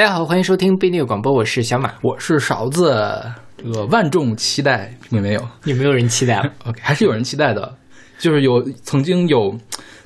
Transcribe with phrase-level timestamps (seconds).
[0.00, 3.22] 大家好，欢迎收听贝尼广播，我是小马，我是勺子。
[3.58, 5.46] 这个万众期待有没有？
[5.64, 7.76] 有没有人期待？OK， 还是有人期待的。
[8.18, 9.54] 就是有曾经有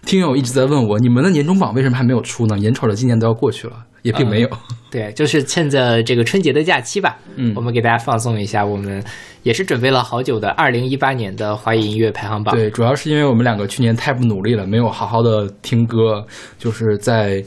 [0.05, 2.59] 听友一直在问我，你们的年终榜为什么还没有出呢？
[2.59, 4.51] 眼瞅着今年都要过去了，也并没有。
[4.91, 8.67] 对，就是趁着这个春节的假期吧，嗯，我们给大家放松一下。
[8.67, 9.01] 我们
[9.45, 12.53] 也是准备了好久的二零一八年的华语音乐排行榜。
[12.53, 16.27] 对，主要是因为我们两个去年太不努力了，没有好好的听歌，
[16.59, 17.41] 就是在。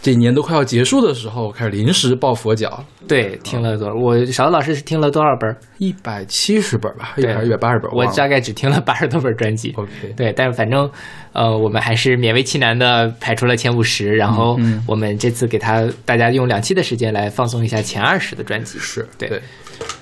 [0.00, 2.84] 这一年都快要结束的时候，开始临时抱佛脚。
[3.08, 5.56] 对，听了多，我勺子老师是听了多少本？
[5.78, 7.90] 一百七十本吧，一百一百八十本。
[7.92, 9.72] 我大概只听了八十多本专辑。
[9.76, 10.88] OK，对，但是反正，
[11.32, 18.78] 呃，我们还是勉为其难的排出了前五十，然后我们这次给他大家用两期的时间来放松一下前二十的专辑。
[18.78, 19.40] 是对。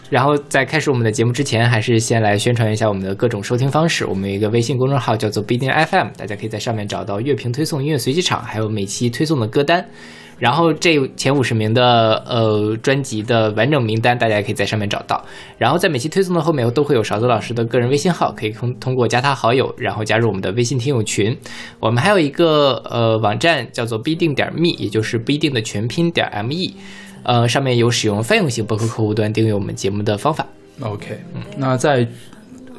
[0.09, 4.06] 然后在开始我们的节目之前，还是先来宣传一下我们的各种收听方式。
[4.06, 9.84] 我们有一个微信公众号叫做不一定 FM，大家可以在上面找到乐评推送、音乐随机场，还有每期推送的歌单。
[10.39, 15.25] 然后这前五十名的呃专辑的完整名单，大家也可以在上面找到。
[15.56, 21.34] 然后在每期推送的后面都会有勺子老师的个人微信号，可以通通过加他好友，然后加入我们的微信听友群。
[21.80, 26.75] 我们还有一个呃网站叫做不一定点 me，也就是不一定的全拼点 me。
[27.22, 30.47] 呃，上面有使用泛用型博客客户端订阅我们节目的方法。
[30.81, 32.06] OK，嗯，那在。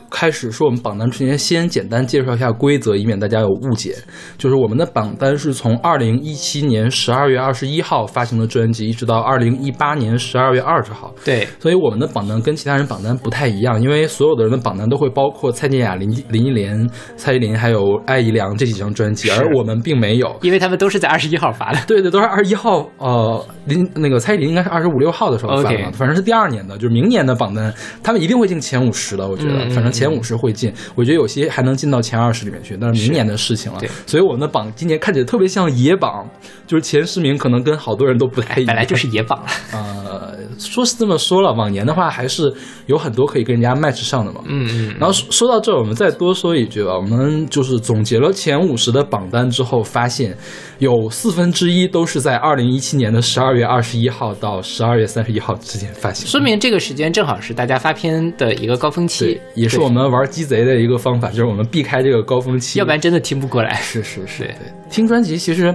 [0.10, 3.96] 开始说我们榜单之前，先简单介绍一下规则，以免大家有误解。
[4.38, 11.14] 就是我们的榜单是从二零一七年十二月二十一号发行的专辑，一直到二零一八年十二月二十号。
[11.26, 21.80] 对，所以我们的榜单跟其他人榜单不太一样，因为所有的人的榜单都会包括蔡健雅、林林忆莲、蔡依林还有艾怡良这几张专辑，而我们并没有，因为他们都是在二十一号发的。
[21.86, 22.88] 对对，都是二十一号。
[22.98, 29.97] 呃，林那个蔡依林应该是二十五六号的时候发的，反正是第二年的，就是明年的榜单，他们一定会进前五十的，我觉得，反正。
[29.98, 33.80] 前五十会进，我觉得有些还能进到前二十里面去，但是明年的事情了。
[34.06, 36.28] 所以我们的榜今年看起来特别像野榜，
[36.66, 38.68] 就是前十名可能跟好多人都不太一样。
[38.68, 42.54] 本来就是野榜了 呃，说是这么说了，往年的话还是
[42.86, 44.42] 有很多可以跟人家 match 上的嘛。
[44.46, 44.96] 嗯嗯。
[45.00, 50.38] 然后说到这儿，我们再多说一句吧，我们就是总结了前五十的榜单之后，发现
[50.78, 59.88] 有四分之一都是在二零一七年的十二月二十一号到十二月三十一号之间发行，说明这个时间正好是大家发片的一个高峰期，也是我。
[59.88, 63.74] 我们玩鸡贼的一个方法就是我们避开这个高峰期，要不然真的听不过来。
[63.76, 64.56] 是是是，对，
[64.92, 65.74] 听专辑其实，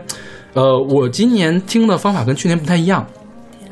[0.53, 3.07] 呃，我今年听的方法跟去年不太一样。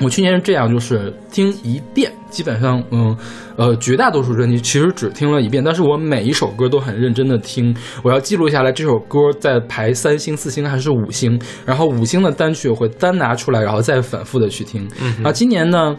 [0.01, 3.17] 我去年是这样，就是听一遍，基本上，嗯，
[3.57, 14.89] 呃，绝大多数专辑其实只听了一遍，但是我每一首歌都很认真的听，我要记录下来这首歌在排三星、四星还是五星，然后五星的单曲我会单拿出来，然后再反复的去听。
[15.23, 15.97] 啊，今年呢，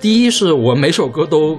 [0.00, 1.58] 第一是我每首歌都。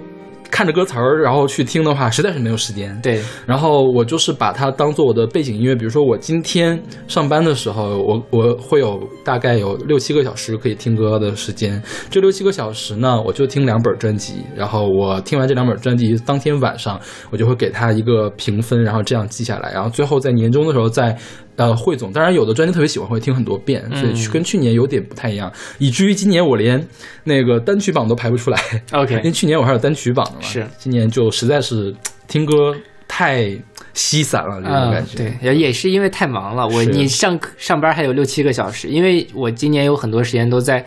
[0.52, 2.98] 看着歌词儿，然后去听的话，实在是没有时间。
[3.02, 5.76] 对，然后我就是把它当做我的背景音乐。
[5.76, 11.82] 比如说，我今天上班的时候，我我会有大概有六七个小时可以听歌的时间。
[12.10, 14.36] 这六七个小时呢，我就听两本专辑。
[14.56, 19.72] 然后我听完这两本专辑，当天晚上我就会给他一个评分，然后这样记下来。
[19.74, 21.16] 然后最后在年终的时候再。
[21.58, 26.86] 呃，汇总，当然有的专辑特别喜欢，会听很多遍，所以去跟去年有点不太一样，以至于今年我连
[27.24, 28.60] 那个单曲榜都排不出来。
[28.92, 31.96] OK， 因为去年我还有单曲榜的嘛，是，今年就实在是
[32.28, 32.76] 听歌
[33.08, 33.58] 太
[33.94, 35.18] 稀散了，这种感觉。
[35.18, 40.86] 对，也也是因为太忙了，我你上上班还有六七个小时，因为我今年有很多时间都在，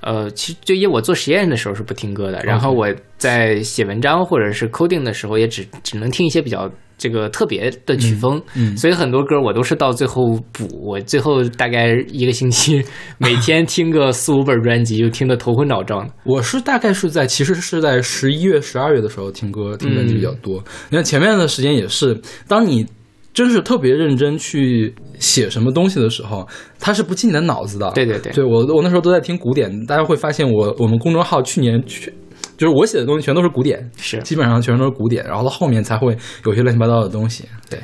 [0.00, 2.86] 呃，其实就因为我做实验的时候是不听歌的，然后我
[3.16, 6.70] 在写文章或者是 coding 的时候，也只只能听一些比较。
[7.02, 10.68] 这个特别的曲风，嗯，所以很多歌我都是到最后补。
[10.80, 12.80] 我最后大概一个星期，
[13.18, 16.14] 每天听个四五本专辑，就听得头昏脑胀的。
[16.24, 20.62] 我是大概是在，其实是在十一月、十二月的时候听歌听专辑比较多。
[20.90, 22.86] 你看前面的时间也是，当你
[23.34, 26.46] 真是特别认真去写什么东西的时候，
[26.78, 27.90] 它是不进你的脑子的。
[27.96, 32.12] 对对对，对我我那时候都在听古典，大家会发现我我们公众号去年去。
[32.62, 37.44] 就是我写的东西全都是古典，是基本上全都是古典，然后到后面才会有些乱七八糟的东西。
[37.68, 37.76] 对，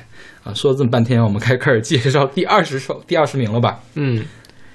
[0.45, 3.81] 啊，说了这么半天，我们该开始介绍第二十首、第二十名了吧？
[3.95, 4.25] 嗯，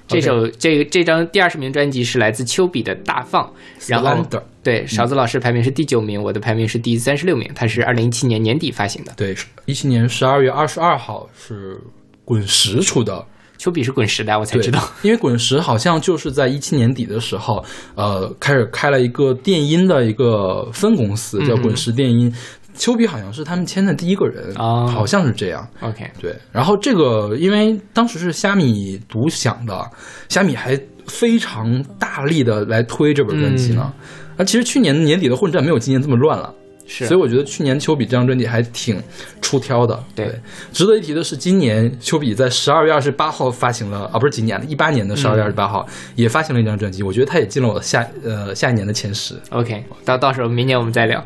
[0.05, 3.49] 这首这这张第二十名专辑是来自丘比的大放，
[3.87, 4.27] 然后
[4.61, 9.13] 对勺子老师排名是第九名，我的排名是第三十六名，它是二零一七年年底发行的。
[9.15, 9.33] 对，
[9.63, 11.79] 一七年十二月二十二号是
[12.25, 13.25] 滚石出的。
[13.57, 14.81] 丘比是滚石的，我才知道。
[15.01, 17.63] 因为滚石好像就是在一七年底的时候，
[17.95, 22.33] 呃，开始开了一个电音的一个分公司，叫滚石电音。
[22.75, 25.67] 丘比好像是他们签的第一个人啊，好像是这样。
[25.81, 26.35] OK，对。
[26.51, 29.89] 然后这个因为当时是虾米独享的，
[30.27, 33.93] 虾米还非常大力的来推这本专辑呢。
[34.35, 36.51] 那其实去年年底的混战没有今年这么乱了。
[36.85, 39.01] 是所以我觉得去年丘比这张专辑还挺
[39.41, 40.03] 出挑的。
[40.15, 40.39] 对对，
[40.71, 49.35] 值得一提的是，今年丘比在十二月二十八号发行了啊，不是今年的，一八年的十二月二十八号、也发行了一张专辑，我觉得他也进了我的下呃下一年的前十。
[49.49, 51.25] OK，到到时候明年我们再聊。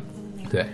[0.50, 0.66] 对，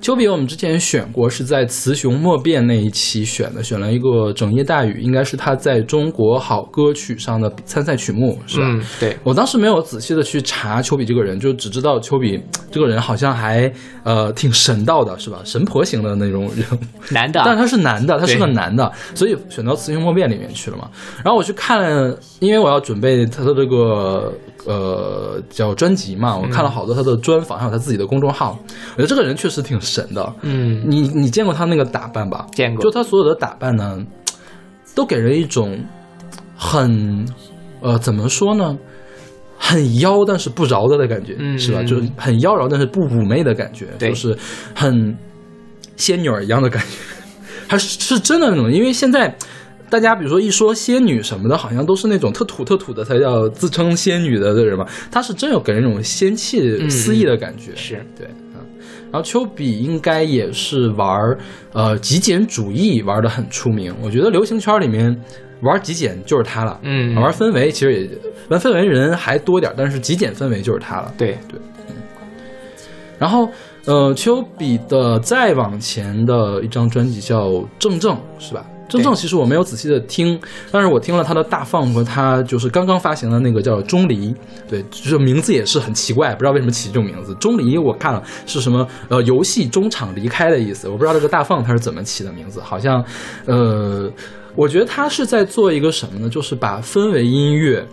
[0.00, 8.66] 丘比我们之前选过，是在雌雄莫辨那一期选的，选了一个《整夜大雨》，应该是他在中国好歌曲上的参赛曲目，是吧？
[8.66, 13.70] 嗯，对，我当时没有仔细的去查丘比这个人，就只知道丘比这个人好像还
[14.02, 15.42] 呃挺神道的，是吧？
[15.44, 16.78] 神婆型的那种人物，
[17.10, 20.88] 男的啊， 但他是男的，他是个男的，所以选到《雌雄莫辨》里面去了嘛。
[21.22, 24.32] 然后我去看了，因为我要准备他的这个
[24.66, 28.58] 呃叫专辑嘛，我看了好多他的专访，还有他自己的公众号。
[28.92, 30.32] 我觉得这个人确实挺神的。
[30.42, 32.46] 嗯，你你见过他那个打扮吧？
[32.52, 33.98] 见过就他所有的打扮呢，
[34.94, 35.78] 都给人一种
[36.56, 37.24] 很
[37.80, 38.76] 呃怎么说呢？
[39.62, 41.82] 很妖但是不饶的的感觉，嗯是吧？
[41.82, 44.36] 嗯就是很妖娆但是不妩媚的感觉，就是
[44.74, 45.16] 很
[45.96, 46.96] 仙女儿一样的感觉，
[47.68, 48.72] 还是是真的那种。
[48.72, 49.36] 因为现在
[49.90, 57.96] 大家比如说一说仙女什么的，好像都是那种特土特土的才叫自称仙女的的人嘛，她是真有给人一种仙气嗯肆意的感觉，是。
[58.16, 58.60] 对，嗯，
[59.10, 61.38] 然后丘比应该也是玩儿
[61.72, 65.14] 呃极简主义玩的很出名，我觉得流行圈里面
[65.62, 67.14] 玩极简就是他了，嗯。
[67.16, 68.08] 玩氛围其实也
[68.48, 71.12] 玩氛围人还多点儿，但是极简氛围就是他了。
[71.18, 71.36] 对。
[71.48, 71.58] 对，
[73.18, 73.48] 然后
[73.86, 77.48] 呃，丘比的再往前的一张专辑叫
[77.78, 78.64] 《正正》，是吧？
[78.90, 80.38] 正正其实我没有仔细的听，
[80.70, 84.28] 但是我听了他的大放和他就是刚刚发行的那个叫《钟离》，
[84.68, 87.34] 对，就是名字也是很奇怪，不知道为什么起这种名字。
[87.36, 93.02] 钟离我看了是什么呃游戏中场离开的意思，我不知道这个大放他是怎么起的名字，好像
[93.46, 94.10] 呃，
[94.56, 96.28] 我觉得他是在做一个什么呢？
[96.28, 97.86] 就是把氛围音乐。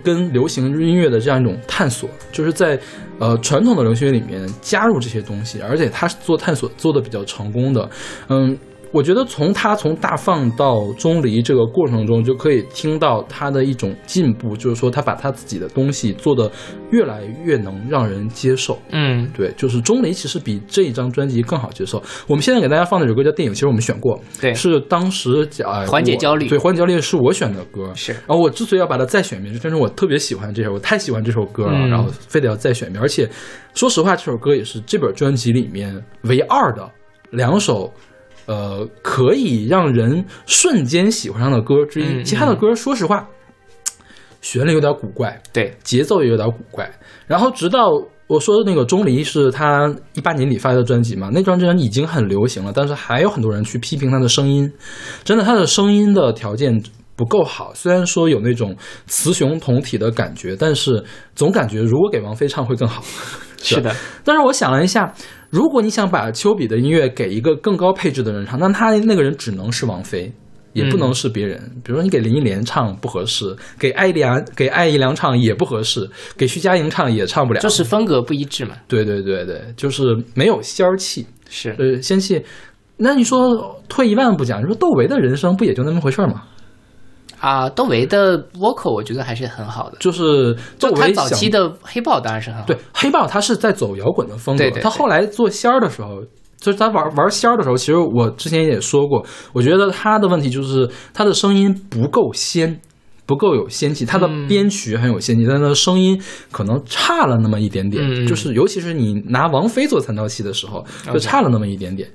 [0.00, 2.78] 跟流行音乐的这样一种探索，就是在
[3.18, 7.90] 呃传统的流行乐里面加入这些东西，而且他是做探索做的比较成功的。
[8.28, 8.56] 嗯，
[8.90, 16.50] 我觉得从他从大放到钟离这个过程中，就可以听到他的一种进步，就是说他把他自己的东西做的
[16.90, 18.78] 越来越能让人接受。
[18.90, 22.02] 嗯，对，就是钟离其实比这一张专辑更好接受。
[22.26, 33.02] 我们现在给大家放的这首歌叫《电影》，其实我们选过，对是当时呃缓解焦虑对，缓解焦虑是我选的歌，是然后我之所以要把它再选一遍，就真是我特别喜欢这首，我太喜欢这首歌了，嗯然后非得要再选一遍。
[33.02, 33.28] 而且
[33.74, 36.90] 说实话，这首歌也是这本专辑里面唯二的
[37.30, 37.92] 两首。
[38.48, 43.28] 呃，可以让人瞬间喜欢上的歌之一，嗯其他的歌，说实话，
[44.40, 46.90] 旋律有点古怪，对，节奏也有点古怪。
[47.26, 47.90] 然后直到
[48.26, 54.72] 我说的那个钟离是他一八年底发的专辑嘛，那张专辑已经很流行了，但是还有很多人去批评他的声音，
[55.24, 56.82] 真的他的声音的条件
[57.16, 57.74] 不够好。
[57.74, 58.74] 虽然说有那种
[59.06, 61.04] 雌雄同体的感觉，但是
[61.34, 63.04] 总感觉如果给王菲唱会更好。
[63.60, 63.94] 是的，
[64.24, 65.12] 但是我想了一下，
[65.50, 70.32] 如果你想把丘比的音乐给一个更高配置的人唱，那他那个人只能是王菲。
[70.74, 77.60] 也不能是别人，比如说你给林忆莲唱不合适，给艾良给艾怡良唱也不合适，给徐佳莹唱也唱不了。
[77.60, 78.76] 就是风格不一致嘛。
[78.86, 80.02] 对对对对，就是
[80.34, 82.40] 没有仙儿气，是，呃，仙气。
[82.96, 86.44] 那你说退一万步讲，你说窦唯的人生不也就那么回事儿吗？
[87.40, 92.66] 啊，窦唯的 vocal 我觉得还是很好的，就是窦就他唯早期的黑豹当然是很好。
[92.66, 96.22] 对，黑豹他是在走摇滚的风格，对对对他后来做仙儿的时候。
[96.60, 102.80] 就是他玩玩仙儿的时候，其实我之前也说过，我觉得他的问题就是他的声音不够仙，
[103.28, 104.04] 不够有仙气。
[104.04, 106.20] 他的嗯编曲很有仙气，但他的声音
[106.50, 108.26] 可能差了那么一点点。
[108.26, 112.08] 就是尤其是你拿王菲做参照系的时候，就差了那么一点点。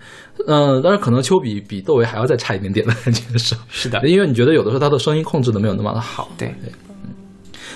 [0.48, 3.56] 嗯、当然可能丘比比窦唯还要再差一点点的 感觉是。
[3.70, 6.30] 是的，因为你觉得有的时候他的声音控制的没有那么的好。
[6.38, 6.72] 对，对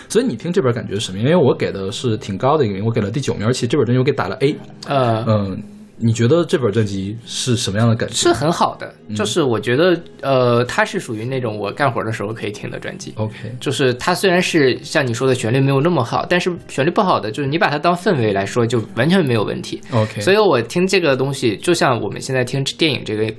[0.10, 1.20] 所以你听这本感觉是什么？
[1.20, 4.56] 因为我给的是挺高的一个名，我给了第九名，而且这本专辑我给打了 A。
[4.88, 5.62] 呃，嗯，
[6.00, 8.16] 你觉得这本专辑是什么样的感觉？
[8.16, 13.13] 是很好的，就是我觉得，呃，它是属于那种我干活的时候可以听的专辑。
[13.18, 19.82] OK，就是它虽然是像你说的旋律没有那么好，但是旋律不好的，就是你把它当氛围来说，就完全没有问题。
[19.92, 23.34] OK，所以我听这个东西，就像我们现在听电影这个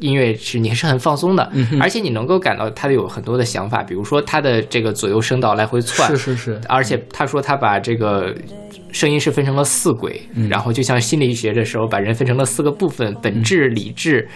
[0.00, 8.34] 音乐是你是很放松的，而且你能够感到他有很多的想法，比如说他的这个左右声道来回窜，是是是，而且他说他把这个
[8.92, 14.28] 声音是分成了四轨，然后就像心理学的时候把人分成了四个部分：本质、理智、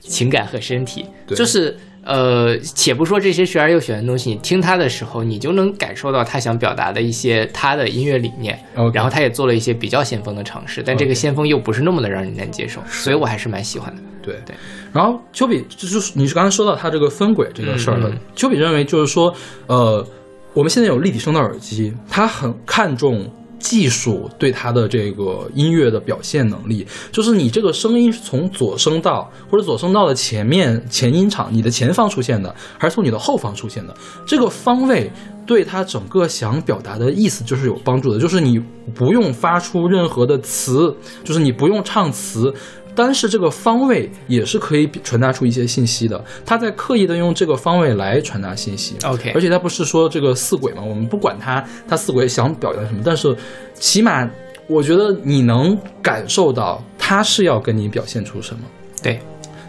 [0.00, 1.04] 情感和身体。
[1.26, 1.76] 就是
[2.08, 8.58] 呃，且不说这些学而又玄的东西，你听他的时候，你就能感受到他想表达的一些他的音乐理念。
[8.94, 14.00] 然后他也做了一些比较先锋的尝试，但这个先锋又不是那么的让人难接受，所以我还是蛮喜欢的。
[14.22, 14.56] 对对。
[14.90, 19.34] 然后丘比就就是你是刚才说到他这个分轨这个事儿了，丘比认为就是说，
[19.66, 20.06] 呃，
[20.54, 33.94] 我们现在有立体声的耳机，他很看重技术对他的这个音乐的表现能力，就是你这个声音是从左声道或者左声道的前面前音场，你的前方出现的，还是从你的后方出现的，
[34.26, 35.10] 这个方位
[35.46, 38.62] 对他整个想表达的意思就是有帮助的，就是你
[38.94, 42.54] 不用发出任何的词，就是你不用唱词。
[43.00, 48.96] 但是这个方位也是可以传达出一些信息的，他在刻意的用这个方位来传达信息。
[49.04, 53.36] OK 而且他不是说这个四鬼嘛，我们不管他他四鬼想表达什么，但是
[53.74, 54.28] 起码
[54.66, 58.62] 我觉得你能感受到他是要跟你表现出什么。
[59.00, 59.20] 对，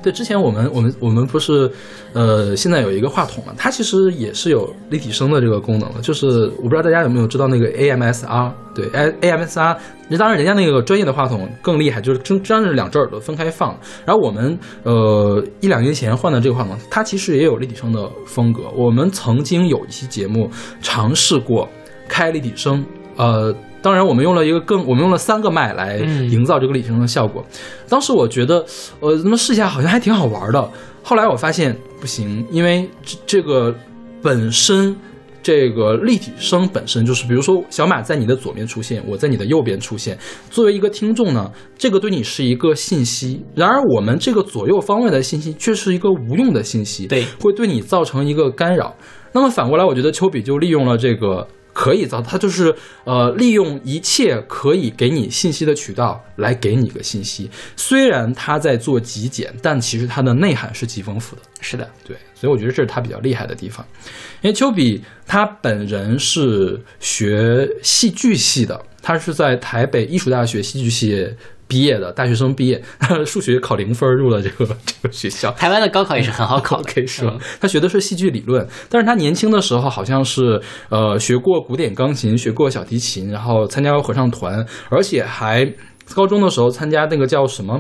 [0.02, 1.70] 对，之前我们我们我们不是，
[2.14, 6.02] 呃，现在有一个话筒嘛，它其实也是有立体声的这个功能的。
[6.02, 9.78] 就是我不知道大家有没有知道那个 AMSR，对，A AMSR，
[10.08, 13.78] 那当然人家那个专业的话筒更厉害，就是真真是两只耳朵分开放。
[14.06, 18.64] 然后我们呃一两年前换的这个话筒，它其实也有立体声的风格。
[18.76, 20.50] 我们曾经有一期节目
[20.82, 21.68] 尝试过
[22.08, 22.86] 开立体声，
[23.18, 23.54] 呃。
[23.82, 27.46] 当然，我们用了一个更，我们用了三个麦来嗯营造这个立体声的效果。
[27.88, 28.66] 当时我觉得，
[29.00, 30.70] 呃，那么试一下好像还挺好玩的。
[31.02, 33.74] 后来我发现不行，因为这这个
[34.22, 34.94] 本身
[35.42, 40.18] 这个立体声本身就是，比如说小马在你的左边出现，我在你的右边出现。
[40.52, 43.42] 作为一个听众呢，这个对你是一个信息。
[43.56, 48.94] 然而我们这个左右方位的信息却是一个无用的信息，对会对你造成一个干扰。
[49.32, 51.48] 那么反过来，我觉得丘比就利用了这个。
[51.80, 57.50] 可以造，它就是呃，利用一切可以给你信息的渠道来给你一个信息。
[57.78, 61.42] 虽然他在做极简，但其实它的内涵是极丰富的。
[61.62, 63.86] 是的，对，所以我觉得这是他比较厉害的地方。
[64.42, 71.34] 因为丘比他本人是学戏剧系的，他是在台北艺术大学戏剧系
[71.70, 72.84] 毕业的大学生毕业，
[73.26, 75.52] 数学考零分入了这个 这个学校。
[75.52, 77.38] 台湾的高考也是很好考的 OK 是吧？
[77.62, 80.60] 他学的是戏剧理论，但是他年轻的时候好像是
[80.90, 85.72] 呃学过古典钢琴，学过小提琴，然后参加过合唱团，而且还
[86.16, 87.80] 高中的时候参加那个叫什么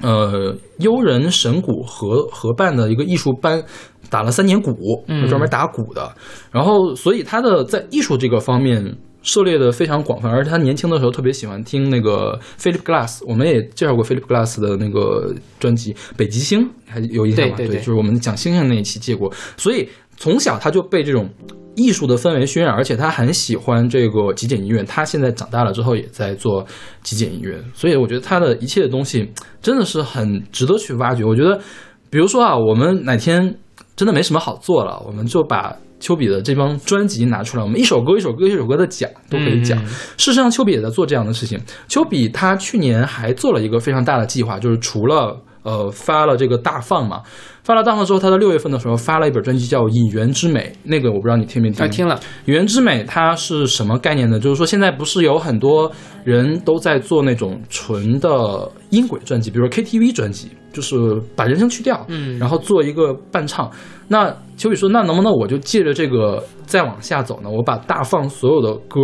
[0.00, 3.62] 呃悠人神鼓合合办的一个艺术班，
[4.08, 4.72] 打了三年鼓，
[5.06, 6.14] 嗯专门打鼓的。
[6.50, 8.96] 然后所以他的在艺术这个方面。
[9.28, 17.54] 涉猎的非常广泛，而且他年轻的时候特别喜欢听那个 Philip Glass，我们也介绍过 Philip Glass 的那个专辑《北极星》，还有印象吗？
[17.54, 21.28] 对对对就是我们讲星星那一期借过，所以从小他就被这种
[21.76, 24.82] 艺术的氛围熏染，而且他很喜欢这个极简音乐。
[24.84, 26.66] 他现在长大了之后也在做
[27.02, 29.30] 极简音乐，所以我觉得他的一切的东西
[29.60, 31.22] 真的是很值得去挖掘。
[31.22, 31.60] 我觉得，
[32.08, 33.56] 比如说啊，我们哪天
[33.94, 35.76] 真的没什么好做了，我们就把。
[36.00, 39.78] 丘比的这帮专辑拿出来，我们一首歌一首歌一首歌的讲，都可以讲。
[39.82, 39.86] 嗯
[40.16, 41.58] 事实上，丘比也在做这样的事情。
[41.88, 47.22] 丘比他去年还做了一个非常大的计划，就是除了呃发了这个大放嘛，
[47.62, 51.84] 发了大放之后，他在六月份的时候发了一本专辑叫《引源之美》，那个我不知道你听没听？
[51.84, 54.38] 啊，听了，语言之美它是什么概念呢？
[54.38, 55.90] 就是说现在不是有很多
[56.24, 60.96] 人都在做那种纯的音轨专辑，比如说 KTV 专辑，就是
[61.34, 63.70] 把人声去掉，嗯然后做一个伴唱。
[64.08, 67.50] 那秋雨说，那能不能我就借着这个再往下走呢？
[67.50, 68.98] 我把大放所有的歌，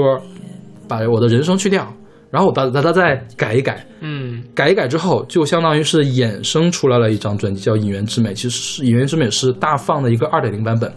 [0.89, 1.87] 把我的人声去掉，
[2.31, 8.31] 然后我把把它再改一改，嗯改一改之后，就相当于是衍生出来了一张专辑，叫《引源之美》。
[8.35, 10.93] 其实是《引源之美》是大放的一个二点零版本，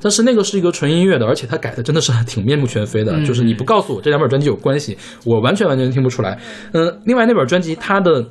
[0.00, 3.12] 但是那个是一个纯音乐的，而且它改的真的是挺面目全非的。
[3.12, 6.38] 嗯就是你不告诉我这两本专辑有关系，我完全完全听不出来。
[6.72, 8.24] 嗯、另外那本专辑它的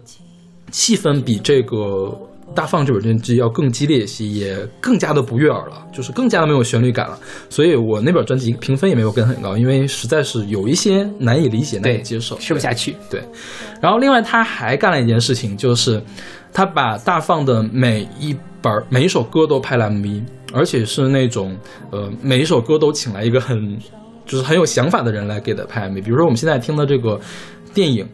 [0.70, 2.16] 气氛比这个
[2.54, 7.18] 大放这本专辑要更激烈一些，也更加的不悦耳了，就是更加的没有旋律感了。
[7.50, 12.96] 所以我那本专辑评分也没有跟很高，因为实在是有一些难以理解、难以，接受，吃不下去。
[13.10, 13.24] 对，
[13.82, 16.02] 然后另外他还干了一件事情，就是
[16.52, 20.22] 他把大放的每一本每一首歌都拍了 MV，
[20.54, 21.56] 而且是那种
[21.92, 23.78] 呃每一首歌都请来一个很
[24.26, 26.04] 就是很有想法的人来给他拍 MV。
[26.04, 27.20] 比如说我们现在听的这个
[27.74, 28.08] 电影，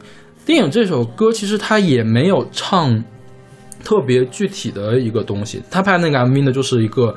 [0.45, 3.03] 电影这首歌其实他也没有唱
[3.83, 7.15] 特别具体的一个东西，他拍那个 MV 呢，就是一个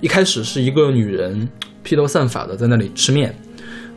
[0.00, 1.48] 一开始是一个女人
[1.82, 3.34] 披头散发的在那里吃面。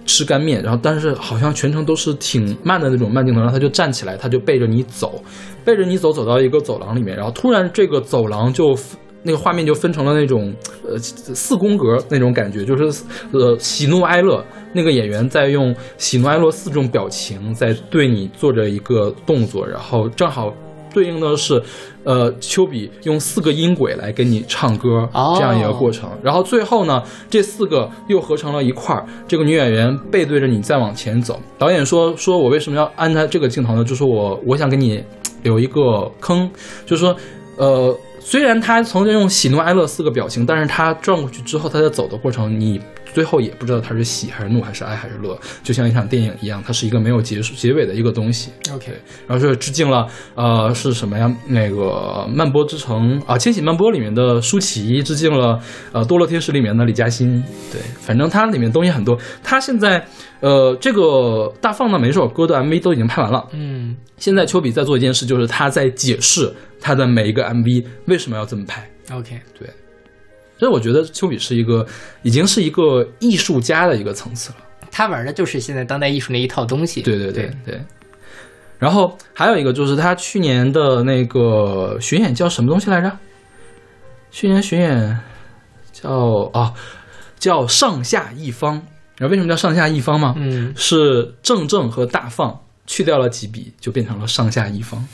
[0.08, 5.20] 吃干面，然后但是好像全程都是挺慢的那种慢镜头，然后他就站起来，他就背着你走，
[5.66, 8.78] 背着你走，走到一个走廊里面，然后突然这个走廊就
[9.24, 10.54] 那个画面就分成了那种
[10.88, 20.54] 呃四宫格那种感觉，就是呃喜怒哀乐，那个演员在用喜怒哀乐四种表情在对你做着一个动作，然后正好
[20.96, 21.62] 对应的是，
[22.06, 26.10] 呃，丘比用四个音轨来给你唱歌，哦这样一个过程。
[26.24, 29.06] 然后最后呢，这四个又合成了一块儿。
[29.28, 31.38] 这个女演员背对着你再往前走。
[31.58, 33.84] 导演说：“说我为什么要安排这个镜头呢？
[33.84, 35.04] 就是我我想给你
[35.44, 36.50] 留一个坑，
[36.86, 37.14] 就是说，
[37.58, 42.80] 呃，虽然他曾经用喜怒哀乐四个表情，但是他转过去之后，他在走的过程，你
[43.16, 48.52] 最后也不知道他是喜还是怒还是哀还是乐，就像一场电影一样，它是一个没有结束结尾的一个东西。
[48.74, 48.92] OK，
[49.26, 50.06] 然后是致敬了，
[50.36, 51.34] 呃，是什么呀？
[51.48, 51.76] 那个
[52.28, 55.58] 《漫波之城》啊，《千禧漫波》里面的舒淇，致敬了
[55.94, 57.42] 呃《堕落天使》里面的李嘉欣。
[57.72, 59.18] 对，反正它里面东西很多。
[59.42, 60.06] 它现在
[60.42, 63.48] 呃，这个大放的每首歌的 MV 都已经拍完了。
[63.54, 68.88] 嗯现在丘比在做一件事，就是他在解释他的每一个 MV 为什么要这么拍。
[69.12, 69.70] ，OK，对，
[70.58, 71.86] 所以我觉得丘比是一个
[72.24, 74.58] 已经是一个艺术家的一个层次了。
[74.92, 77.02] 他玩的就是现在当代艺术那一套东西。
[77.02, 77.82] 对对对对对。
[78.80, 83.12] 然后还有一个就是他去年的那个巡演叫什么东西来着？
[84.32, 85.20] 去年巡演
[85.92, 86.74] 叫啊
[87.40, 88.82] 叫上下一方。
[89.18, 90.34] 然后为什么叫上下一方吗？
[90.38, 95.06] 嗯是正正和大放去掉了几笔，就变成了上下一方。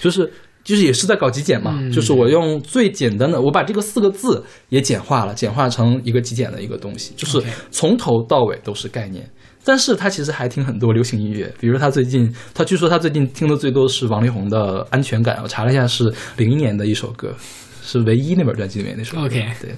[0.00, 0.32] 就是
[0.62, 9.28] 就是也是在搞极简嘛，嗯就是我用最简单的，我把这个四个字也简化了，简化成一个极简的一个东西，就是从头到尾都是概念。
[9.62, 17.34] 但是他其实还听很多流行音乐，比如他最近，他据说他最近听的最多是王力宏的《安全感》，我查了一下是零一年的一首歌，
[17.82, 19.26] 是唯一那本专辑里面那首歌。
[19.26, 19.74] OK 对，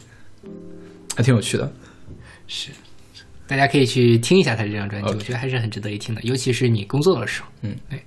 [1.16, 1.70] 还挺有趣的。
[2.46, 2.70] 是，
[3.48, 7.48] 大家可以去听一下他这张专辑我觉得还是很值得一听的，尤其是你工作的时候。
[7.62, 8.00] 嗯，对。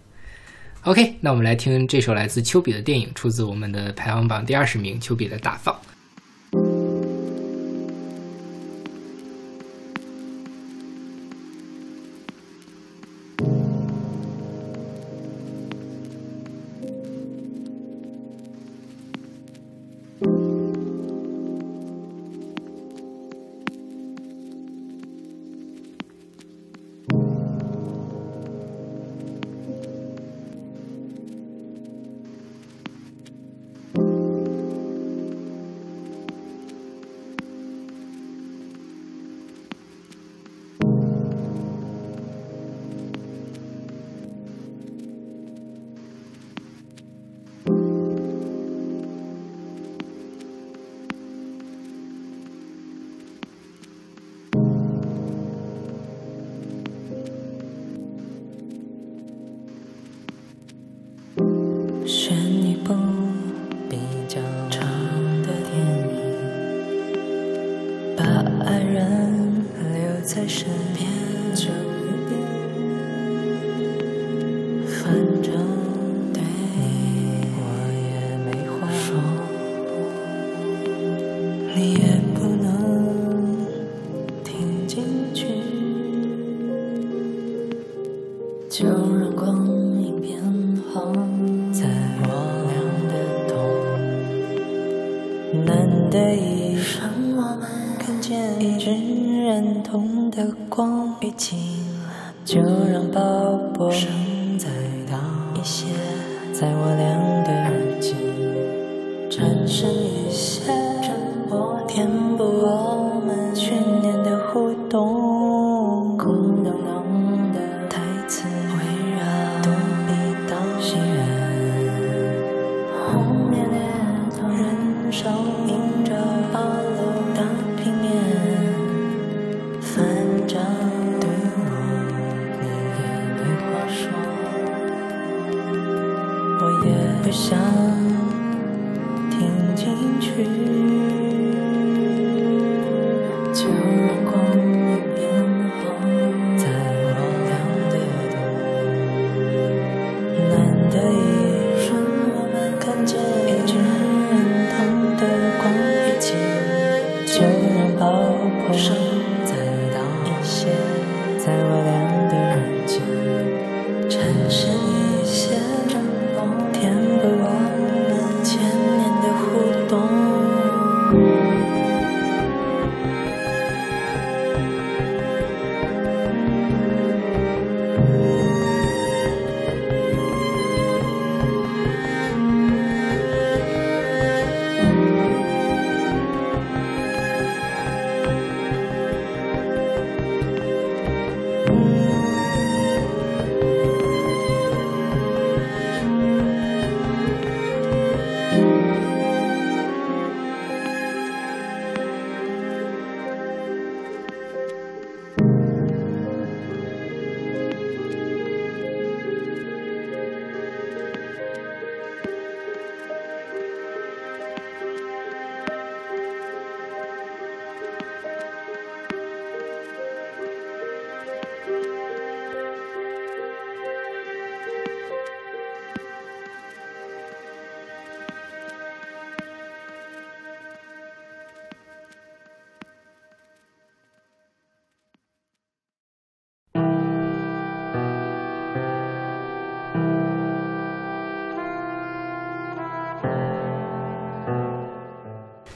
[0.86, 5.76] OK，那我们来听这首来自丘比的电影，出自我们的排行榜第二十名，丘比的大放。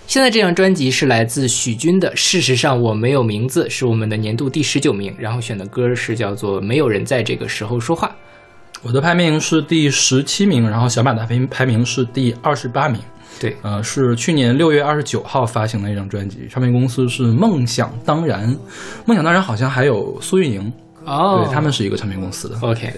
[0.10, 8.08] 现在这张专辑是来自许君的《事实上我没有名字》，是我们的年度第十九名，然后选的歌是叫做《没有人在这个时候说话》。
[8.82, 13.00] 我的排名是第十七名，然后小马的排名排名是第二十八名。
[13.40, 18.48] 对，呃，是去年六月二十九号发行的一张专辑，唱片公司是梦想当然，
[19.06, 20.74] 梦想当然好像还有苏运莹，
[21.06, 22.58] 哦，对他们是一个唱片公司的。
[22.62, 22.92] OK，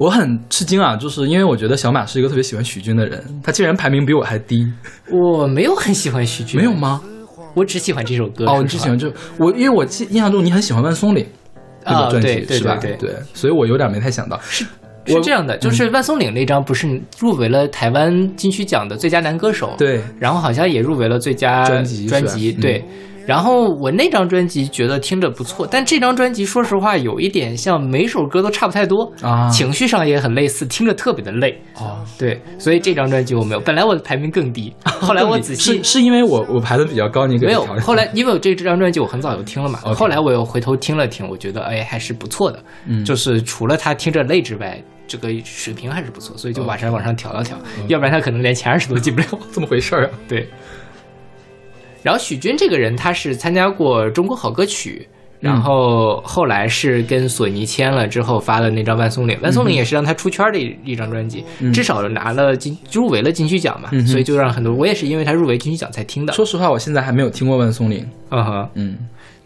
[0.00, 4.66] 我很吃惊啊，就是因为我觉得小马是一个特别喜欢许君的人，他竟然排名比我还低，
[5.10, 6.72] 我没有很喜欢许君，没有？
[6.72, 7.02] 吗？
[7.52, 8.46] 我只喜欢这首歌。
[8.46, 11.26] 哦，你只喜欢这我，因为我记印象中你很喜欢万松岭
[11.84, 12.78] 这啊个专辑、对对是吧？
[12.80, 14.40] 对对所以我有点没太想到。
[14.40, 14.64] 是
[15.04, 22.84] 是这样的，就是万松岭那张不是入围了台湾金曲奖的最佳男歌手，，对，然后好像也入围了最佳专辑专辑，嗯对。
[23.30, 31.56] 然后我那张专辑觉得听着不错，但这张专辑说实话有一点像每首歌都差不太多，啊情绪上也很类似，听着特别的累。
[31.76, 33.60] 哦，对，所以这张专辑我没有。
[33.60, 49.28] 本来我的排名更低， 后来我仔细是是因为我我排的比较高，你没有，后来因为我这这张专辑我很早就听了嘛后来我又回头听了听，我觉得哎还是不错的，嗯就是除了他听着累之外，这个水平还是不错，所以就哦往上往上调了调，要不然他可能连前二十都进不了。
[49.54, 50.10] 这么回事儿啊？
[50.26, 50.48] 对。
[52.02, 55.06] 然后许君这个人，他是参加过中国好歌曲，
[55.38, 66.32] 然后后来是跟索尼签了之后发了那张《万松岭》，《万松岭》也是让他出圈的一一张专辑，至少拿了金入围了金曲奖嘛，嗯所以就让很多我也是因为他入围金曲奖才听的。
[66.32, 68.06] 说实话，我现在还没有听过万松岭。
[68.30, 68.98] 嗯哼，嗯，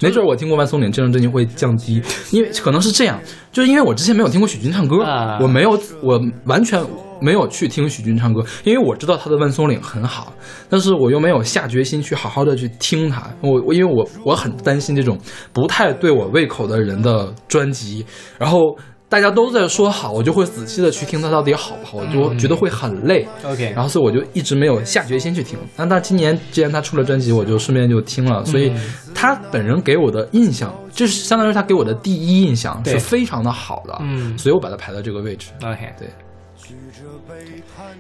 [0.05, 3.19] 没准我听过万松岭这张专辑会降低， 因为可能是这样，
[3.51, 6.79] 就是因为我之前没有听过许君唱歌，啊我没有，我完全
[7.23, 10.35] 没有去听许君唱歌，因为我知道他的万松岭很好，
[10.69, 15.19] 但是我又没有下决心去好好的去听他，我我因为我我很担心这种
[15.55, 18.05] 不太对我胃口的人的专辑，
[18.38, 18.77] 然后。
[19.14, 23.24] 大家都在说好，我就会仔细的去听它到底好不好，我就觉得会很累。
[23.44, 25.57] OK 然后所以我就一直没有下决心去听。
[25.77, 28.44] 那他今年既然他出了专辑，我就顺便就听了。
[28.44, 28.72] 所以
[29.14, 33.96] 他本人给我的印象，就是相当于他给我的第一印象对是非常的好的。
[34.00, 35.53] 嗯所以我把它排到这个位置。
[35.62, 36.09] OK，对，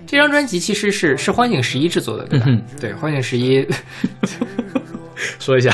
[0.04, 2.46] 这张专辑其实是是欢井十一制作的，对吧？
[2.48, 3.64] 嗯对，欢井十一，
[5.38, 5.70] 说一下，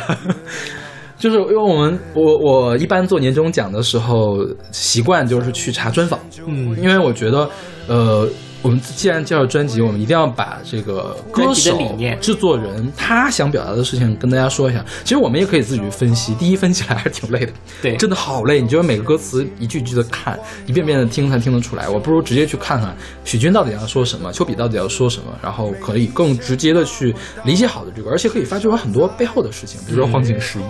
[1.21, 4.39] 就是因为我们我我一般做年终奖的时候，
[4.73, 7.49] 习惯就是去查专访，嗯，因为我觉得，
[7.87, 8.27] 呃，
[8.63, 14.85] 我们既然介绍专辑，我们一定要把这个歌手理念、制作人他想表达的事情跟大家说一下。
[15.03, 18.61] 其实我们也可以自己去分析，第一分析起来还是挺累的，对真的好累。
[18.61, 21.89] 你就每个歌词一句一句的看，一遍遍的听才听得出来。
[21.89, 22.95] 我不如直接去看看
[23.25, 30.63] 许君到底要说什么，丘比到底要说什么，然后可以更直接的去理解好的这个，而且可以发掘很多背后的事情，比如说荒井十一。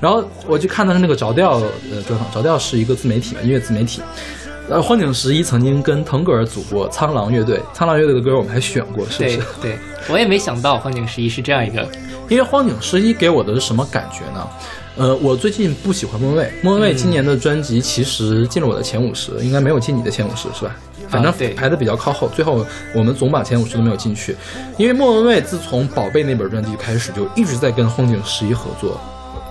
[0.00, 4.02] 然后我去看他的那个着调呃专访，着调是一个自媒体嘛，音乐自媒体。
[4.68, 9.40] 呃，荒井十一曾经跟腾格尔组过苍狼乐队，苍狼乐队的歌我们还选过，是不是？
[9.60, 11.86] 对，我也没想到荒井十一是这样一个，
[12.28, 14.48] 因为荒井十一给我的是什么感觉呢？
[14.96, 20.76] 呃，我最近不喜欢莫文蔚，莫文蔚今年的专辑其实进了我的前五十，应该没有进你的前五十，是吧？
[21.08, 24.36] 反正排的比较靠后，最后我们总榜前五十都没有进去，
[24.78, 28.98] 因为莫文蔚自从《宝贝》那本专辑开始，就一直在跟荒井十一合作。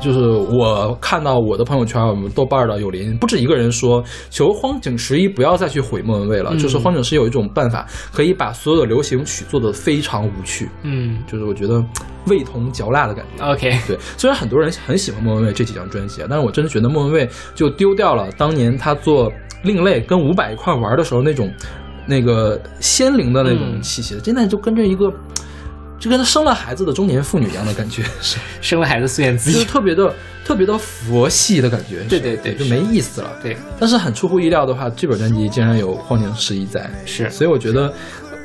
[0.01, 6.49] 就是我看到我的朋友圈，我们豆瓣的有邻不止一个人说，求荒井十一不要再去毁莫文蔚了。
[6.53, 11.83] 嗯就是荒井十一有一种办法，可以把所有的流行曲做得非常无趣，嗯就是我觉得
[12.27, 13.45] 味同嚼蜡的感觉。
[13.45, 19.31] ，OK，对，虽然很多人很喜欢莫文蔚这几张专辑啊，但是我真的觉得莫文蔚就丢掉了当年他做
[19.63, 21.51] 另类跟伍佰一块玩的时候那种
[22.07, 25.11] 那个仙灵的那种嗯气息，现在就跟着一个
[26.01, 30.11] 就跟生了孩子的中年妇女一样的感觉，是 生了孩子自言自就是，特别的
[30.43, 32.03] 特别的佛系的感觉。
[32.09, 33.31] 对对对就没意思了。
[33.43, 37.93] 对，但是很出乎意料的话，这本专辑竟然有荒井十一在，是所以我觉得，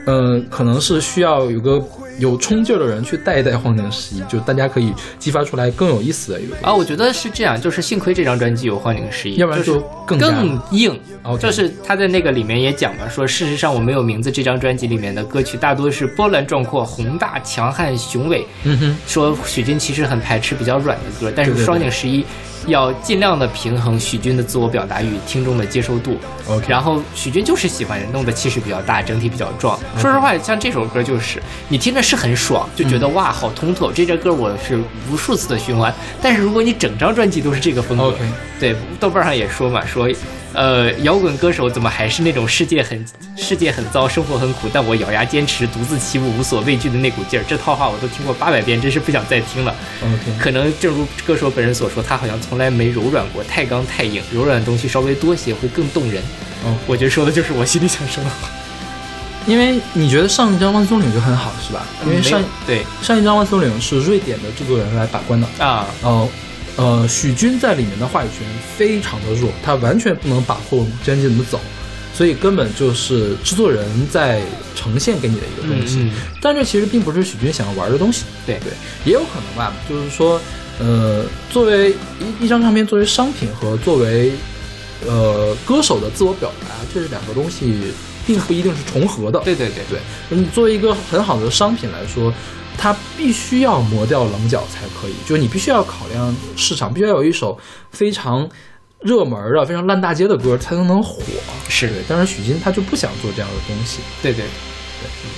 [0.06, 1.82] 嗯、可能是需要有个
[2.18, 6.56] 有冲劲儿的人去带一带荒井十一，就大家可以激发出来更有意思的一个。
[6.62, 10.98] 啊，我觉得是这样，就是幸亏这张专辑有荒井十一，要不然就就是更更硬。
[11.24, 18.46] OK 就是他在那个里面也讲嘛，说事实上我没有名字这张专辑里面的歌曲大多是波澜壮阔、宏大、强悍、雄伟。
[18.62, 22.24] 嗯哼，说许君其实很排斥比较软的歌，但是双井十一
[22.66, 26.18] 要尽量的平衡许君的自我表达与听众的接受度。
[26.48, 29.78] OK 然后许君就是喜欢弄得气势比较大，整体比较壮。
[29.98, 33.90] 说实话，像这首歌就是你听着是很爽，就觉得、哇好通透。
[33.90, 34.78] 这首歌我是
[35.10, 38.14] 无数次的循环，但是如果你整张专辑都是这个风格
[38.60, 40.08] 对，豆瓣上也说嘛，说，
[40.54, 43.04] 呃，摇滚歌手怎么还是那种世界很
[43.36, 47.44] 世界很糟，生活很苦，但我咬牙坚持，独自起舞，无所畏惧的那股劲儿。
[47.46, 49.74] 这套话我都听过八百遍，真是不想再听了。
[50.00, 56.22] OK，可能正如歌手本人所说，他好像从来没柔软过，太刚太硬，柔软的东西稍微多些会更动人。
[56.64, 58.48] 嗯我觉得说的就是我心里想说的话。
[59.46, 61.86] 因为你觉得上一张《万松岭》就很好是吧？
[62.04, 66.28] 因为上对上一张《万松岭》是瑞典的制作人来把关的，啊，呃
[66.74, 68.44] 呃，许军在里面的话语权
[68.76, 71.60] 非常的弱，他完全不能把控专辑怎么走，
[72.12, 74.42] 所以根本就是制作人在
[74.74, 75.98] 呈现给你的一个东西。
[76.00, 78.72] 嗯嗯但这其实并不是许军想要玩的东西，对对，
[79.04, 80.40] 也有可能吧，就是说，
[80.78, 81.94] 呃，作为
[82.40, 84.32] 一一张唱片作为商品和作为
[85.06, 87.92] 呃歌手的自我表达，这是两个东西，
[88.26, 89.38] 并不一定是重合的。
[89.40, 92.32] 对对对对，你作为一个很好的商品来说，
[92.76, 97.58] 它必须要磨掉棱角才可以，就是你必须要考量市场，必须要有一首
[97.90, 98.46] 非常
[99.00, 101.22] 热门的、非常烂大街的歌才能能火。
[101.68, 104.00] 是对，但是许昕他就不想做这样的东西。
[104.22, 105.08] 对对对。
[105.24, 105.30] 嗯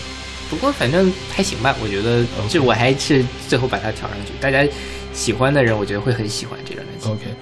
[0.50, 4.66] 不过反正还行吧，我觉得这我还是最后把它调上去，大家
[5.18, 7.08] 喜欢的人，我觉得会很喜欢这张专辑。
[7.10, 7.34] OK，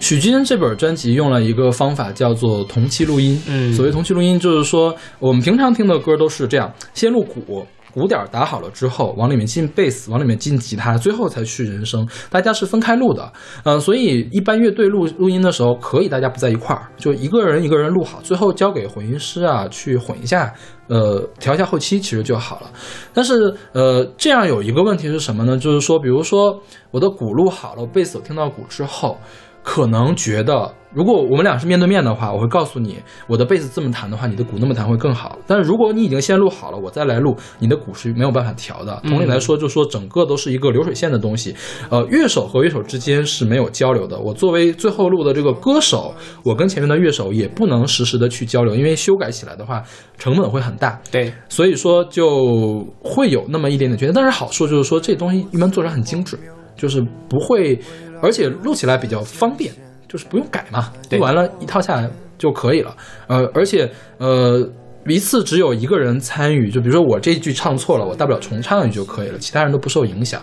[0.00, 3.40] 许君这本专辑用了一个方法叫做同期录音。
[3.46, 7.64] 嗯所谓同期录音，就是说我们平常听的歌都是这样，先录鼓。
[7.92, 12.08] 鼓点儿打好了之后，往里面进贝斯，往里面进吉他，最后才去人声。
[12.30, 13.32] 大家是分开录的，
[13.64, 20.52] 嗯、所以一般乐队录录音的时候，可以大家不在一块儿，就一个人一个人录好，最后交给混音师啊去混一下，
[20.88, 22.70] 呃，调一下后期，其实就好了。
[23.12, 25.58] 但是呃，这样有一个问题是什么呢？
[25.58, 29.18] 就是说，比如说我的鼓录好了，贝斯听到鼓之后，
[29.62, 32.98] 可能觉得，如果我们俩是面对面的话，我会告诉你，
[33.28, 35.38] 我的贝斯这么弹的话，你的鼓那么弹会更好。
[35.46, 39.00] 但是如果你已经先录好了，我再来录，你的鼓是没有办法调的。
[39.04, 41.54] 同理来说，就说整个都是一个流水线的东西，
[41.90, 44.18] 呃，乐手和乐手之间是没有交流的。
[44.18, 49.82] 我作为最后录的这个歌手，我跟前面的乐手也不能实时的去交流，因为修改起来的话
[50.18, 51.00] 成本会很大。
[51.10, 56.36] 对，所以说就会有那么一点点缺陷，但是好处就是说这东西一般做成很精致，
[56.76, 57.78] 就是不会，
[58.20, 59.72] 而且录起来比较方便，
[60.10, 62.94] 就是不用改嘛，对录完了一套下来就可以了。
[63.28, 64.68] 呃，而且呃。
[65.06, 70.40] 一次只有一个人参与，就比如说我这句唱错了，我大不了重唱一句就可以了，其他人都不受影响。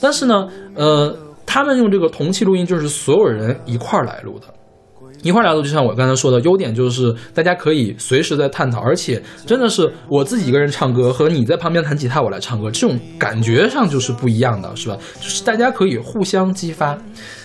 [0.00, 4.46] 但是呢，呃，他们用这个同期录音，就是所有人一块儿来录的。
[5.22, 14.96] 一块儿来录，就像我刚才说的，优点就是大家可以随时在探讨，而且真的是我自己一个人唱歌和你在旁边弹吉他，我来唱歌，这种感觉上就是不一样的，是吧？
[15.20, 16.98] 就是大家可以互相激发，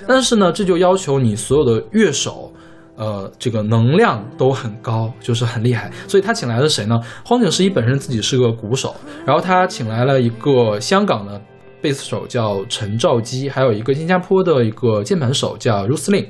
[0.07, 2.51] 但是呢，这就要求你所有的乐手。
[2.99, 6.99] 呃，这个能量都很高，就是很厉害，所以他请来的谁呢？
[7.23, 11.39] 荒井十一本身自己是个鼓手，然后他请来了一个香港的
[11.79, 16.25] 贝斯手叫陈兆基，还有一个新加坡的一个键盘手叫 Ruth Lin。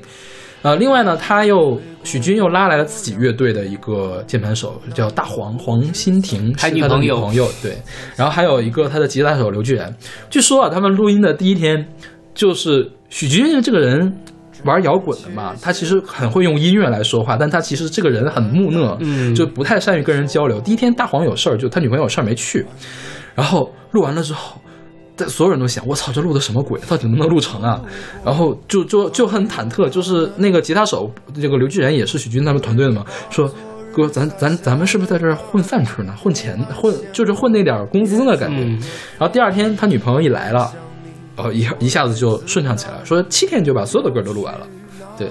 [0.62, 7.78] 呃，另外呢，他又许军又拉来了自己乐队的一个键盘手，叫大黄黄欣婷，他是他的女朋友女朋友对，
[8.16, 9.94] 然后还有一个他的吉他手刘巨然。
[10.28, 11.86] 据说啊，他们录音的第一天，
[12.34, 14.12] 就是许军这个人
[14.64, 20.60] 玩摇滚的嘛，他其实很会用音乐来说话，但他其实这个人很木讷，嗯就不太善于跟人交流。
[20.60, 22.66] 第一天大黄有事儿，就他女朋友有事儿没去，
[23.34, 24.60] 然后录完了之后。
[25.18, 26.80] 但所有人都想，我操，这录的什么鬼？
[26.88, 27.82] 到底能不能录成啊？
[28.24, 33.50] 然后就就就很忐忑，就是那个吉他手，这个刘巨然也是许军他们团队的嘛，说
[33.92, 36.14] 哥，咱咱咱们是不是在这儿混饭吃呢？
[36.16, 38.36] 混钱，混就是混那点工资呢？
[38.36, 38.58] 感觉。
[38.58, 38.78] 嗯
[39.18, 40.72] 然后第二天他女朋友一来了，
[41.36, 44.66] 然后一一下子就顺畅起来了，说七天就把所有的歌都录完了。
[45.16, 45.28] 对，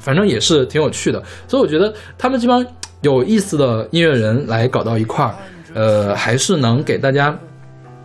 [0.00, 1.22] 反正也是挺有趣的。
[1.48, 2.62] 所以我觉得他们这帮
[3.00, 5.34] 有意思的音乐人来搞到一块儿，
[5.72, 7.34] 呃，还是能给大家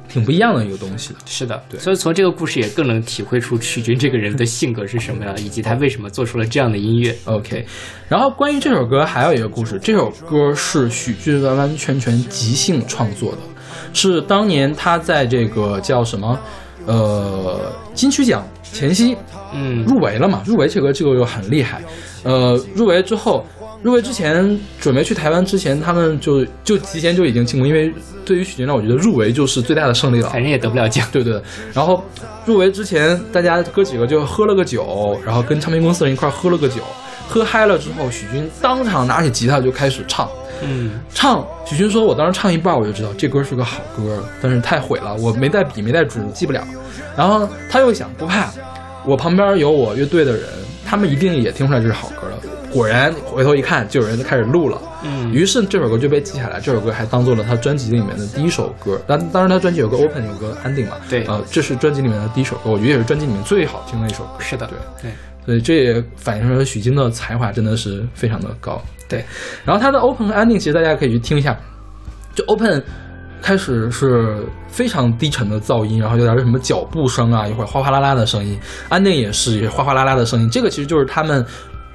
[0.07, 1.19] 挺不一样的一个东西的。
[1.25, 7.15] 是的，对所以从这个故事也更能体会出曲军这个人的性格是什么样，以及他为什么做出了这样的音乐。
[7.25, 7.65] OK，
[8.07, 13.39] 然后关于这首歌还有一个故事，这首歌是许军完完全全即兴创作的，
[13.93, 16.39] 是当年他在这个叫什么，
[16.85, 19.15] 呃，金曲奖前夕
[19.53, 21.81] 嗯，入围了嘛，入围这个这个又很厉害，
[22.23, 23.45] 呃，入围之后。
[23.83, 27.93] 入围之前，准备去台湾之前，他们就就提前就已经进过，因为
[28.25, 30.29] 对于许军来，我觉得入围就是最大的胜利了。
[30.29, 31.07] 反正也得不了奖。
[31.11, 31.39] 对对，
[31.73, 32.03] 然后
[32.45, 36.81] 入围之前，大家哥几个就喝了个酒，然后跟唱片公司人一块喝了个酒，
[37.27, 40.27] 喝嗨了之后，许军当场拿起吉他就开始唱，
[40.63, 41.45] 嗯，唱。
[41.65, 46.63] 许军说：“我当时唱一半，我就知道这歌是个好歌，但是太毁了，我没带笔，没带纸，记不了。”
[47.15, 48.51] 然后他又想，不怕，
[49.05, 50.43] 我旁边有我乐队的人，
[50.85, 52.37] 他们一定也听出来这是好歌了。
[52.75, 54.77] 果然回头一看，就有人开始录了。
[55.05, 58.99] 嗯于是这首歌就被记下来，这首歌还当做了他专辑里面的第一首歌。
[59.07, 60.97] 当当然，他专辑有个 open，有个 ending 嘛。
[61.09, 64.31] 对呃，这是专辑里面的第一首歌，我觉得也是专辑里面最好听的一首歌。
[64.39, 65.11] 是的，对，对，
[65.45, 68.81] 所以这也反映出来许昕的才华真的是非常的高。
[69.07, 69.23] 对，
[69.63, 71.57] 然后他的 open 和 ending 其实大家可以去听一下，
[72.33, 72.83] 就 open
[73.41, 78.57] 开始是非常低沉的噪音，然后有点什么脚步声啊，一会儿哗哗啦啦的声音
[78.89, 81.45] ，ending 也是也哗哗啦啦的声音，这个其实就是他们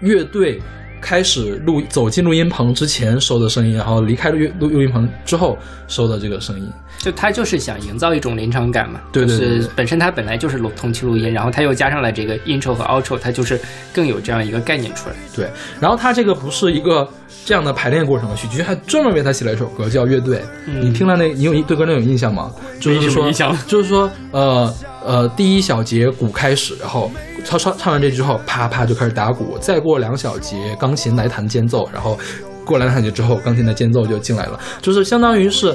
[0.01, 0.61] 乐队
[1.01, 5.59] 开始录走进录音棚之前收的声音，然后离开录录录音棚之后
[5.89, 6.71] 收的这个声音。
[7.01, 13.59] 就他就是想营造一种临场感嘛，对对对对就是本身他本来就是录同期录音，然后他又加上了这个 intro 和 outro，它就是
[13.93, 15.15] 更有这样一个概念出来。
[15.35, 15.49] 对，
[15.81, 17.09] 然后他这个不是一个
[17.47, 20.39] 这样的排练过程，许菊还专门为他写了一首歌叫《乐队》。
[20.67, 22.53] 嗯你听了那，你有对歌那有印象吗？
[22.79, 23.31] 就是说
[23.67, 27.11] 就是说，呃呃，第一小节鼓开始，然后
[27.45, 32.19] 唱唱唱完这句之后，啪啪就开始打鼓，再过两小节钢琴来弹间奏，然后
[32.65, 35.75] 过两小节之后，钢琴的间奏就进来了，就是相当于是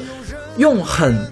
[0.58, 1.32] 用很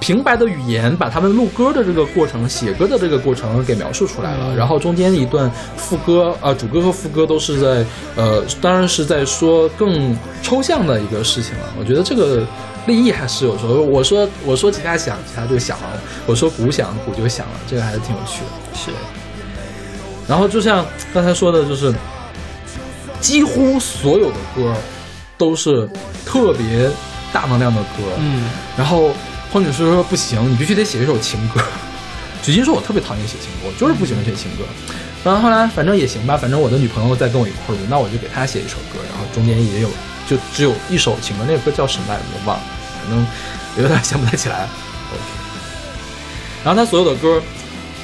[0.00, 7.84] 平白的语言把他们录歌的这个过程、写歌的这个过程给描述出来了，嗯然后中间一段副歌，呃，主歌和副歌都是在，
[8.16, 11.74] 呃，当然是在说更抽象的一个事情了。
[11.78, 12.42] 我觉得这个
[12.86, 18.74] 立意还是有时候，我说我说吉他响，吉他就响了；我说鼓响，鼓就响了，这个还是挺有趣的。
[18.74, 18.90] 是，
[20.26, 21.92] 然后就像刚才说的，就是
[23.20, 24.74] 几乎所有的歌
[25.36, 25.86] 都是
[26.24, 26.90] 特别
[27.32, 28.44] 大能量的歌，嗯，
[28.76, 29.14] 然后
[29.52, 31.60] 黄景诗说不行，你必须得写一首情歌。
[32.42, 34.64] 许昕说我特别讨厌写情歌，我就是不喜欢写情歌。
[35.22, 39.90] 然后后来反正也行吧，反正我的女朋友在跟我一块儿录，那我就给她写一首歌，然后中间也有
[40.26, 42.62] 就只有一首情歌，那个歌叫什么来着我忘了，
[43.02, 43.26] 反正
[43.82, 44.66] 有点想不太起来。
[45.12, 45.22] OK，
[46.64, 47.42] 然后他所有的歌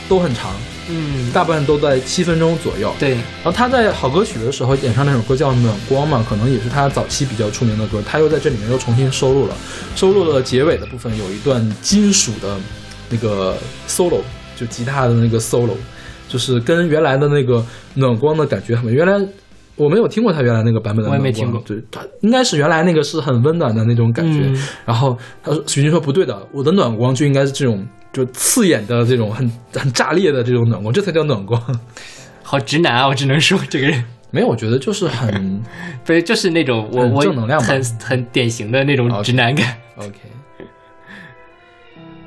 [0.09, 0.53] 都很长，
[0.89, 2.93] 嗯，大部分都在七分钟左右。
[2.99, 9.55] 对，然后他在好歌曲的时候演唱那首歌叫《暖光》嘛，可能也是他早期比较出名的歌，他又在这里面又重新收录了，
[9.95, 12.57] 收录了结尾的部分有一段金属的
[13.11, 13.57] 那个
[13.89, 14.21] solo，
[14.57, 15.75] 就吉他的那个 solo，
[16.29, 18.93] 就是跟原来的那个暖光的感觉很。
[18.93, 19.15] 原来
[19.77, 24.47] 我没有听过他原来那个版本的暖光，我也没听过对，他应该是原来那个是很温暖的那种感觉。
[24.47, 31.61] 嗯然后他说许昕说不对的，我的暖光就应该是这种就刺眼的这种很很炸裂的这种暖光，这才叫暖光。
[32.43, 34.03] 好直男啊，我只能说这个人。
[34.31, 35.63] 没有，我觉得就是很
[36.03, 39.77] 不是，就是那种我很我正能量吧很很典型的那种直男感。
[39.97, 40.15] OK。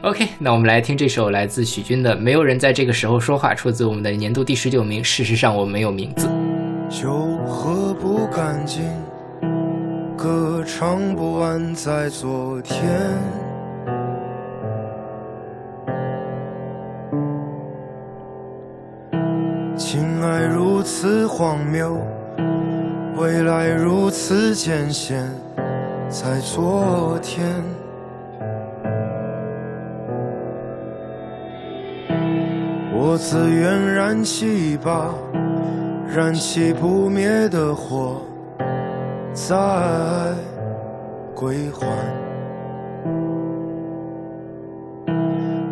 [0.04, 5.04] OK，那我们来听这首来自许君的《没有人在这个时候说话》，出自我们的年度第十九名。
[5.04, 6.30] 事实上，我没有名字。
[6.88, 7.12] 酒
[7.48, 8.84] 喝不干净，
[10.16, 13.49] 歌唱不完在昨天。
[20.80, 21.98] 如此荒谬，
[23.18, 25.30] 未来如此艰险，
[26.08, 27.46] 在昨天。
[32.94, 35.14] 我自愿燃起一把
[36.08, 38.22] 燃起不灭的火，
[39.34, 39.58] 再
[41.36, 41.88] 归还。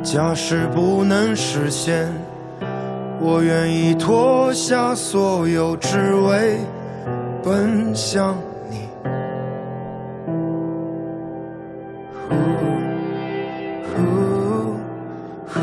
[0.04, 2.12] 假使不能实现，
[3.20, 6.58] 我愿意脱下所有，只为
[7.44, 8.38] 奔向
[8.70, 8.88] 你。
[12.14, 12.36] 呼
[13.90, 13.96] 呼
[15.48, 15.60] 呼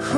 [0.00, 0.12] 呼。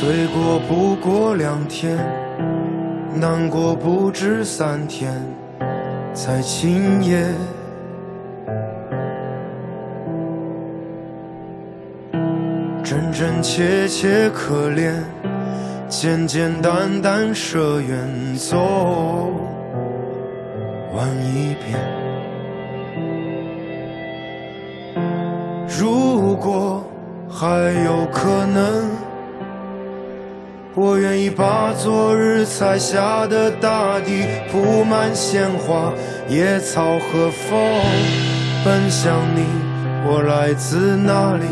[0.00, 1.96] 醉过不过两天，
[3.14, 5.22] 难过不止三天，
[6.16, 7.22] 在今夜。
[12.82, 14.94] 真真切切可怜，
[15.90, 18.56] 简简单单舍远走
[20.94, 21.78] 完一遍。
[25.68, 26.82] 如果
[27.28, 27.46] 还
[27.84, 28.88] 有可能，
[30.78, 35.90] 我愿意把昨日踩下的大地铺满鲜花、
[36.28, 37.58] 野草和风，
[38.62, 39.46] 奔向你。
[40.04, 41.46] 我来自哪里？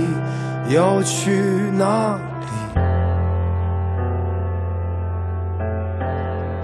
[0.74, 1.40] 要去
[1.72, 2.46] 哪里？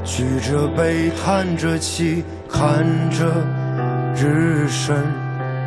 [0.05, 3.25] 举着杯，叹着气，看着
[4.15, 4.95] 日升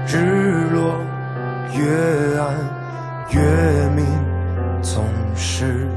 [0.05, 0.93] 日落，
[1.73, 2.53] 月暗
[3.31, 3.41] 月
[3.95, 4.05] 明，
[4.83, 5.03] 总
[5.35, 5.87] 是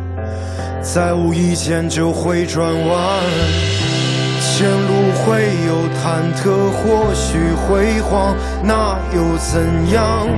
[0.94, 3.20] 在无意间就会转弯。
[4.40, 10.28] 前路会有忐忑，或许辉煌，那又怎样？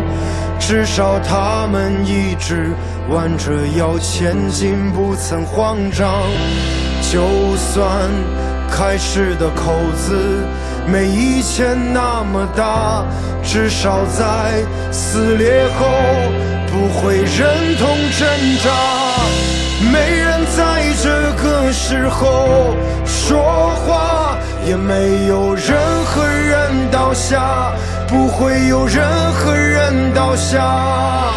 [0.58, 2.72] 至少他们一直
[3.10, 6.24] 弯着腰前进，不曾慌张。
[7.12, 7.86] 就算
[8.70, 10.16] 开始的口子
[10.90, 13.04] 没以前那么大，
[13.44, 15.86] 至少在撕裂后
[16.66, 18.26] 不会忍痛挣
[18.64, 18.70] 扎。
[19.92, 22.74] 没人在这个时候
[23.04, 24.36] 说话，
[24.66, 27.72] 也没有任何人倒下，
[28.06, 31.32] 不会有任何人倒下。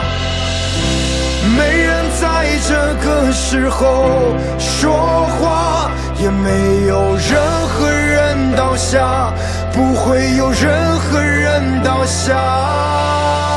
[1.58, 9.34] 没人在这个时候说话，也没有任何人倒下，
[9.74, 13.51] 不会有任何人倒下。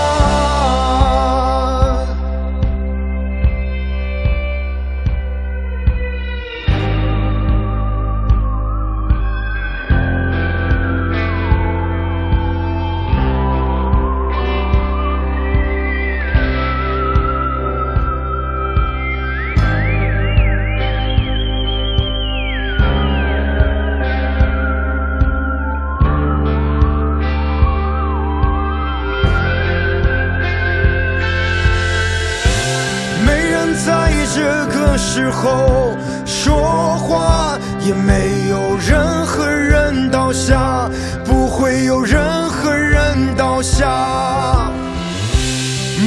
[35.25, 35.97] 时候
[36.27, 40.91] 说话，也没有任何人倒下，
[41.25, 44.68] 不会有任何人倒下。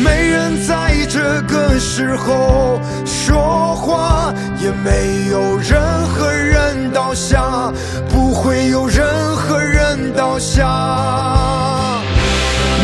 [0.04, 7.74] 没人在这个时候说话，也没有任何人倒下，
[8.08, 10.64] 不会有任何人倒下。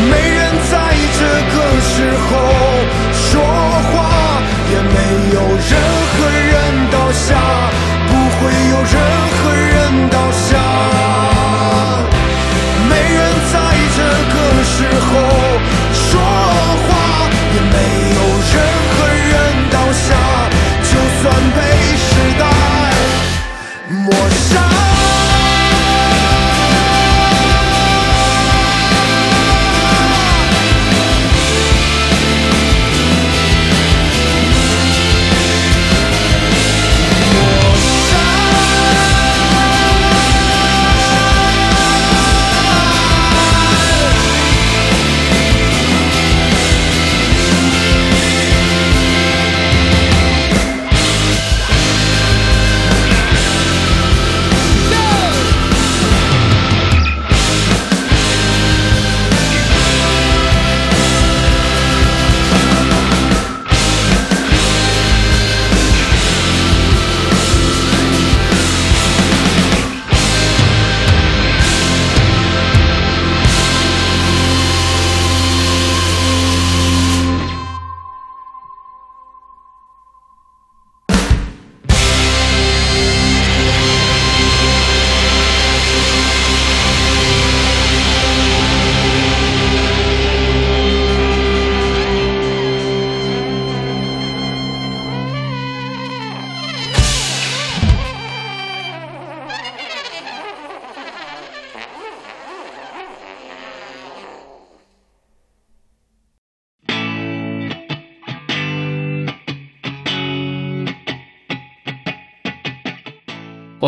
[0.09, 1.21] 没人在这
[1.53, 2.31] 个时候
[3.13, 3.39] 说
[3.91, 4.12] 话，
[4.73, 4.97] 也没
[5.35, 5.71] 有任
[6.09, 6.15] 何
[6.51, 6.53] 人
[6.89, 7.29] 倒下，
[8.07, 8.39] 不会
[8.71, 8.95] 有任
[9.37, 10.49] 何人倒下。
[12.89, 13.19] 没人
[13.53, 13.55] 在
[13.95, 13.99] 这
[14.33, 15.09] 个时候
[15.93, 16.09] 说
[16.83, 16.89] 话，
[17.53, 17.77] 也没
[18.17, 18.19] 有
[18.51, 18.55] 任
[18.89, 18.95] 何
[19.29, 19.31] 人
[19.69, 20.05] 倒下，
[20.81, 21.23] 就算
[21.55, 21.57] 被
[21.95, 22.09] 时
[22.39, 22.41] 代
[23.89, 24.09] 抹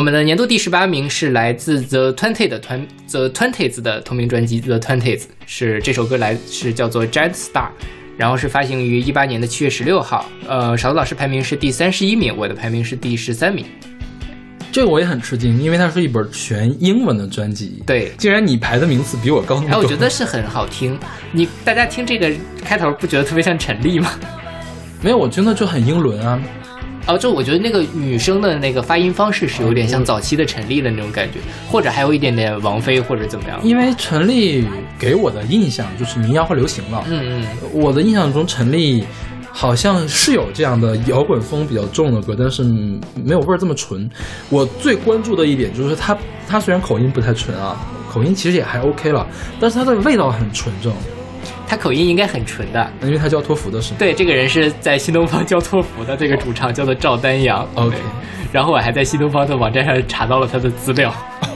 [0.06, 7.70] 们的年度第十八名是来自 The Twenties 的团 The Twenties 的同名专辑 The Twenties，是这首歌来是叫做 Giant Star，
[8.16, 10.30] 然后是发行于一八年的七月十六号。
[10.48, 13.66] 呃，勺子老师排名是第三十一名，我的排名是第十三名。
[14.72, 17.82] 这个我也很吃惊，因为它是一本全英文的专辑。
[17.88, 20.96] 对竟然你排的名次比我高那么哎，我觉得是很好听。
[21.32, 22.32] 你大家听这个
[22.64, 24.12] 开头不觉得特别像陈粒吗？
[25.02, 26.40] 没有，我真的就很英伦啊。
[27.08, 31.40] 哦，就我觉得那个女生的那个发音方式是有点像早期的陈粒的那种感觉，
[31.70, 33.60] 或者还有一点点王菲或者怎么样。
[33.64, 34.66] 因为陈粒
[34.98, 37.04] 给我的印象就是民谣和流行了。
[37.08, 39.06] 嗯嗯，我的印象中，陈粒
[39.52, 44.10] 好像是有这样的摇滚风比较重的歌，但是嗯没有味儿这么纯。
[44.50, 47.78] 我最关注的一点就是她，她虽然口音不太纯啊，
[48.10, 49.26] 口音其实也还 OK 了，
[49.60, 50.92] 但是她的味道很纯正，
[51.68, 52.92] 她口音应该很纯的。
[53.02, 53.98] 因为他教托福的是吗？
[54.00, 57.68] 对，这个人是在新东方教托福的这个主唱，叫做赵丹阳。
[57.76, 57.96] OK
[58.52, 61.14] 然后我还在新东方的网站上查到了他的资料。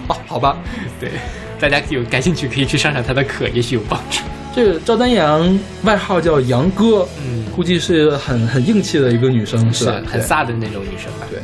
[0.07, 0.57] 哦， 好吧，
[0.99, 1.09] 对，
[1.59, 4.21] 大家有感兴趣可以去上上他的课，也许有帮助。
[4.53, 10.01] 这个赵丹阳外号叫杨哥，嗯，估计是很很硬气的一个女生，是吧？
[10.05, 11.27] 很飒的那种女生吧？
[11.29, 11.39] 对。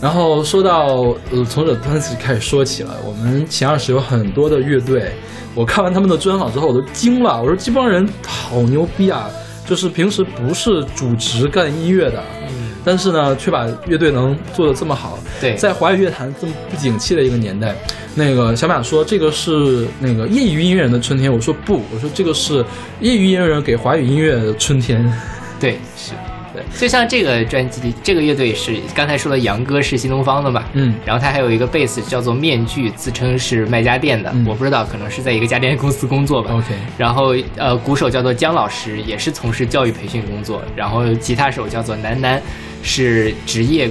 [0.00, 5.12] 然后说到呃，从这段子开始说起了，我们前二十有很多的乐队，
[5.54, 9.28] 我看完他们的专访之后，我都惊了，我说这帮人好牛逼啊！
[9.66, 15.18] 就是平时不是主职干音乐的，嗯，但是呢，却把乐队能做得这么好。
[15.40, 17.76] 对，在华语乐坛这么不景气的一个年代，
[18.14, 22.64] 那个小马说这个是那个业余音乐人的春天，我说不，我说这个是
[23.00, 25.12] 业余音乐人给华语音乐的春天。
[25.60, 26.14] 对是。
[26.52, 36.50] 对，就像这个专辑，这个乐队是刚才说的杨哥是新东方的嘛，嗯然后他还有一个贝斯叫做面具，自称是卖家电的，嗯我不知道，可能是在一个家电公司工作吧。
[36.58, 40.62] OK，然后呃，鼓手叫做姜老师，也是从事教育培训工作。
[40.74, 42.40] 然后吉他手叫做楠楠，
[42.82, 43.90] 是职业，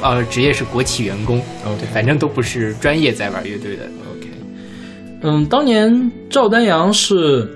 [0.00, 1.38] 呃，职业是国企员工。
[1.64, 3.82] OK 反正都不是专业在玩乐队的。
[3.84, 4.28] OK，
[5.22, 7.48] 嗯，当年赵丹阳是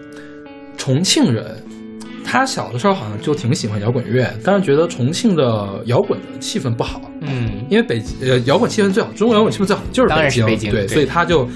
[0.76, 1.56] 重庆人，
[2.32, 11.46] 他小的时候好像就挺喜欢摇滚乐，但是觉得重庆的摇滚的气氛不好，嗯，因为北呃摇滚气氛最好，中国摇滚气氛最好就是北京对所以他就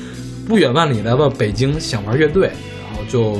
[0.47, 2.51] 不远万里来到北京想玩乐队，
[2.85, 3.39] 然后就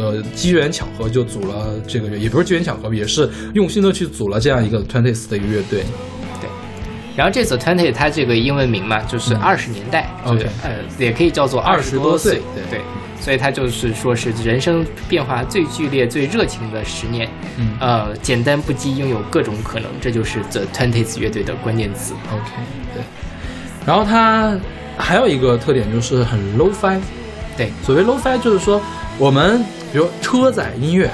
[0.00, 5.82] 呃机缘巧合就组了这个乐，也不是机缘巧合，也是用心的去组了这样一个 Twenties 的一个乐队。
[7.16, 12.34] 然后这首 Twenty 它这个英文名嘛，就是嗯二十年代、就是呃，也可以叫做20十多岁。
[12.34, 12.78] 岁，对。
[12.78, 12.80] 对，
[13.20, 17.28] 所以它就是说是人生变化最剧烈、最热情的十年。
[17.56, 22.12] 嗯呃，简单不羁，拥有各种可能，这就是 The Twenties 乐队的关键词。
[22.32, 22.50] OK，
[22.94, 23.02] 对。
[23.86, 24.56] 然后它
[24.98, 26.98] 还有一个特点就是很 low-fi。
[27.56, 28.80] 对，所谓 low-fi 就是说，
[29.18, 31.10] 我们比如车载音乐，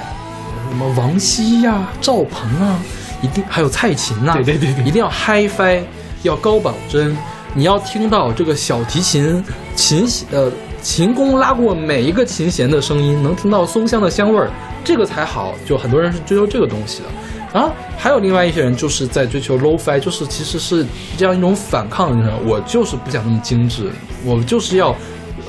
[0.69, 2.79] 什么王晰呀、赵鹏啊，
[3.21, 5.81] 一定还有蔡琴呐、对对对对一定要 hi-fi，
[6.23, 7.15] 要高保真。
[7.55, 9.41] 你要听到这个小提琴
[9.75, 10.51] 琴呃
[10.83, 14.51] 琴弓拉过每一个琴弦的声音，能听到松香的香味儿，
[14.83, 15.55] 这个才好。
[15.65, 17.05] 就很多人是追求这个东西的。
[17.53, 20.85] 然后还有另外一些人就是在追求 low-fi，就是其实是
[21.17, 23.89] 这样一种反抗的，我就是不想那么精致，
[24.25, 24.93] 我就是要，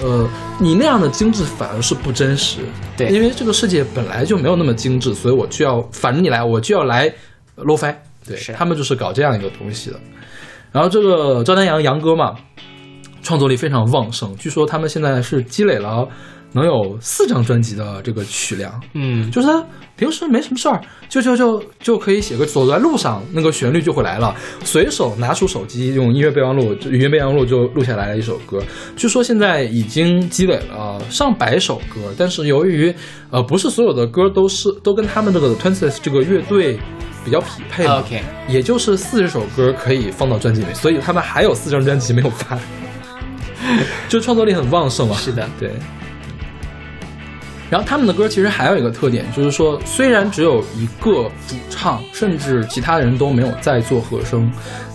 [0.01, 0.29] 呃，
[0.61, 2.61] 你那样的精致反而是不真实。
[2.97, 7.13] 对因为这个世界本来就没有那么精致，所以我就要反着你来，我就要来
[7.57, 7.93] low-fi。
[8.25, 9.99] 对他们就是搞这样一个东西的。
[10.71, 12.35] 然后这个赵丹阳杨哥嘛，
[13.25, 16.07] 创作力非常旺盛，据说他们现在是积累了
[16.53, 18.81] 能有四张专辑的这个曲量。
[18.93, 19.65] 嗯，就是他
[19.97, 28.63] 平时没什么事儿，就就就就可以写个走在路上，那个旋律就会来了，随手拿出手机用音乐备忘录、就语音备忘录就录下来了一首歌。
[28.95, 32.95] 据说现在已经积累了上百首歌，但是由于
[33.31, 36.79] 呃不是所有的歌都是都跟他们这个 Twenties 这个乐队
[37.25, 42.59] 比较匹配嘛 OK 也就是四十首歌可以放到专辑里，所以他们还有四张专辑没有发，
[44.09, 45.17] 就创作力很旺盛嘛。
[45.17, 45.71] 是的，对。
[47.71, 54.49] 然后他们的歌其实还有一个特点，就是说虽然只有一个主唱，甚至其他人都没有在做和声，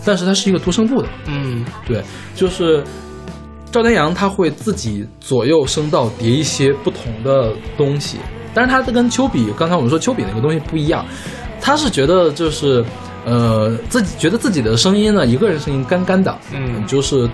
[0.05, 1.07] 但是它是一个多声部的。
[1.25, 2.01] 嗯，对，
[2.35, 2.81] 就是
[3.69, 8.17] 赵丹阳他会自己左右声道叠一些不同的东西，
[8.53, 11.05] 但是他跟丘比，刚才我们说丘比那个东西不一样，
[11.59, 12.85] 他是觉得就是
[13.25, 17.29] 呃自己觉得自己的声音呢，一个人声音干干的，嗯就是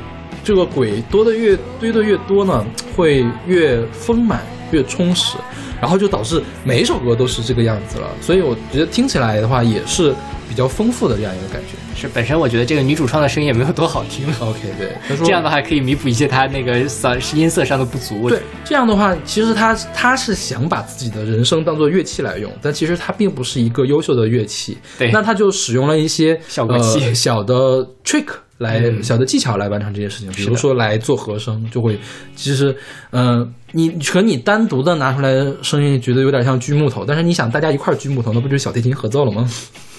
[0.46, 2.64] 这个鬼多的越堆的越多呢，
[2.96, 4.42] 会越丰满
[4.72, 5.38] 越充实，
[5.82, 10.14] 然后就导致每一首歌都是这个样子了，所以我觉得听起来的话也是
[10.48, 11.70] 比较丰富的这样一个感觉。
[11.98, 18.30] 是本身我觉得这个女主唱的声音也没有多好听， OK，对，这样的话可以弥补一些她那个嗓音色上的不足。
[18.30, 24.78] 对，这样的话，其实她她是想把自己的人声当做乐器来用，但其实她并不是一个优秀的乐器。
[25.00, 28.26] 对那她就使用了一些效果器呃、小的 trick
[28.58, 32.00] 来、嗯小的技巧来完成这些事情，比如说来做和声，就会
[32.36, 32.76] 其实
[33.10, 35.30] 呃，你可你单独的拿出来
[35.62, 39.50] 声音，觉得有点像锯木头，但是你想大家一块儿锯木头，那不就是小提琴合奏了吗？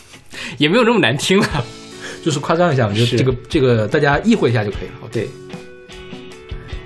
[0.59, 1.65] 也没有那么难听了。
[2.25, 5.09] 就是夸张一下，我觉得是这个这个大家意会一下就可以了。
[5.13, 5.29] 对。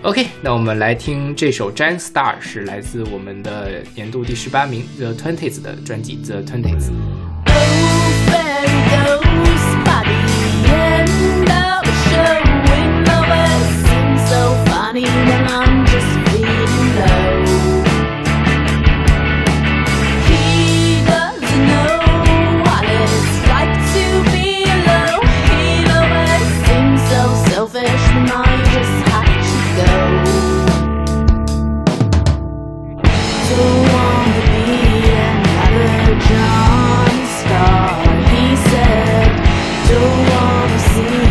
[0.02, 6.88] OK，那我们来听这首《Giant Star》，是来自我们的年度第十八名 The Twenties 的专辑《The Twenties》。
[14.30, 17.30] so funny when I'm just feeling low.
[20.30, 21.90] He doesn't know
[22.64, 25.26] what it's like to be alone.
[25.50, 25.66] He
[25.98, 29.94] always seems so selfish when I just have to go.
[33.50, 35.90] Don't want to be another
[36.28, 37.82] John Star.
[38.30, 39.30] He said,
[39.90, 41.29] don't want to see.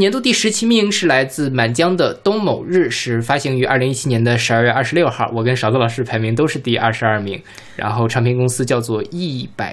[0.00, 5.30] 年度第十七名是来自满江的《东某日》，是发行于二零一七年的十二月二十六号。
[5.34, 7.38] 我跟勺子老师排名都是第二十二名，
[7.76, 9.69] 然后唱片公司叫做一百。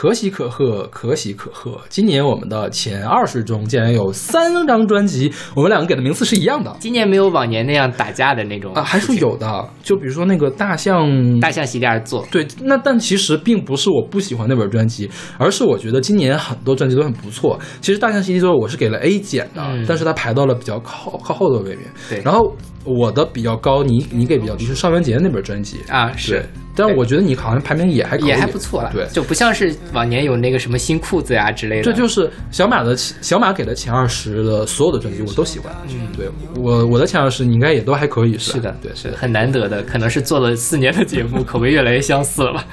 [0.00, 1.80] 可喜可贺，可喜可贺！
[1.88, 9.68] 今年我们的前二十中竟然有三张专辑，我们两个给的名次是一样的今年没有往年那样打架的那种啊，还是有的。
[9.82, 12.24] 就比如说那个大象，大象席地而坐。
[12.30, 17.58] 对，那但其实并不是我不喜欢那本专辑，而是我觉得今年很多专辑都很不错。
[17.80, 21.86] 其实大象席地而坐我是给了 A 减的，嗯但是它排到了比较靠靠后的位面。
[22.08, 26.44] 对然后我的比较高，你你给比较低是尚雯婕那本专辑啊，是对，
[26.78, 28.28] 但我觉得你好像排名也还可以。
[28.28, 31.82] 也还不错了，对，就不像是往年有那个什么新裤子呀之类的。
[31.82, 36.08] 这就是小马的小马给的前二十的所有的专辑我都喜欢，嗯。
[36.16, 36.28] 对。
[36.56, 38.38] 我我的前二十你应该也都还可以吧？
[38.38, 42.64] 是的，对是的，很难得的，可能是做了四年的节目， 口味越来越相似了吧。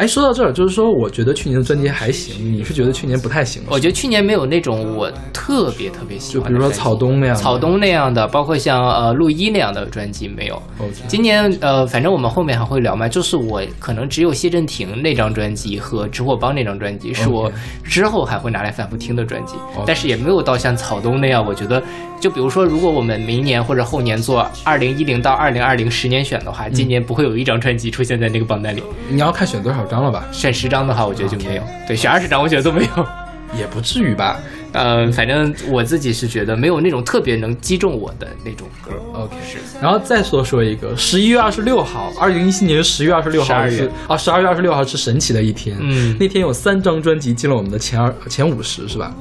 [0.00, 3.62] 哎，说到这儿，就是说我觉得去年的专辑还行，你是觉得去年不太行？
[3.68, 10.60] 我觉得去年没有那种我特别特别喜欢就比如说草东那样的，草东那样的，包括像呃陆一那样的专辑没有。
[11.06, 17.52] 今年呃，反正我们后面还会聊嘛，就是我可能只有谢震廷那张专辑和直火帮那张专辑是我
[17.84, 19.54] 之后还会拿来反复听的专辑
[19.86, 21.82] 但是也没有到像草东那样，我觉得
[22.18, 28.82] 就比如说，如果我们明年或者后年做二零一零到二零二零十年选的话，今年不会有一张专辑出现在那个榜单里。
[29.10, 30.24] 你要看选多少张了吧？
[30.32, 33.06] 选十张的话，我觉得就没有；对，选二十张，我觉得都没有。
[33.58, 34.38] 也不至于吧
[34.72, 38.92] 呃，反正我自己是觉得没有那种特别能击中我的那种歌。
[39.12, 39.58] ？OK，是。
[39.82, 45.76] 然后再说说一个，十一月二十六号，二零一七年十月二十六号12是月啊，十二月二十六号是神奇的一天。
[45.80, 49.12] 嗯那天有三张专辑进了我们的前二前五十，是吧？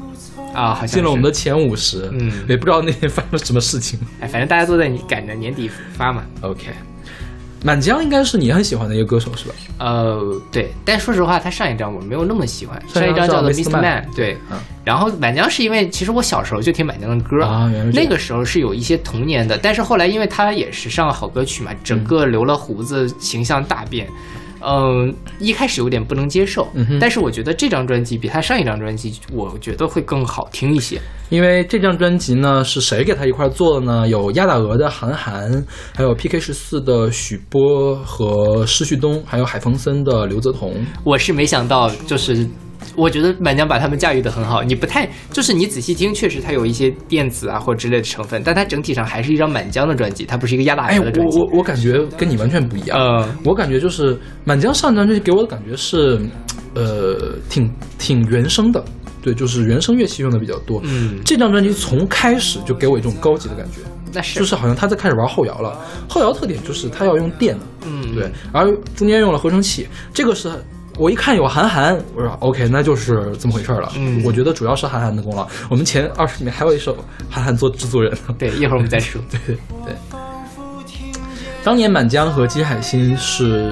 [0.53, 2.07] 啊，好像进了我们的前五十。
[2.11, 3.99] 嗯也不知道那天发生了什么事情。
[4.20, 5.67] 哎，反正大家都在赶着年底
[5.97, 6.22] 发嘛。
[6.41, 6.67] OK，
[7.64, 9.55] 满江应该是你很喜欢的一个歌手，是吧？
[9.80, 13.64] 呃，对，但说实话，他上一张我没有那么喜欢，上一张叫做 Mr.
[13.66, 13.72] Mr.
[13.72, 14.38] Man，Man，对。
[14.51, 17.45] 嗯然后满江是因为其实我小时候就听满江的歌
[17.93, 24.07] 那个时候是有一些童年的，但是后来因为他也是上了好歌曲嘛，整个留了胡子，形象大变。
[24.07, 24.39] 嗯，
[25.39, 30.99] 一开始有点不能接受，嗯哼但是我觉得这张专辑比他上一张专辑，我觉得会更好听一些。
[31.30, 34.07] 因为这张专辑呢是谁给他一块做的呢？
[34.07, 35.64] 有亚打鹅的韩寒，
[35.95, 40.74] 还有 PK 十四的许波和施旭东，还有海峰森的刘泽彤。
[41.03, 42.47] 我是没想到，就是
[42.95, 44.63] 我觉得满江把他们驾驭的很好。
[44.63, 51.39] 你不太就是你仔细听，确实它有一些电子啊或之类的成分，但它整体上还是一张满江的专辑，它不是一个压大哎，我鹅的专辑。
[51.39, 52.97] 我我感觉跟你完全不一样。
[52.97, 56.19] 呃，我感觉就是满江上张专辑给我的感觉是，
[56.73, 58.84] 呃，挺挺原声的，
[59.21, 60.82] 对，就是原声乐器用的比较多。
[60.86, 63.82] 嗯，这张专辑从开始就给我一种高级的感觉，
[64.13, 65.80] 那是就是好像他在开始玩后摇了。
[66.07, 68.65] 后摇特点就是他要用电的，嗯对，而
[68.95, 70.49] 中间用了合成器，这个是。
[71.00, 73.89] 我一看有韩寒，我说 OK，那就是这么回事儿了。
[73.95, 75.47] 嗯我觉得主要是韩寒的功劳。
[75.70, 76.93] 我们前二十里面还有一首
[77.30, 78.16] 韩寒做制作人。
[78.38, 79.22] 对，一会儿我们再说。
[79.32, 79.95] 对对。
[81.64, 83.72] 当年满江和金海心是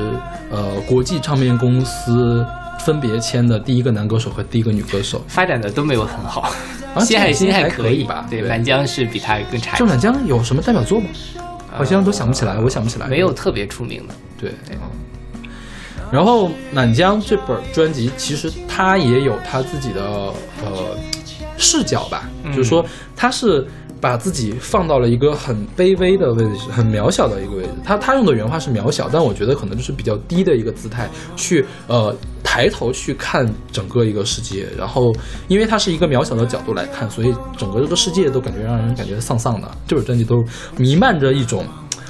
[0.50, 2.46] 呃国际唱片公司
[2.80, 5.22] 分别签的第一个男歌手和第一个女歌手。
[5.28, 6.50] 发展的都没有很好，
[6.96, 8.26] 啊金海心还可以吧？
[8.30, 11.08] 对，满江是比他更差一些，这满江有什么代表作吗？
[11.76, 13.08] 好像都想不起来，我想不起来。
[13.08, 14.14] 没有特别出名的。
[14.40, 14.78] 对对。
[16.12, 20.02] 然后满江这本专辑，其实他也有他自己的
[20.64, 20.98] 呃
[21.58, 22.86] 视角吧，嗯就是说
[23.16, 23.66] 他是
[24.00, 27.70] 把自己放到了一个很卑微的位置，很渺小的一个位置。
[27.84, 34.68] 他他用的原话是渺小，但我觉得可能就是比较低的一个姿态去呃抬头去看整个一个世界。
[34.78, 35.12] 然后
[35.48, 39.70] 因为他是一个渺小的角度来看，所以整个这个世界都感觉让人感觉丧丧的。
[39.88, 40.44] 这本专辑都
[40.78, 41.66] 弥漫着一种。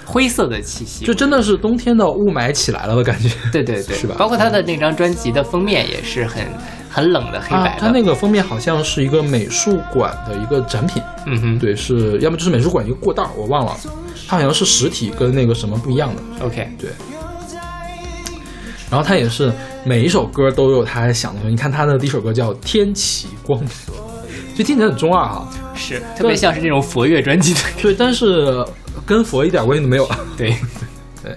[0.09, 3.29] 灰色的气息，就真的是冬天的雾霾起来了的感觉。
[3.51, 6.41] 对对对，是吧包括他的那张专辑的封面也是很
[6.89, 7.81] 很冷的黑白的。
[7.81, 13.75] 它那个封面好像是一个美术馆的一个展品，嗯哼，对，是要么就是美术馆一个过道，我忘了，
[14.29, 16.89] 它好像是实体跟那个什么不一样的，，OK，对。
[18.89, 19.51] 然后他也是
[19.83, 23.69] 每一首歌都有他想的你看他的第一首歌叫《天启光明》，
[24.57, 25.45] 就听起来很中二哈，
[25.75, 27.59] 是特别像是那种佛乐专辑的。
[27.81, 28.65] 对，但是
[29.07, 30.07] 跟佛一点关系都没有。
[30.37, 30.55] 对，
[31.23, 31.35] 对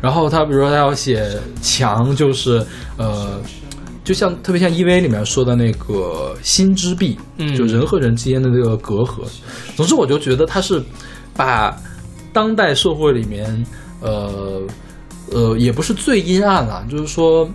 [0.00, 2.64] 然后他比如说他要写墙，就是
[2.98, 3.40] 呃，
[4.04, 9.22] 就像特别像 EV 里面说的那个心之壁，嗯就人和人之间的这个隔阂。
[9.74, 10.80] 总之，我就觉得他是
[11.34, 11.76] 把
[12.32, 13.66] 当代社会里面，
[14.00, 14.62] 呃
[15.32, 17.48] 呃，也不是最阴暗了，就是说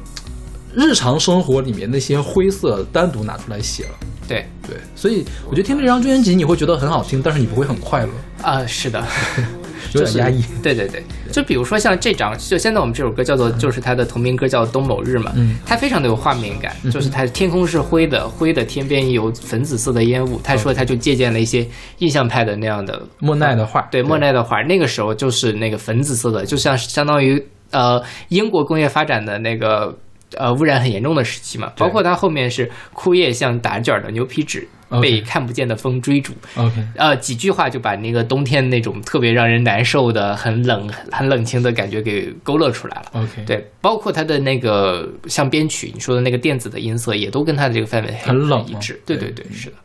[0.74, 3.92] 日常生活里面那些灰色单独拿出来写了。
[4.32, 8.10] 对，对，所以我觉得听这张专辑你会觉得很好听，但是你不会很快乐。
[8.42, 9.04] 啊、是的，
[9.92, 10.44] 就是有点压抑。
[10.64, 15.58] 对对对，就比如说像这张，就现在我们这首歌叫做，就是它的同名歌叫《冬某日》嘛，嗯。
[15.66, 20.40] 它非常的有画面感，就是它天空是灰的，灰的天边有粉紫色的烟雾。
[20.44, 21.68] 他说他就借鉴了一些
[22.00, 29.96] 印象派的那样的莫奈的画，对莫奈的画，那个时候就是那个粉紫色的，就像相当于呃英国工业发展的那个
[30.38, 34.68] 呃污染很严重的时期嘛，包括它后面是枯叶像打卷儿的牛皮纸
[35.02, 43.06] 被看不见的风追逐，OK，呃几句话就把那个冬天那种特别让人难受的、很冷、很冷清的感觉给勾勒出来了。
[43.14, 49.00] OK，，对，包括它的那个像编曲，你说的那个电子的音色，也都跟它的这个氛围很冷一致。
[49.06, 49.76] 对对对对，是的。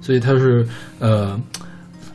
[0.00, 1.40] 所以它是呃，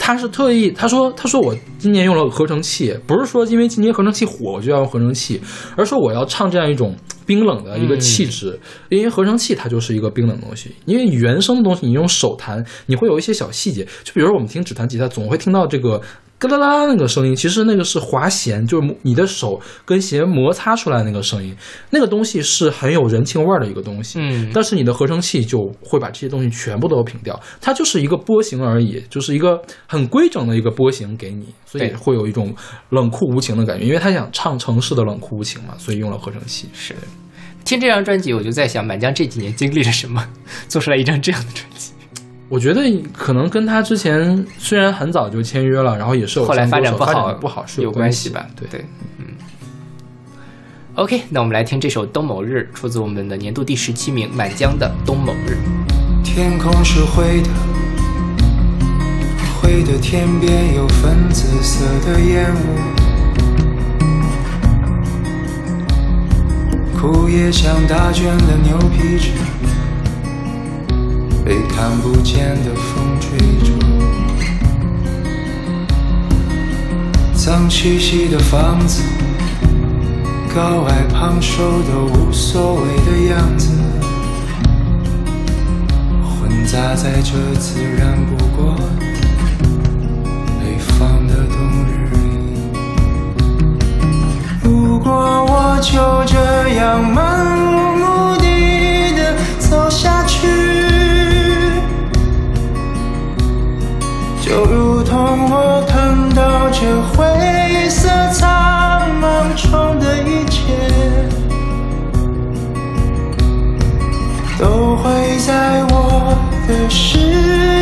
[0.09, 5.39] 他是特意他说他说我今年用了合成器，不是说因为今年合成器火我就要用合成器，
[5.75, 6.95] 而是说我要唱这样一种
[7.27, 16.01] 冰冷的一个气质，因为合成器它就是一个冰冷的东西，因为原声的东西你用手弹，你会有一些小细节，就比如我们听指弹吉他，总会听到这个。
[16.47, 21.53] 咯啦啦那个声音，其实那个是滑弦，就是你的手跟弦摩擦出来那个声音，
[21.89, 24.19] 那个东西是很有人情味儿的一个东西。
[24.21, 32.55] 嗯但是你的合成器就会把这些东西全部都平掉，它就是一个波形而已，就是一个很规整的一个波形给你，所以会有一种
[32.91, 33.85] 冷酷无情的感觉。
[33.85, 36.69] 因为他想唱城市的冷酷无情嘛，所以用了合成器。
[36.73, 36.95] 是
[37.65, 40.25] 听这张专辑，我就在想，满江这几年经历了什么，
[40.69, 41.91] 做出来一张这样的专辑。
[42.49, 42.81] 我觉得
[43.13, 48.47] 可能跟他之前虽然很早就签约了，然后也是有后来发展不好，不好是有关系吧？
[48.55, 48.83] 对，对，
[49.19, 49.25] 嗯。
[50.95, 55.55] OK，那我们来听这首《冬某日》，出自我们的年度第十七名满江的《冬某日》。
[56.23, 57.49] 天空是灰的，
[59.61, 62.59] 灰的天边有粉紫色的烟雾，
[66.97, 69.29] 枯叶像打卷的牛皮纸，
[71.45, 73.29] 被看不见的风追
[73.63, 73.71] 逐。
[77.33, 79.01] 脏兮兮的房子，
[80.53, 83.69] 高矮胖瘦都无所谓的样子。
[86.21, 88.75] 混杂在这自然不过
[90.59, 92.17] 北方的冬日里。
[94.63, 96.37] 如果我就这
[96.75, 97.17] 样漫
[97.55, 98.45] 无目的
[99.15, 100.47] 的走下去，
[104.49, 106.81] 就如同我看到这
[107.13, 110.63] 灰色苍茫中的一切。
[114.57, 116.35] 都会在我
[116.67, 117.78] 的世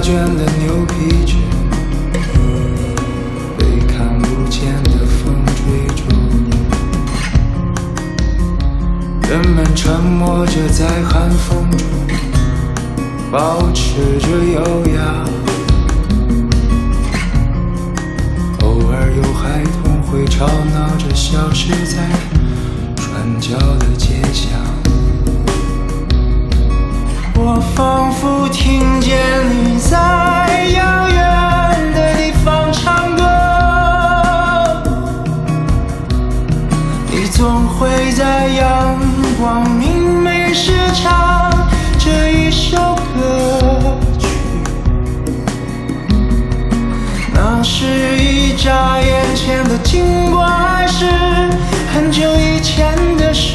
[0.00, 1.34] 卷的牛皮纸，
[3.58, 6.00] 被看不见的风追逐。
[9.28, 11.86] 人们沉默着在寒风中，
[13.30, 15.24] 保持着优雅。
[18.62, 22.08] 偶尔有孩童会吵闹着消失在
[22.96, 24.59] 转角的街巷，
[27.42, 29.18] 我仿佛听见
[29.48, 29.96] 你在
[30.74, 33.24] 遥远的地方唱歌，
[37.10, 38.98] 你总会在阳
[39.40, 41.50] 光明媚时唱
[41.98, 44.26] 这一首歌曲。
[47.32, 51.06] 那是一眨眼前的经过，还是
[51.94, 53.49] 很久以前的事？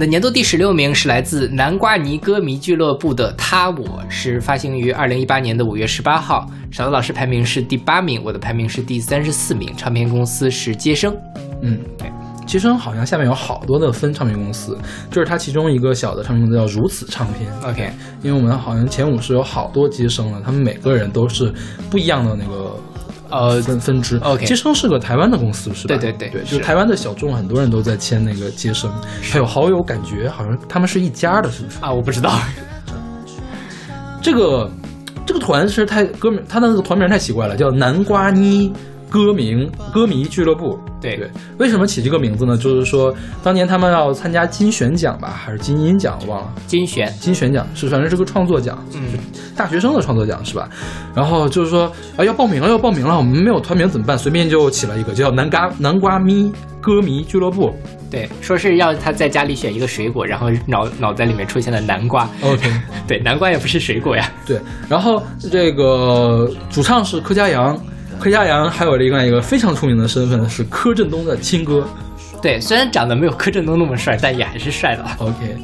[0.00, 3.76] 们的年度第十六名是来自南瓜泥歌迷俱乐部的《他我》，
[4.08, 6.48] 是发行于二零一八年的五月十八号。
[6.70, 9.70] 勺子老师排名是第八名，我的排名是第三十四名。
[9.76, 11.14] 唱片公司是接生。
[11.60, 12.10] 嗯，对。
[12.46, 14.74] 其实好像下面有好多的分唱片公司，
[15.10, 17.52] 就是它其中一个小的唱片公司叫如此唱片。
[17.62, 17.92] OK，
[18.22, 21.52] 因为我们好像前五是有好多接生了，他们每个人都是
[21.90, 22.74] 不一样的那个
[23.30, 24.18] 呃分分支。
[24.22, 25.96] OK 接生是个台湾的公司是吧？
[25.96, 28.90] 对对对对，就台湾的小众很多人都在签那个接生，
[29.22, 31.78] 还有好友感觉好像他们是一家的，是不是？
[31.80, 32.32] 啊，我不知道。
[34.22, 34.70] 这个
[35.24, 38.72] 这个团是太哥们，他的那个团名太奇怪了，叫南瓜妮
[39.10, 40.78] 歌名歌迷俱乐部。
[41.00, 42.56] 对对，为什么起这个名字呢？
[42.58, 46.52] 就是说当年他们要参加金选奖吧，还是金音奖，我忘了。
[46.66, 49.18] 金选，金选奖是反正是个创作奖，嗯，
[49.56, 50.68] 大学生的创作奖是吧？
[51.14, 54.16] 然后就是说啊要报名了要报名了，我们没有团名怎么办？
[54.16, 56.52] 随便就起了一个叫南瓜南瓜咪
[56.82, 57.74] 歌迷俱乐部。
[58.10, 62.28] 对，说是要他在家里选一个水果，然后脑脑袋里面出现了南瓜。
[62.42, 62.70] OK，
[63.08, 64.30] 对，南瓜也不是水果呀。
[64.44, 67.80] 对，然后这个主唱是柯佳阳，
[68.20, 71.82] 柯佳阳还有另外一个非常出名的身份是柯震东的亲哥。
[72.42, 75.04] 对，虽然长得没有柯震东那么帅，但也还是帅的。
[75.18, 75.56] OK，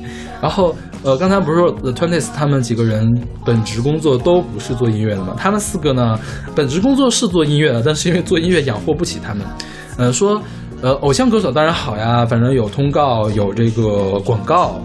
[0.42, 3.06] 然后呃，刚才不是说 The Twenties 他们几个人
[3.44, 5.34] 本职工作都不是做音乐的嘛？
[5.38, 6.18] 他们四个呢，
[6.54, 9.46] 本职工作是做音乐的，但是因为做音乐养活不起他们，
[9.98, 10.40] 呃，说
[10.82, 14.80] 呃，偶像歌手当然好呀，反正有通告，有这个广告。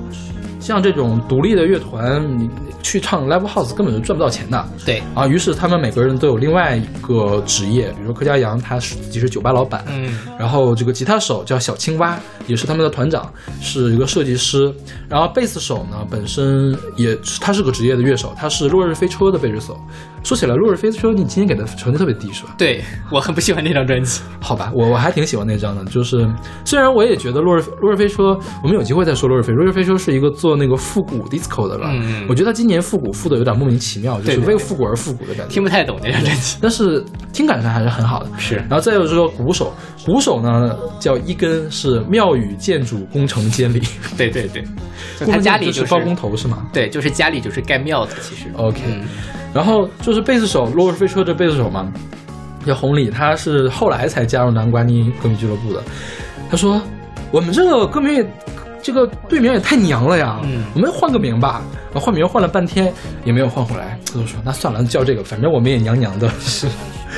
[0.60, 2.48] 像这种独立的乐团，你
[2.82, 4.66] 去唱 live house 根本就赚不到钱的。
[4.86, 12.18] 对，啊，于是他们每个人都有另外一个职业，比如说柯佳阳，他是自己是酒吧老板，嗯，然后这个吉他手叫小青蛙，
[12.48, 14.74] 也是他们的团长，是一个设计师。
[15.10, 19.78] 然后贝斯手呢，本身也他是个职业的乐手，他是落日飞车的贝斯手。
[20.24, 22.54] 说起来，落日飞车，你今天给的成绩特别低，是吧？
[22.56, 24.22] 对我很不喜欢那张专辑。
[24.40, 26.30] 好吧，我我还挺喜欢那张的，就是
[26.64, 29.52] 虽然我也觉得落日落日飞车，我们有机会再说落日飞。
[29.52, 31.90] 落日飞车是一个做那个复古 disco 的吧？
[31.92, 35.54] 嗯我觉得他今年复古复的有点莫名其妙，就是为复古而复古的感觉。
[35.54, 36.58] 听不太懂那张专辑。
[36.62, 37.04] 但是
[37.34, 38.30] 听感上还是很好的。
[38.38, 39.74] 是然后再有这个鼓手，
[40.06, 43.82] 鼓手呢叫一根，是庙宇建筑工程监理，
[44.16, 44.64] 对对对，
[45.26, 48.46] 他家里就是包工头是吗对，就是家里就是盖庙的，其实。
[48.56, 49.02] ？OK，、嗯
[49.54, 51.92] 然后就是贝斯手落日飞车的贝斯手嘛，
[52.66, 55.84] 叫红礼，他是后来才加入南瓜妮歌迷俱乐部的。
[56.50, 56.82] 他说
[57.32, 58.24] ：“我们这个歌名也，
[58.82, 61.62] 这个队名也太娘了呀，嗯我们换个名吧。”
[61.94, 62.90] 换名换了半天
[63.26, 66.66] 也没有换回来，他就说：“那算了，叫这个，反正我们也娘娘的。”是，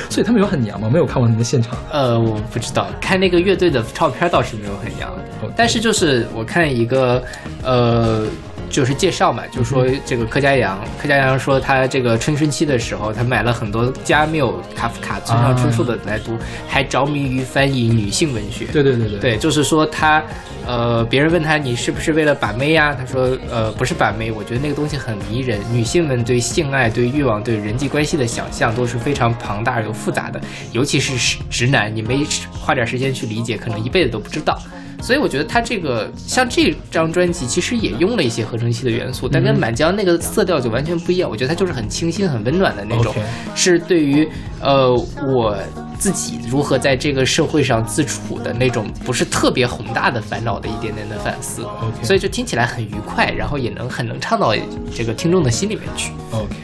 [0.10, 0.90] 所以他们有很娘吗？
[0.92, 1.78] 没有看过他们现场。
[1.92, 5.14] 呃，我不知道，看那个乐队的照片倒是没有很娘
[5.56, 7.24] 但是就是我看一个
[7.64, 8.26] 呃。
[8.70, 16.38] 就是介绍嘛，就说这个柯佳阳，柯佳阳说他这个青春期的时候，他买了很多加缪、卡夫卡、村上春树的来读，
[16.68, 18.66] 还着迷于翻译女性文学。
[18.66, 20.24] 对对对对对，就是说他，
[20.66, 25.60] 呃，别人问他你是不是为了把妹呀、他说，呃，不是把妹，我觉得那个东西很迷人。
[25.72, 30.42] 女性们对性爱、对欲望、对人际关系的想象都是非常庞大又复杂的，
[30.72, 34.60] 尤其是直男，你没花点时间去理解，可能一辈子都不知道。
[35.04, 41.30] 所以我觉得他这个像这张专辑，其实也用了一些合成器的元素，但跟满江那个色调就完全不一样。
[41.30, 43.14] 我觉得它就是很清新、很温暖的那种
[43.54, 44.26] 是对于
[44.62, 44.96] 呃
[45.28, 45.58] 我
[46.00, 51.66] 自己如何在这个社会上自处的那种不是特别宏大的烦恼的一点点的反思。
[52.02, 54.56] 所以就听起来很愉快，然后也能很能唱到
[54.96, 56.14] 这个听众的心里面去。
[56.32, 56.56] OK，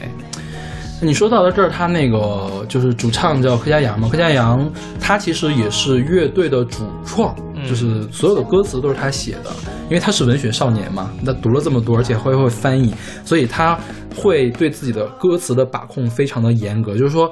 [1.01, 9.51] 你说到了这儿，他那个就是主唱叫柯佳阳嘛，柯佳阳他其实也是乐队的主创，嗯就是所有的歌词都是他写的，
[9.85, 12.93] 因为他是文学少年嘛，他读了这么多，而且会会翻译，
[13.25, 13.79] 所以他
[14.15, 17.31] 会对自己的歌词的把控非常的严格，就是说。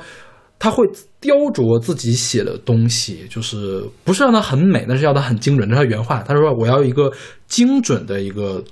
[0.60, 0.84] 他会
[1.22, 5.70] 雕琢自己写的东西，就是不是让它很美，但是要它很精准。
[5.70, 7.14] 这是他原话，他说我要一个
[7.46, 8.64] 精准的一个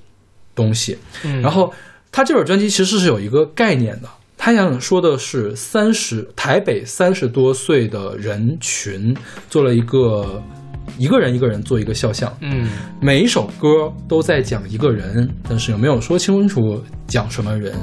[0.55, 0.97] 东西。
[1.23, 1.71] 嗯然后
[2.11, 9.15] 他这本专辑其实是有一个概念的，他想说的是三十台北三十多岁的人群
[9.47, 10.41] 做了一个
[10.97, 12.69] 一个人一个人做一个肖像，嗯
[13.01, 17.73] 每一首歌都在讲一个人，但是有没有说清楚讲什么人？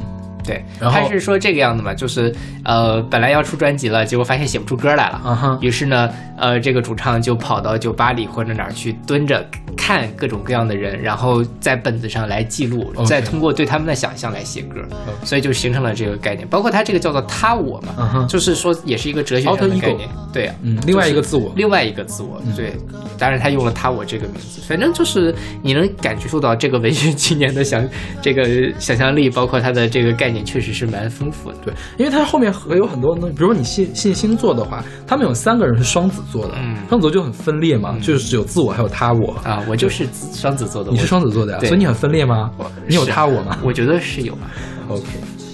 [0.44, 2.34] 对，他是说这个样子嘛，就是
[2.64, 9.44] 呃，本来要出专辑了，结果发现写不出歌来了，于是呢，呃，这个主唱就跑到酒吧里或者哪儿去蹲着
[9.76, 14.80] 看各种各样的人，然后在本子上来记录再通过对他们的想象来写歌。
[15.24, 16.46] 所以就形成了这个概念。
[16.48, 20.08] 包括他这个叫做他我嘛，就是说也是一个哲学上的概念。
[20.32, 20.50] 对
[20.86, 22.52] 另外一个自我，另外一个自我，嗯。
[22.56, 22.72] 对，
[23.18, 27.86] 当然他用了他我这个名字，反正就是你能感觉受到这个文学青年的想
[28.20, 31.56] 这个想象力，包括他的这个概念，确实是蛮丰富的。
[31.64, 39.32] 对，因为它后面还有很多东西，比如说你信信星座的话，他们有三个人是双子座的，嗯双子座就很分裂嘛，就是只有自我还有他我。
[39.44, 42.50] 啊，我就是双子座的，你是双子座的呀，对所以你很分裂吗？
[42.88, 44.36] 你有他我吗我觉得是有？
[44.88, 45.04] OK。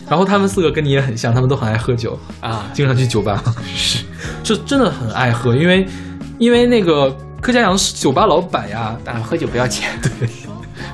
[0.08, 3.42] 然后他们四个跟你也很像，他们都很爱喝酒，啊，经常去酒吧，
[3.76, 4.02] 是，
[4.42, 5.86] 就真的很爱喝，因为
[6.38, 8.96] 因为那个柯佳阳是酒吧老板呀。
[9.04, 10.26] 啊，喝酒不要钱，对，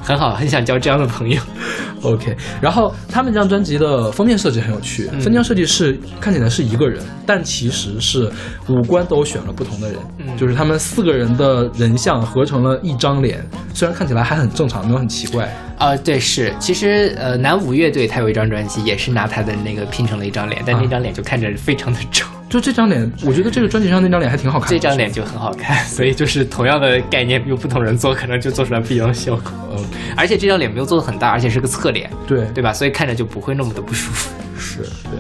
[0.02, 1.40] 很好，很想交这样的朋友。
[2.02, 5.20] OK，然后他们这张专辑的封面设计很有趣，嗯。
[5.20, 8.30] 封面设计是看起来是一个人，但其实是
[8.68, 10.36] 五官都选了不同的人，嗯。
[10.36, 15.50] 就是他们四个人的人像合成了一张脸，虽然看起来还很正常，没有很奇怪。
[15.78, 20.80] 啊，对，是，其实呃，南舞乐队他有一张专辑，也是拿他的那个拼成了一张脸，但啊。
[20.82, 24.74] 那张脸就看着非常的丑，就这张脸，我觉得这个专辑上那张脸还挺好看的。
[24.76, 29.50] 这张脸就很好看， 所以就是同样的概念，用不同人做，可能就做出来不一样的效果。
[29.72, 32.72] OK， 而且这张脸没有做的很大，而且是个侧脸，对对吧？
[32.72, 34.30] 所以看着就不会那么的不舒服。
[34.56, 35.18] 是，对。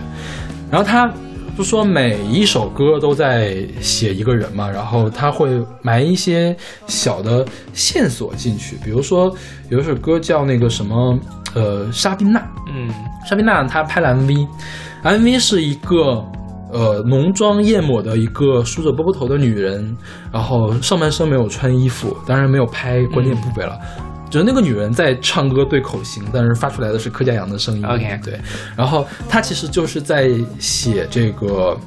[0.70, 1.12] 然后他
[1.58, 6.56] 就说每一首歌都在写一个人嘛，然后他会埋一些
[6.86, 9.34] 小的线索进去，比如说
[9.70, 11.18] 有一首歌叫那个什么
[11.54, 12.40] 呃莎宾娜，
[12.72, 12.88] 嗯
[13.28, 16.24] 莎宾娜她拍了 MV，MV 是一个
[16.74, 19.96] 呃浓妆艳抹的一个梳着波波头的女人，
[20.32, 23.78] 然后上半身没有穿衣服，当然没有拍关键部位了。
[24.28, 27.86] 就是那个女人在唱歌对口型，但是发出来的是柯佳阳的声音。
[27.86, 28.40] OK 对，
[28.76, 31.78] 然后她其实就是在写这个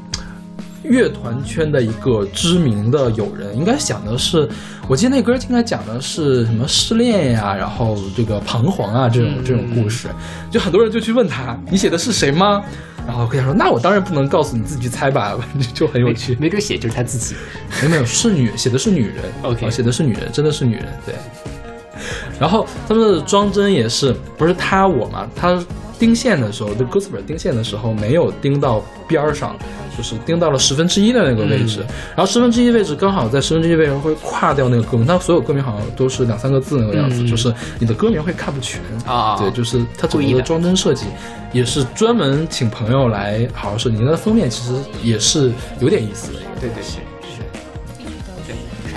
[0.83, 4.47] 乐团圈的一个知名的友人，应该讲的是，
[4.87, 10.07] 我记得那歌应该讲的是什么失恋呀，然后这个彷徨啊这种嗯这种故事，
[10.49, 12.61] 就很多人就去问他，你写的是谁吗？
[13.07, 15.39] 然后跟他说，那我当然不能告诉你，自己去猜吧，
[15.73, 16.35] 就很有趣。
[16.39, 17.35] 没准写就是他自己。
[17.81, 21.15] 没有没有，是女写的是女人 OK 哦写的是女人，真的是女人，对。
[22.39, 25.27] 然后他们的装帧也是，不是他我嘛？
[25.35, 25.59] 他
[25.97, 29.57] 钉线的时候，就歌词本钉线的时候没有钉到边儿上，
[29.97, 31.79] 就是盯到了十分之一的那个位置。
[31.81, 41.05] 嗯然后十分之一位置刚好在十分之一位置会跨掉那个歌名，它所有歌名好像都是两三个字那个样子，嗯就是你的歌名会看不全啊对，就是它整个的装帧设计
[41.51, 43.97] 也是专门请朋友来好好设计。
[43.99, 46.39] 那封面其实也是有点意思的。
[46.59, 46.83] 对对。
[46.83, 47.16] 对，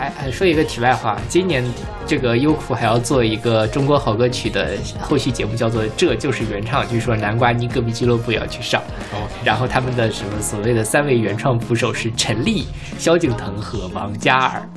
[0.01, 1.63] 还还说一个题外话，今年
[2.07, 8.81] 这个优酷还要做一个中国好歌曲的后续节目，叫做《这就是原唱》，据说南瓜泥隔壁俱乐部也要去上。
[9.13, 12.67] 哦然后他们的什么所谓的三位原创捕手是陈粒、
[12.99, 14.69] 萧敬腾和王嘉尔，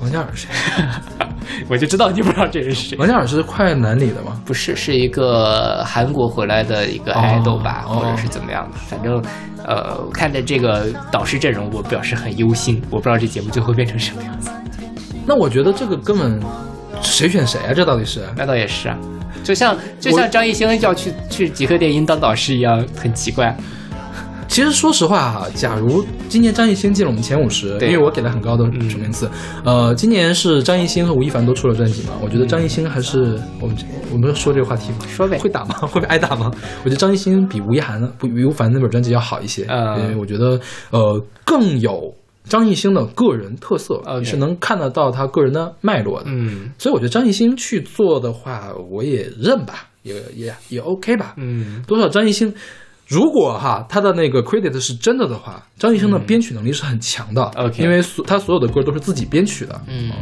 [0.00, 0.84] 王嘉尔是谁？
[1.68, 2.98] 我就知道你不知道这人是谁。
[2.98, 4.40] 王嘉尔是快男里的吗？
[4.44, 8.76] 不是，是一个韩国回来的一个 idol 吧，哦或者是怎么样的。
[8.86, 9.22] 反正，
[9.66, 12.80] 呃，看着这个导师阵容，我表示很忧心。
[12.90, 14.50] 我不知道这节目最后变成什么样子。
[15.26, 16.40] 那我觉得这个根本
[17.02, 17.72] 谁选谁啊？
[17.74, 18.22] 这到底是？
[18.36, 18.96] 那倒也是啊，
[19.42, 23.56] 就像就像张艺兴要去去极客电音当导师一样，很奇怪。
[24.58, 29.30] 其实说实话哈，假如今年张艺兴进了我们前五十，因为我给了很高的嗯名次，
[29.64, 33.76] 呃，今年是张艺兴和吴亦凡都出了专辑嘛，我觉得张艺兴还是我们
[34.12, 35.06] 我们说这个话题吗？
[35.06, 35.76] 说呗会打吗？
[35.86, 36.50] 会被挨打吗？
[36.82, 40.58] 我觉得张艺兴比吴亦涵不吴亦凡那本专辑要好一些，嗯因为我觉得
[40.90, 46.26] 呃更有张艺兴的个人特色你是能看得到他个人的脉络的。
[46.30, 51.34] 嗯所以我觉得张艺兴去做的话，我也认吧，也也也 OK 吧。
[51.36, 52.52] 嗯多少张艺兴，
[53.08, 57.42] 如果哈他的那个 credit 是真的的话，张艺兴的编曲能力是很强的。
[57.56, 59.80] OK 因为所他所有的歌都是自己编曲的。
[59.86, 60.12] 嗯，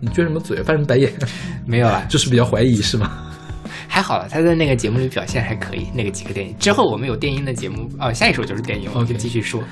[0.00, 1.12] 你撅什么嘴，翻什么白眼？
[1.64, 3.08] 没有啊， 就是比较怀疑是吗？
[3.86, 5.86] 还好了，他在那个节目里表现还可以。
[5.94, 9.62] 那个几个电影之后，我们有电音的节目哦，下一首就是电音，我们 OK 继续说。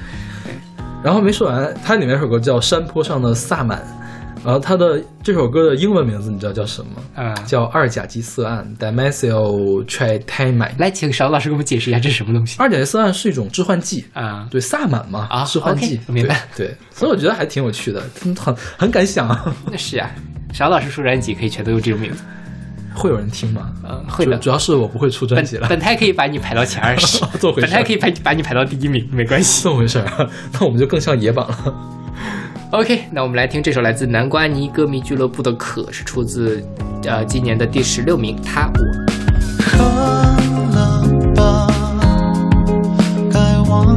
[1.03, 3.79] 然后没说完，它里面有首歌叫《山坡上的萨满》，
[4.47, 7.03] 然后他的这首歌的英文名字你知道叫什么？
[7.17, 10.71] 嗯叫二甲基色胺 （Dimethyl Trimine）。
[10.79, 14.47] 来，请邵老师给我们解释一下这是什么东西二甲基色胺是一种致幻剂，啊？
[14.49, 16.69] 对，萨满嘛，啊致幻剂明白对。
[16.69, 19.53] 对，所以我觉得还挺有趣的，很很很敢想啊。
[19.69, 20.09] 那 是啊，
[20.53, 22.23] 邵老师出专辑可以全都用这种名字，
[22.95, 23.73] 会有人听吗？
[23.83, 24.49] 嗯，会的主。
[24.49, 27.21] 要是我不会出专辑了，本台可以把你排到前二十
[27.57, 29.63] 本台可以排把你排到第一名，没关系。
[29.67, 31.75] 这么回事儿，那我们就更像野榜了。
[32.77, 36.63] OK，那我们来听这首来自南瓜泥歌迷俱乐部的《可》，是出自
[37.07, 38.37] 呃今年的第十六名。
[38.43, 38.83] 他我
[39.65, 39.79] 喝
[40.75, 41.67] 了吧，
[43.33, 43.97] 该忘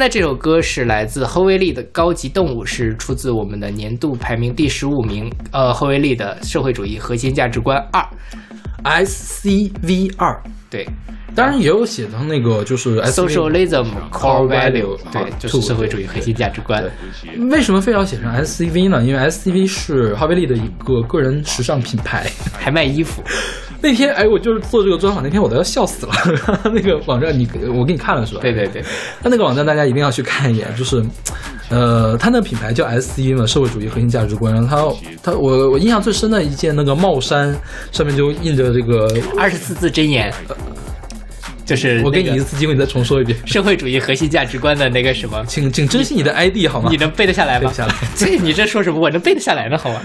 [0.00, 8.02] 在这首歌是来自后卫力的《高级动物》，是出自我们的年度排名第十五名，呃，后卫力的《社会主义核心价值观二》。
[8.82, 10.88] SCV 二，对
[11.34, 16.82] 当然也有写成那个就是 SV，Socialism Core Value，对就是社会主义核心价值观。
[17.50, 19.04] 为什么非要写成 SCV 呢？
[19.04, 22.26] 因为 SCV 是哈维利的一个个人时尚品牌，
[22.58, 23.22] 还卖衣服，
[23.82, 26.12] 那天哎，我就是做这个专访那天，我都要笑死了。
[26.74, 28.40] 那个网站你我给你看了是吧？
[28.42, 28.82] 对对对，
[29.22, 31.02] 他那个网站大家一定要去看一眼，就是，
[31.70, 34.52] 呃，他那品牌叫 SC 嘛，社会主义核心价值观。
[34.52, 37.54] 然后他他我我印象最深的一件那个帽衫，
[37.90, 39.08] 上面就印着这个，
[39.38, 40.32] 二十四字真言，
[41.64, 46.88] 就是我给你一次机会，你再重说一遍，社会主义核心价值观的那个什么，请请珍惜你的 ID 好吗？
[46.90, 47.60] 你能背得下来吗？
[47.60, 49.00] 背得下来 这你这说什么？
[49.00, 50.02] 我能背得下来呢，好吗？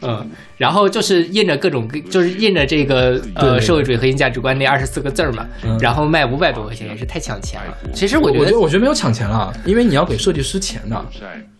[0.00, 5.78] 嗯，然后就是印着各种，就是印着这个呃社会主义核心价值观那二十四个字儿嘛，嗯。
[5.78, 7.78] 然后卖五百多块钱，也是太抢钱了。
[7.94, 11.06] 其实我觉得我觉得，我觉得没有抢钱了，因为你要给设计师钱的，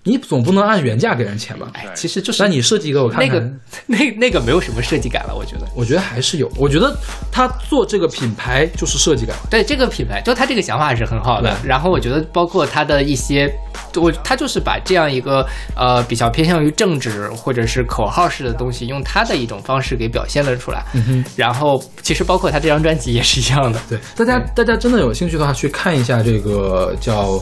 [0.04, 1.68] 你总不能按原价给人钱吧？
[1.74, 5.66] 哎，其实就是那你设计一个我看看， 那个那那个没有什么设计感了，我觉得。
[5.74, 6.96] 我觉得还是有，我觉得
[7.30, 9.36] 他做这个品牌就是设计感。
[9.50, 11.54] 对这个品牌，就他这个想法是很好的。
[11.64, 13.52] 然后我觉得，包括他的一些，
[13.96, 15.46] 我他就是把这样一个
[15.76, 20.82] 呃比较偏向于政治或者是口号式的东西，用他的一种方式给表现了出来。
[20.94, 21.24] 嗯哼。
[21.36, 23.78] 然后其实包括他这张专辑也是一样的。
[23.88, 27.38] 对，大家大家真的有兴趣的话，去看一下这个叫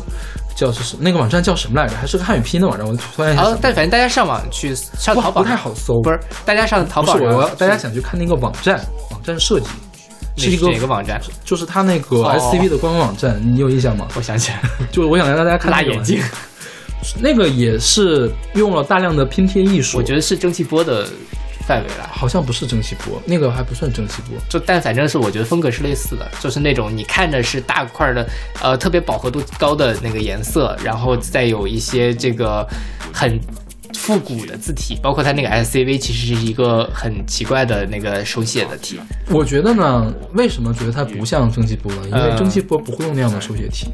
[0.57, 1.95] 叫是什那个网站叫什么来着？
[1.97, 9.67] 还是个汉语拼音的网站，我突然想，但反正大家上网去上淘宝不太好搜，不是大家上淘不是宝我要大家想去看那个网站，网站设计。
[10.39, 11.19] 是一个哪个网站？
[11.45, 14.07] 就是他那个哦 SCP 的官方网站，你有印象吗？
[14.15, 16.23] 我想起来了，就是我想让大家看那个辣眼睛，
[17.21, 21.09] 那个也是用了大量的拼贴艺术，我觉得是蒸汽波的
[21.67, 22.09] 范围了。
[22.13, 24.39] 好像不是蒸汽波，那个还不算蒸汽波。
[24.49, 28.27] 就但反正是我觉得风格是类似的，就是那种你看着是大块的，
[28.63, 32.67] 呃，特别饱和度高的那个颜色，然后再有一些这个
[33.13, 33.39] 很
[33.95, 38.99] 复古的字体，包括它那个 SCV 其实是一个很奇怪的那个手写的体。
[39.29, 42.03] 我觉得呢，为什么觉得它不像蒸汽波呢？
[42.07, 43.89] 因为嗯蒸汽波不会用那样的手写体。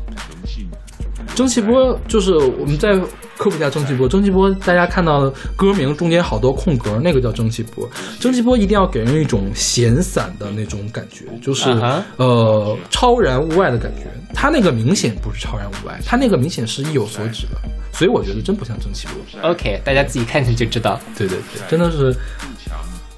[1.34, 2.94] 蒸汽波就是我们再
[3.36, 4.08] 科普一下蒸汽波。
[4.08, 7.88] 蒸汽波大家看到歌名中间好多空格，那个叫蒸汽波。
[8.20, 11.70] 蒸汽波一定要给人一种闲散的那种感觉，就是、
[12.16, 14.02] 呃超然物外的感觉。
[14.34, 17.56] 它那个明显不是超然物外，它那个明显是意有所指的。
[17.92, 19.50] 所以我觉得真不像蒸汽波。
[19.50, 21.00] OK，大家自己看看就知道。
[21.16, 22.14] 对对对，真的是。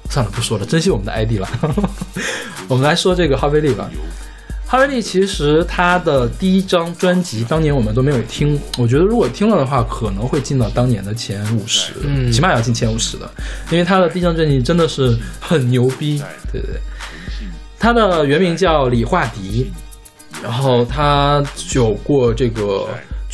[0.07, 1.49] 算了，不说了，珍惜我们的 ID 了。
[2.69, 3.89] 我们来说这个哈贝利吧。
[4.67, 8.59] 哈维利其实他的第一张专辑，当年我们都没有听。
[8.79, 13.29] 我觉得如果听了的话，可能会进到当年的前五十，嗯起码要进前五十的，
[13.69, 16.17] 因为他的第一张专辑真的是很牛逼。
[16.51, 16.81] 对对对，
[17.77, 19.71] 他的原名叫李化迪，
[20.41, 21.43] 然后他
[21.75, 22.87] 有过这个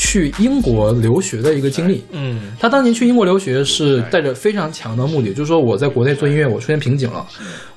[0.03, 2.03] 去英国留学的一个经历。
[2.11, 7.23] 嗯他当年去英国留学是带着非常强的目的，就是说我在国内做音乐，我出现瓶颈了，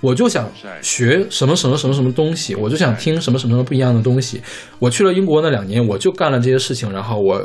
[0.01, 4.41] 我就想学什么什么什么什么东西，我就想听什么什么什么不一样的东西。
[4.79, 7.39] 我去了英国那两年，我就干了这些事情，然后我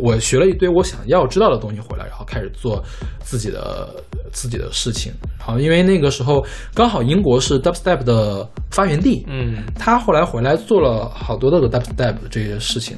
[0.00, 2.82] 我学了一堆我想要知道的东西回来，然后开始做
[3.22, 3.94] 自己的
[4.32, 5.12] 自己的事情。
[5.44, 9.56] 好，因为那个时候刚好英国是 dubstep 的发源地，嗯。
[9.76, 12.96] 他后来回来做了好多的 dubstep 这些事情，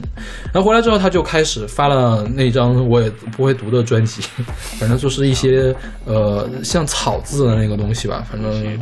[0.53, 4.23] 然后回来之后他就开始发了那张我也不会读的专辑，
[4.79, 8.79] 反正就是一些呃像草字的那个东西吧，反正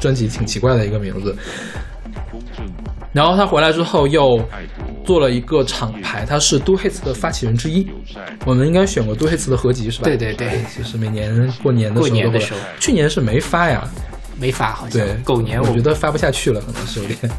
[0.00, 1.36] 专辑挺奇怪的一个名字。
[3.14, 4.38] 然后他回来之后又
[5.04, 7.86] 做了一个厂牌，他是 Do Hits 的发起人之一。
[8.44, 10.04] 我们应该选过 Do Hits 的合集是吧？
[10.04, 11.30] 对对对就是每年
[11.62, 13.88] 过年的时候过年的时候去年是没发呀，
[14.38, 15.00] 没发好像。
[15.00, 17.32] 对，狗年我觉得发不下去了，可能是有点。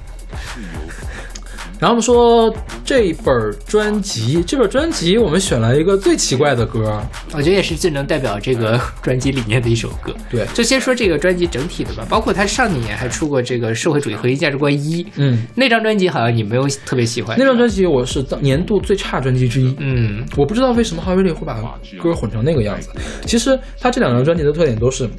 [1.80, 2.54] 然后我们说
[2.84, 3.34] 这本
[3.68, 7.02] 专辑，这本专辑我们选了一个最奇怪的歌，
[7.34, 10.14] 我觉得也是最能代表这个专辑理念的一首歌。
[10.30, 17.38] 对就先说这个专辑整体的吧，包括他上几年还出过这个《社会主义核心价值观一》，嗯，那张专辑好像你没有特别喜欢。
[17.38, 19.76] 那张专辑我是年度最差专辑之一。
[19.80, 21.56] 嗯，我不知道为什么哈维利会把
[22.02, 22.90] 歌混成那个样子。
[23.26, 25.10] 其实他这两张专辑的特点都是，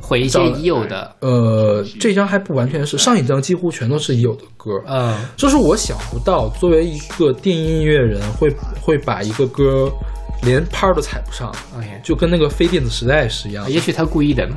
[0.00, 4.72] 回一些已有的，呃，这张还不完全是，上一张几乎全都是已有的歌。
[4.86, 8.48] 嗯就是我想不到，作为一个电音音乐人，会
[8.80, 9.90] 会把一个歌
[10.42, 13.70] 连拍儿都踩不上，，OK，就跟那个非电子时代是一样的。
[13.70, 14.48] 也许他故意的，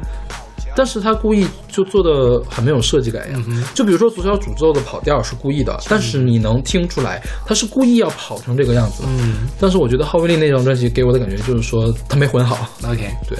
[0.75, 3.43] 但是他故意就做的很没有设计感呀。
[3.73, 9.03] 就比如说《左小诅咒》的跑调是故意的，但是你能听出来他是故意要跑成这个样子。
[9.07, 12.67] 嗯但是我觉得浩威利那张专辑给我的感觉就是说他没混好。
[12.83, 13.37] ，OK，对，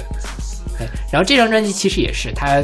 [0.78, 0.88] 对。
[1.10, 2.62] 然后这张专辑其实也是他。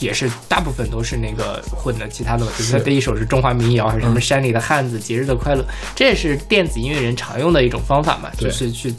[0.00, 5.64] 也是大部分都是那个混的，其他的，比如说一首是中华民谣，还是什么嗯山里的汉子、节日的快乐，
[5.94, 8.92] 这也是电子音乐人常用的一种方法嘛，就是去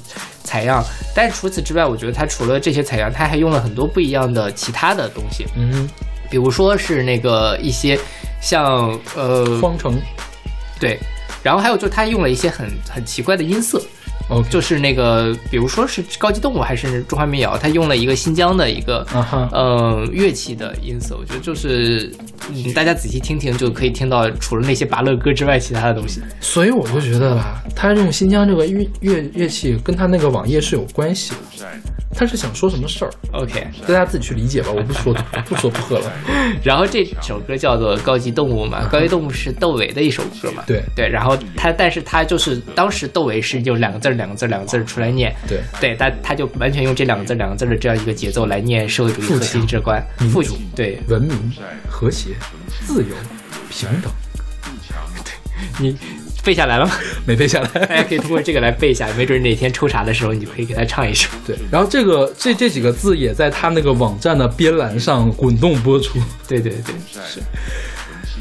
[0.43, 0.81] 采样。
[1.13, 5.89] 但是除此之外，我觉得他除了这些采样，他还用了很多不一样的其他的东西，嗯。
[6.29, 7.99] 比如说是那个一些
[8.41, 10.01] 像呃，方程，
[10.79, 10.97] 对，
[11.43, 13.83] 然后还有就是他用了一些很很奇怪的音色，
[14.30, 19.06] OK，就是那个，比如说是高级动物还是中华民谣，它用了一个新疆的一个
[19.52, 22.11] 呃乐器的音色，我觉得就是
[22.49, 26.22] 嗯，大家仔细听听就可以听到，除了那些拔乐歌之外，其他的东西。
[26.39, 31.65] 所以我就觉得吧，他用新疆这个乐乐乐器跟他那个网页是有关系的。
[32.13, 35.13] 他是想说什么事儿，OK，大家自己去理解吧，我不说
[35.47, 36.11] 不说不喝了。
[36.63, 40.63] 然后这首歌叫做《高级动物》嘛，《高级动物》是窦唯的一首歌嘛。
[40.67, 40.83] 对。
[40.95, 45.33] 对，然后他，但是他就是当时窦唯是就两个字儿两个字儿两个字儿出来念。
[45.47, 45.61] 对。
[45.79, 51.01] 对，他他就完全用这两个字儿两个字儿的这样一个节奏来念社会主义核心之观，父民主对。
[51.07, 51.53] 文明、
[51.89, 52.35] 和谐、
[52.85, 53.15] 自由、
[53.69, 54.11] 平等，
[55.79, 55.95] 你
[56.43, 56.91] 背下来了吗？
[57.26, 57.68] 没背下来。
[57.68, 61.30] 大家可以通过这个来背一下，没准哪天抽查的时候，你就可以给他唱一首。
[61.45, 66.19] 对，然后这个这这几个字也在他那个网站的边栏上滚动播出。
[66.47, 66.95] 对对对，
[67.26, 67.39] 是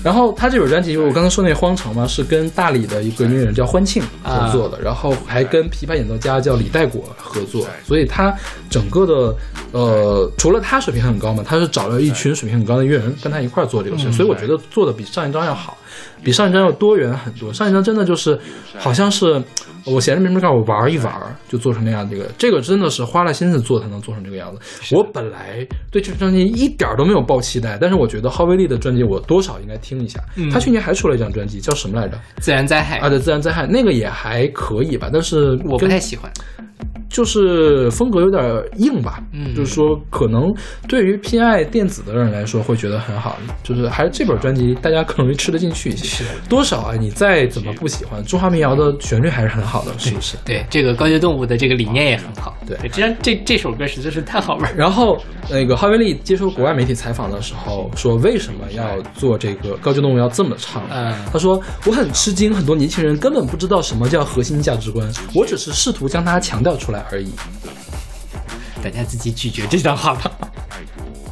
[0.02, 8.34] 然后他这本专辑，我刚才说那《荒城》嘛，是跟大理的一个音乐人叫欢庆合作的，然后还跟琵琶演奏家叫李代果合作，所以他
[8.70, 9.36] 整个的
[9.72, 15.76] 呃，除了他水平很高嘛，他是找了一群水平很高的音乐人跟他一块做这个事，所以我觉得做的比上一张要好，
[16.22, 17.52] 比上一张要多元很多。
[17.52, 18.38] 上一张真的就是
[18.78, 19.42] 好像是
[19.86, 21.12] 我闲着没事干，我玩一玩
[21.48, 22.08] 就做成那样。
[22.08, 24.94] 这个这个真的是花了心思做才能做成这个样子。
[24.94, 30.20] 我本来对这张专辑一点儿都没有抱期待，但是我觉得浩威利的专辑我多少应该听一下。
[30.52, 32.18] 他去年还出了一张专辑，叫什么来着？
[32.38, 36.30] 自然灾害，啊，对，自然灾害那个也还可以吧，但是我不太喜欢。
[37.10, 38.42] 就是风格有点
[38.78, 40.50] 硬吧，嗯就是说可能
[40.88, 46.04] 对于偏爱电子的人来说会觉得很好，就是还是这本专辑大家更容易吃得进去一些。
[46.04, 50.36] 是多少啊，你再怎么不喜欢中华民谣的旋律还是很好的，是不是？
[50.44, 52.56] 对这个高级动物的这个理念也很好。
[52.64, 54.76] 对这张这这首歌实在是太好玩儿。
[54.76, 55.18] 然后，
[55.50, 60.82] 那个哈维利接受国外媒体采访的时候说，为什么要做这个高级动物要这么唱？
[60.90, 67.32] 嗯他说我很吃惊，很多年轻人根本不知道什么叫核心价值观，我只是试图将它强调出来而已。
[68.82, 70.30] 大家自己咀嚼这段话吧。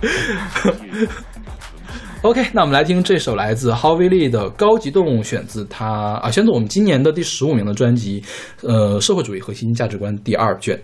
[2.23, 8.23] OK，那我们来听这首来自 h o w i Lee 的《高级动物》，选自他啊，选自我们今年的第十五名的专辑，
[8.62, 10.78] 呃，《社会主义核心价值观》第二卷。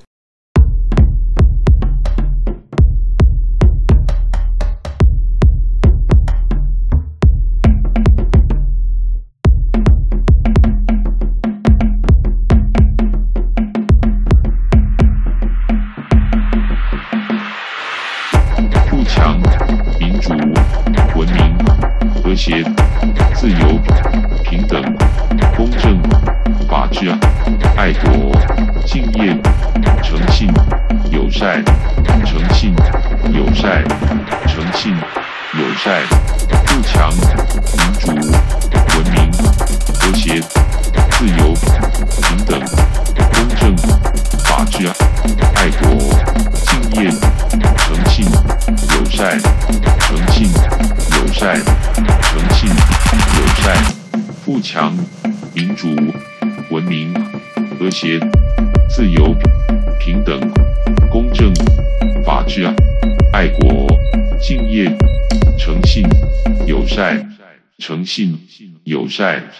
[68.82, 69.50] 友善、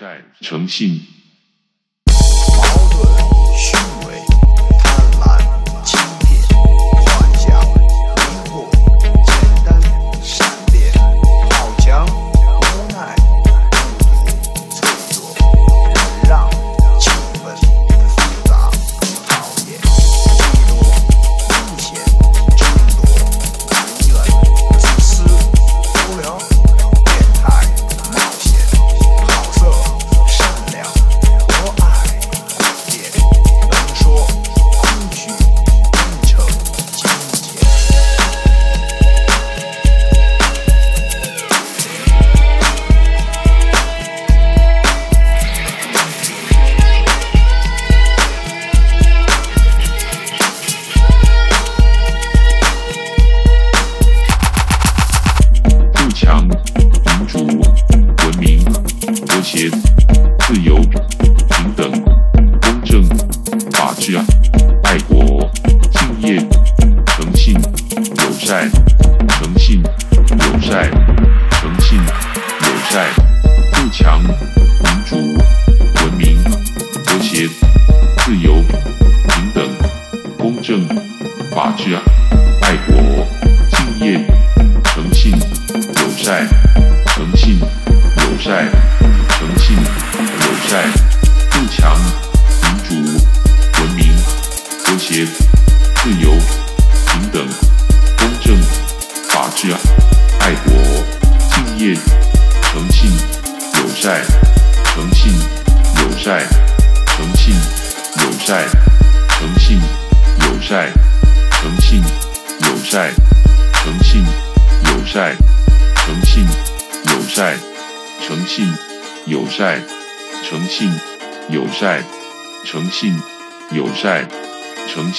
[0.41, 1.01] 诚信。
[2.07, 3.84] 矛盾、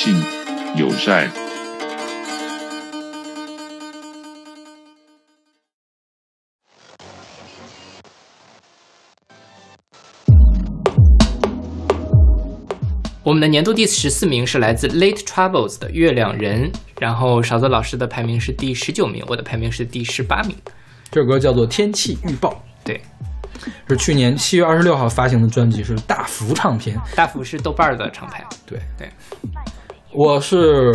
[0.06, 0.15] 信、
[0.76, 1.27] 友善。
[13.23, 20.56] 我们的年度第十四名是来自 Late Troubles 的《月亮人》，然后勺子老师的排名是第十九名，我的排名是第十八名。
[21.10, 22.52] 这首歌叫做《天气预报》，
[22.84, 23.02] 对，
[23.90, 26.95] 是去年七月二十六号发行的专辑，是大福唱片。
[27.15, 29.10] 大福是豆瓣儿的厂牌，对对，
[30.15, 30.93] 我是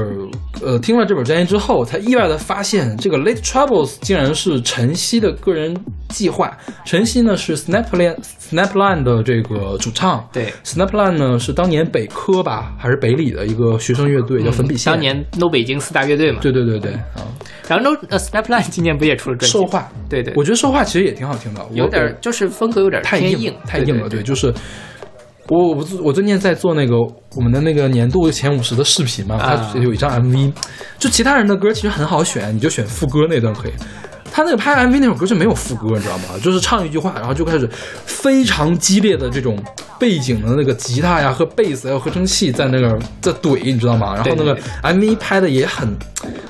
[0.63, 5.77] 呃听了这本专辑之后，才意外的发现，这个 Late Troubles 竟然是晨曦的个人
[6.09, 6.57] 计划。
[6.85, 14.91] 晨曦呢是 Snapline Snapline 的这个主唱，对，Snapline 呢是当年北科吧还是北理的一个学生乐队，叫粉笔线。
[14.91, 17.21] 嗯当年 No 北京四大乐队嘛，对对对对啊，
[17.69, 19.53] 然后 No 呃 Snapline 今年不也出了专辑？
[19.53, 24.53] 兽化，对对，我觉得说话其实也挺好听的，有点儿就是风格有点儿太偏硬太硬了，对对，就是。
[25.51, 26.97] 我我我最近在做那个
[27.35, 30.53] 我们的那个年度前五十的视频嘛，啊它有一张 MV，
[30.97, 33.73] 就其他人的歌其实很好选，你就选副歌那段可以。
[34.33, 36.25] 他那个拍 MV 那首歌就没有副歌，你知道吗？
[36.43, 37.69] 就是唱一句话，然后就开始
[38.07, 39.59] 非常激烈的这种
[39.99, 44.15] 背景的那个吉他呀和贝斯还有合成器在那个在怼，你知道吗？
[44.15, 45.89] 然后那个 MV 拍的也很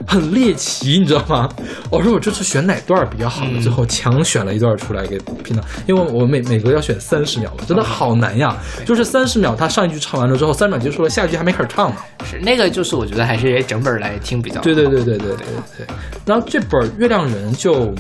[0.07, 1.49] 很猎奇，你知道吗？
[1.91, 3.53] 我说我这次选哪段比较好呢？
[3.55, 8.57] 嗯最后强选了一段出来给拼的，因为我每每个要选三十秒嘛，真的好难呀！
[8.87, 11.97] 就是三十秒，他上一句唱完了之后，三十秒结束了，下一句还没开始唱呢。
[12.25, 14.63] 是那个就是我觉得还是整本来听比较好。
[14.63, 15.47] 对对对对对对
[15.77, 15.87] 对。
[16.25, 17.95] 然后这本《月亮人》就，就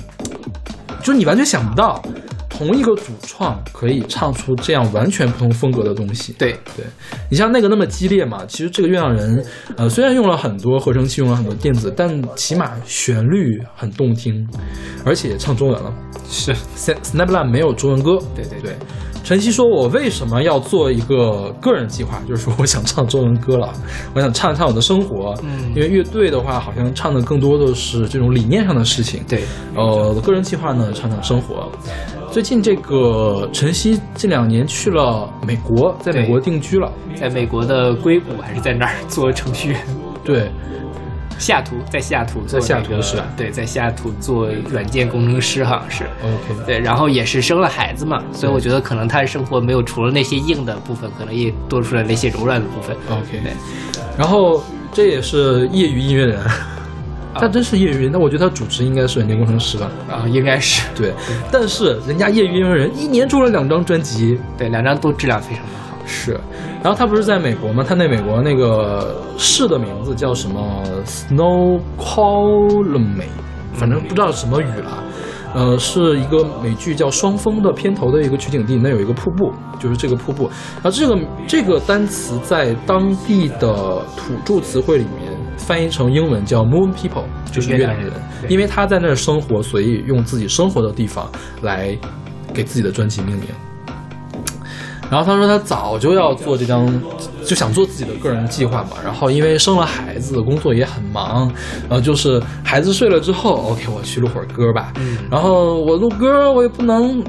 [1.02, 2.02] 就你完全想不到，
[2.48, 6.34] 同一个主创可以唱出这样完全不同风格的东西。
[6.38, 6.84] 对对，
[7.30, 9.42] 你像那个那么激烈嘛，其实这个《月亮人》
[9.76, 14.46] 呃虽然用了很多合成器，用了很多电子，但起码旋律很动听，
[15.04, 15.92] 而且唱中文了。
[16.28, 18.18] 是 Snap Snapline 没有中文歌。
[18.34, 18.76] 对对对。
[19.22, 22.20] 晨曦说：“我为什么要做一个个人计划？
[22.28, 23.72] 就是说，我想唱中文歌了，
[24.14, 25.34] 我想唱一唱我的生活。
[25.42, 29.22] 嗯因为乐队的话，好像唱的更多的是这种理念上的事情。
[29.28, 29.44] 对，
[29.76, 31.70] 呃，个人计划呢，唱唱生活。
[32.30, 36.90] 最近这个晨曦这两年去了美国，在美国定居了。
[37.14, 39.80] 在美国的硅谷还是在那儿做程序员？
[40.24, 40.50] 对，
[41.40, 46.04] 西雅图，在西雅图做、在西雅图是吧对，在西雅图做软件工程师，好像是。
[46.22, 52.94] OK，对，然后也是生了孩子嘛，所以我觉得可能他的生活没有除了那些硬的部分，可能也多出来了一些柔软的部分。
[53.08, 53.52] OK，对，
[54.18, 54.62] 然后
[54.92, 56.38] 这也是业余音乐人，
[57.34, 58.08] 他真是业余。
[58.08, 59.90] 那我觉得他主持应该是软件工程师吧？
[60.10, 61.14] 啊，应该是对，
[61.50, 65.89] 但是人家业余音乐人一年出了两张专辑，对，两张都质量非常好。
[66.12, 66.32] 是。
[66.82, 67.84] 然后他不是在美国吗？
[67.86, 73.28] 他那美国那个市的名字叫什么？Snow Colony，
[73.74, 75.04] 反正不知道是什么语了。
[75.54, 80.48] 呃，是一个美剧叫《双峰》的片头的一个取景地，那有一个瀑布，就是这个瀑布。
[80.76, 88.12] 然后这个这个单词在当地的土著词汇里面翻译成英文叫 Moon People，就是月亮人
[88.48, 91.28] 因为他在那儿生活，所以用自己生活的地方
[91.62, 91.96] 来
[92.54, 93.46] 给自己的专辑命名。
[95.10, 96.86] 然后他说他早就要做这张，
[97.44, 98.90] 就想做自己的个人计划嘛。
[99.02, 101.52] 然后因为生了孩子，工作也很忙，
[101.88, 104.92] 然后就是孩子睡了之后，OK，我去录会儿歌吧。
[104.98, 107.22] 嗯然后我录歌，我也不能，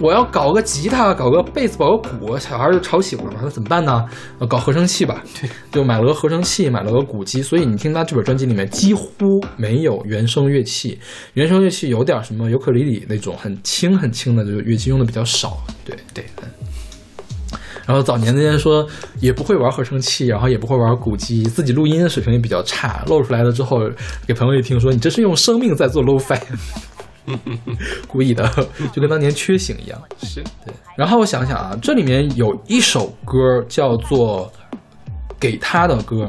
[0.00, 4.04] 我要搞个吉他，搞个贝斯，搞个鼓，小孩就吵醒了嘛，那怎么办呢？
[4.38, 5.22] 呃搞合成器吧。
[5.40, 7.42] 对，就买了个合成器，买了个鼓机。
[7.42, 10.98] 所以你听他这本专辑里面几乎没有原声乐器，
[11.34, 15.58] 原声乐器有点什么尤克里里那种很轻很轻的，就是乐器用的比较少。
[15.84, 16.24] 对对，
[17.86, 18.86] 然后早年那些说
[19.20, 23.78] 也不会玩合成器，然后也不会玩鼓机，自己录音的水平也比较差，露出来了之后
[24.26, 26.40] 给朋友一听说你这是用生命在做 low fi，
[28.08, 28.48] 故意的，
[28.92, 30.00] 就跟当年缺醒一样。
[30.22, 34.50] 是对，然后我想想啊，这里面有一首歌叫做
[35.38, 36.24] 《给他的歌》，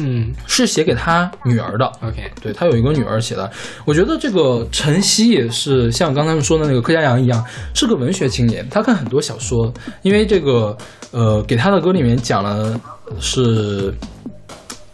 [0.00, 1.86] 嗯是写给他女儿的。
[2.02, 3.50] ，OK，对他有一个女儿写的，
[3.84, 7.44] 我觉得这个晨曦也是像刚才说的那个柯佳阳一样，
[7.74, 8.66] 是个文学青年。
[8.70, 9.72] 他看很多小说，
[10.02, 10.76] 因为这个
[11.10, 12.80] 呃，给他的歌里面讲了
[13.18, 13.92] 是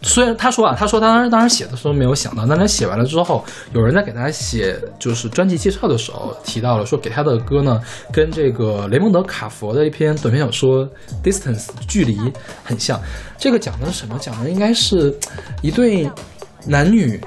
[0.03, 3.43] 虽然他说啊，他说他当时当时写的时候没有想到，但他写完了之后，
[3.73, 10.85] 有人在给他写就是专辑介绍的时候提到了，说给他的歌呢跟这个雷蒙德·卡佛的一篇短篇小说
[11.23, 12.17] 《Distance》距离
[12.63, 12.99] 很像。
[13.37, 14.17] 这个讲的是什么？
[14.19, 15.15] 讲的应该是
[15.61, 16.09] 一对
[16.65, 17.19] 男女，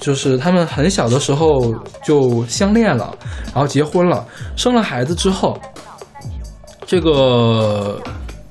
[0.00, 1.74] 就是他们很小的时候
[2.04, 3.16] 就相恋了，
[3.46, 4.26] 然后结婚了，
[4.56, 5.58] 生了孩子之后，
[6.86, 8.00] 这个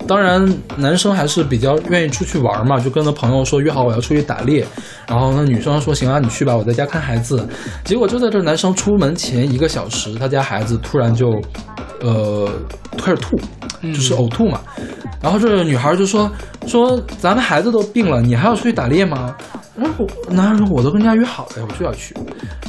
[0.07, 0.47] 当然
[0.77, 4.65] 男生还是比较愿意出去玩嘛，就跟他朋友说约好我要出去打猎，
[5.07, 7.47] 然后那女生说行啊你去吧，我在家看孩子。
[7.85, 11.41] 结果就在这男生出门前一个小时，他家孩子突然就
[12.01, 12.49] 呃
[12.97, 13.37] 开始吐，
[13.81, 14.59] 就是呕吐嘛。
[15.21, 16.29] 然后这女孩就说
[16.67, 19.35] 说咱们孩子都病了，你还要出去打猎吗？
[19.75, 22.15] 然后男孩说我都跟人家约好了，我就要去。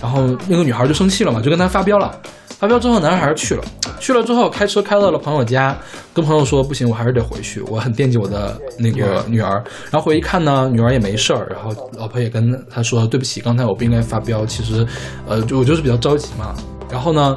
[0.01, 2.15] 然后那个女孩就生气了嘛，就跟他发飙了。
[2.59, 3.63] 发飙之后，男孩还是去了。
[4.01, 5.77] 去了之后，开车开到了朋友家，
[6.13, 9.63] 跟朋友说不行，我还是得回去，我很惦记我的那个女儿。
[9.91, 11.47] 然后回一看呢，女儿也没事儿。
[11.51, 14.87] 然后老婆也跟他说对不起，刚才我不应该发飙，其实，
[15.27, 16.55] 呃，就我就是比较着急嘛。
[16.91, 17.37] 然后呢，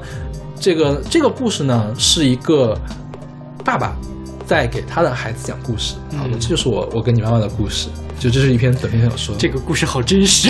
[0.59, 2.77] 这个这个故事呢，是一个
[3.63, 3.95] 爸爸
[4.45, 5.95] 在给他的孩子讲故事。
[6.17, 7.89] 好的，这就是我我跟你妈妈的故事。
[8.19, 9.35] 就这是一篇短篇小说。
[9.39, 10.47] 这个故事好真实。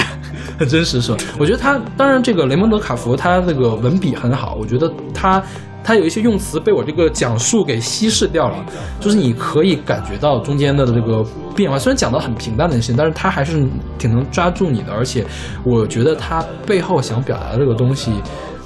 [0.59, 1.17] 很 真实是吧？
[1.39, 5.41] 我觉得他当然这个雷蒙德·卡佛他这个文笔很好，我觉得他
[5.83, 8.65] 他有一些用词被我这个讲述给稀释掉了，
[8.99, 11.25] 就是你可以感觉到中间的这个
[11.55, 11.77] 变化。
[11.77, 13.67] 虽然讲的很平淡的事情，但是他还是
[13.97, 15.25] 挺能抓住你的，而且
[15.63, 18.11] 我觉得他背后想表达的这个东西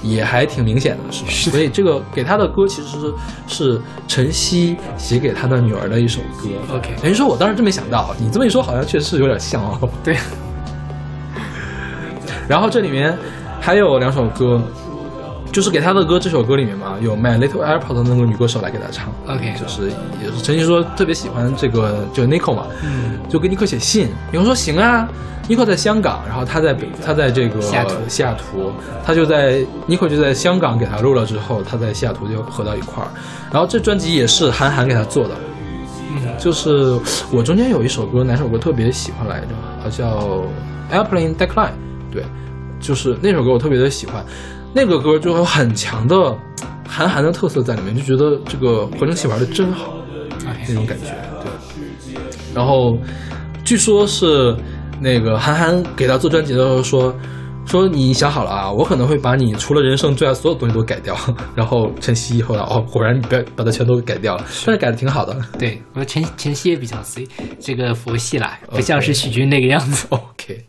[0.04, 1.32] 也还挺明显的，是吧？
[1.52, 3.14] 所以这个给他的歌其实是
[3.48, 6.50] 是陈曦写给他的女儿的一首歌。
[6.76, 9.90] OK 等于说我当时真没想到，你这么一说，好像确实是有点像哦。
[10.04, 10.18] 对，
[12.48, 13.18] 然后这里面
[13.60, 14.62] 还有两首歌，
[15.56, 19.08] 就是给他的歌，这首歌里面嘛，有 My Little Airport 的那个女歌手来给他唱。
[19.26, 19.88] OK 就是
[20.22, 24.10] 也是陈曦说特别喜欢这个，就 Nico 嘛，嗯，就给尼克写信。
[24.34, 25.08] 尼克说行啊，
[25.48, 28.70] 尼克在香港，然后他在北，他在这个西雅图西雅图，
[29.06, 33.08] 他就在尼克就在香港给他录了之后，他在西雅图就合到一块儿。
[33.50, 35.36] 然后这专辑也是韩寒给他做的，
[36.12, 37.00] 嗯就是
[37.32, 39.48] 我中间有一首歌，哪首歌特别喜欢来着？
[39.82, 40.44] 好叫
[40.94, 41.70] 《Airplane Decline》，
[42.12, 42.26] 对，
[42.82, 44.22] 就是那首歌我特别的喜欢，
[44.76, 46.38] 那个歌就有很强的
[46.86, 49.94] 韩寒的特色在里面，就觉得这个合成器玩的真好，
[50.68, 52.20] 那种感觉，对。
[52.54, 52.98] 然后
[53.64, 54.56] 据说是
[55.00, 57.16] 那个韩寒给他做专辑的时候说。
[57.68, 61.18] 说你想好了啊，我可能会把你除了人生之外所有东西都改掉。
[61.56, 65.36] 然后晨曦以后来哦，果然你把把它全都改掉了，但是改的挺好的。
[65.58, 67.28] 对我说陈陈曦也比较随
[67.60, 70.06] 这个佛系啦，不像是许军那个样子。
[70.14, 70.64] OK。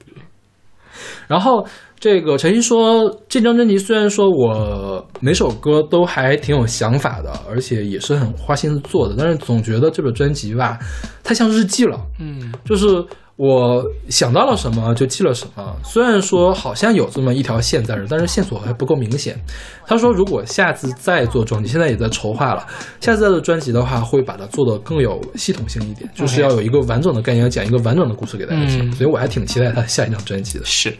[1.28, 1.66] 然后
[1.98, 10.78] 这个陈曦说，这张专辑虽然说我每首歌都还挺有想法的，而且也是很花心思做的，但是总觉得这本专辑吧，
[11.24, 11.98] 太像日记了。
[12.20, 13.02] 嗯，就是
[13.36, 15.74] 我想到了什么就记了什么。
[15.82, 19.38] 虽然说好像有这么一条线在但是线索还不够明显。
[19.86, 22.66] 他说，如果下次再做专辑，现在也在筹划了。
[23.00, 28.90] 下次再做专辑的话，会把它做得更有系统性一点，就是要有一个完整的概念，要讲一个完整的故事给大家听。
[28.90, 30.64] 嗯所以我还挺期待他下一张专辑的。
[30.64, 30.94] 是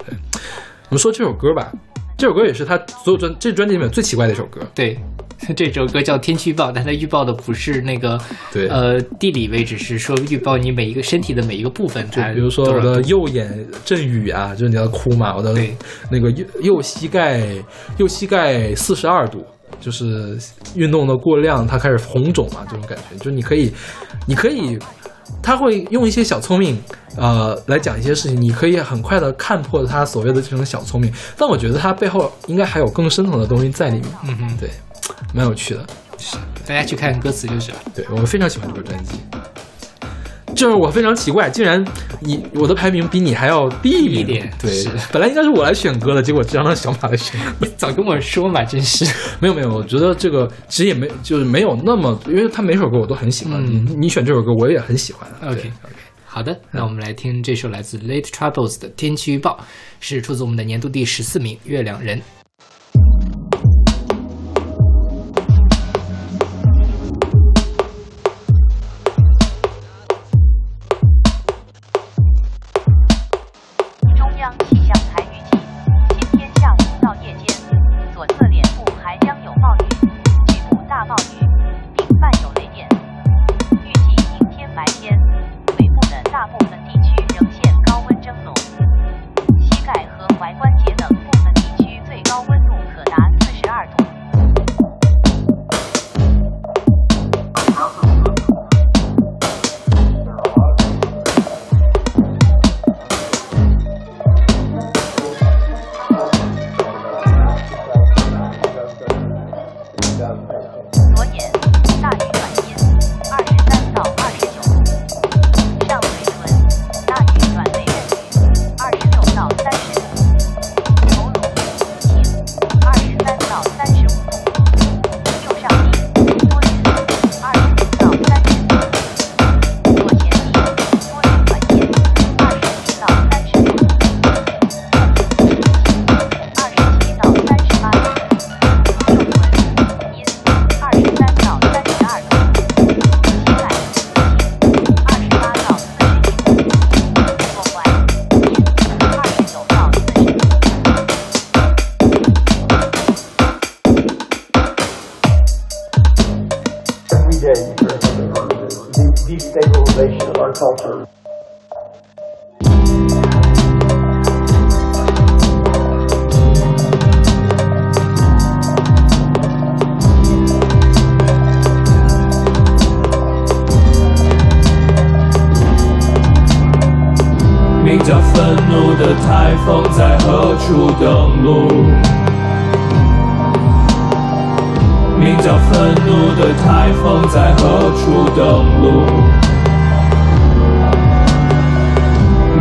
[0.89, 1.73] 我们说这首歌吧，
[2.17, 4.61] 这首歌也是他所有专这专辑里面最奇怪的一首歌。
[4.75, 4.97] 对，
[5.57, 8.19] 这首歌叫《天气预报》，但它预报的不是那个
[8.53, 12.09] 对呃地理位置，是说预报你每一个身体的每一个部分。
[12.11, 15.53] 它就比如说我的右眼阵雨啊，就是你要哭嘛，我的
[16.11, 17.43] 那个右右膝盖
[17.99, 19.45] 右膝盖四十二度，
[19.81, 20.39] 就是
[20.77, 23.73] 运动的过量，它开始红肿嘛，这种感觉，就是你可以，
[24.27, 24.79] 你可以，
[25.43, 26.81] 他会用一些小聪明，
[27.17, 34.71] 呃，来讲一些事情，你可以很快的看破他所谓的这种小聪明，但我觉得他背后应该还有更深层的东西在里面，嗯哼，对，
[35.33, 35.87] 蛮有趣的。
[36.67, 37.77] 大家去看歌词就是了。
[37.95, 39.21] 对我非常喜欢这个专辑。
[40.57, 41.85] 就是我非常奇怪，竟然
[42.21, 47.39] 你我的排名比你还要低一点对，本来应该是我来选歌的，结果这让小马来选。
[47.61, 49.05] 你早跟我说嘛，真是。
[49.39, 55.29] 没有没有，我觉得这个其实也没就是没有那么，因为他每首歌我都很喜欢，嗯你你选这首歌我也很喜欢。
[55.43, 55.71] OK OK
[56.25, 59.59] 好的，那我们来听这首来自 Late Troubles 的《天气预报》，
[60.01, 62.19] 是出自我们的年度第十四名《月亮人》。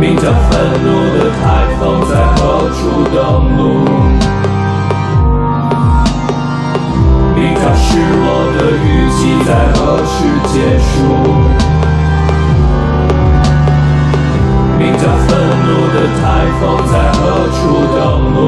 [0.06, 0.30] 名叫愤
[0.84, 0.88] 怒
[1.18, 2.78] 的台风在何处
[3.12, 3.18] 登
[3.56, 3.60] 陆？
[7.34, 8.24] 名叫失落
[8.54, 10.14] 的雨季在何时
[10.46, 10.86] 结束？
[14.78, 15.28] 名叫愤
[15.66, 16.22] 怒的台
[16.60, 17.18] 风在何
[17.50, 17.58] 处
[17.96, 17.98] 登
[18.32, 18.38] 陆？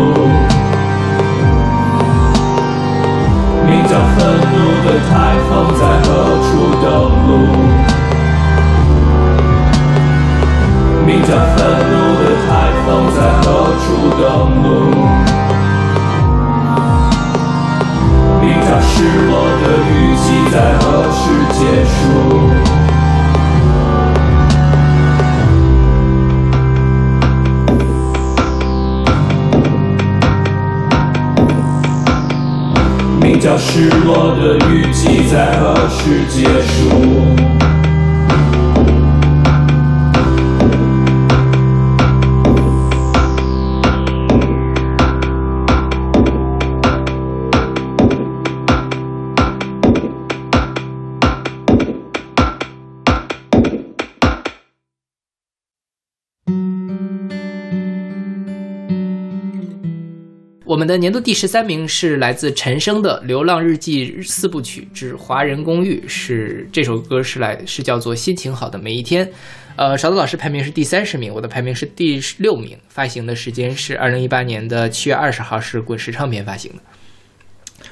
[3.67, 4.17] 名叫愤
[4.55, 4.55] 怒
[4.87, 5.11] 的台
[5.51, 6.09] 风在何
[6.45, 6.49] 处
[6.85, 6.87] 登
[7.27, 7.98] 陆？
[11.09, 11.57] 名叫愤
[11.89, 12.49] 怒的台
[12.85, 12.87] 风
[13.17, 13.47] 在何
[13.81, 13.87] 处
[14.21, 14.23] 登
[14.63, 14.69] 陆？
[18.43, 18.93] 名叫失
[19.27, 19.33] 落
[19.63, 21.25] 的雨季在何时
[21.55, 21.97] 结束？
[33.23, 37.58] 名叫失落的雨季在何时结束？
[60.99, 69.27] 年度第十三名是来自陈升的《流浪日记四部曲之华人公寓》，是这首歌是来是叫做《心情好的每一天》。
[69.77, 72.77] 呃，勺子老师排名是第三十名，我的排名是第六名。
[72.89, 76.79] 发行的时间是二零一八年的七月二十号，是滚石唱片发行的。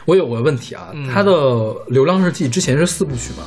[0.05, 1.31] 我有个问题啊，嗯他的
[1.91, 3.47] 《流浪日记》之前是四部曲吗？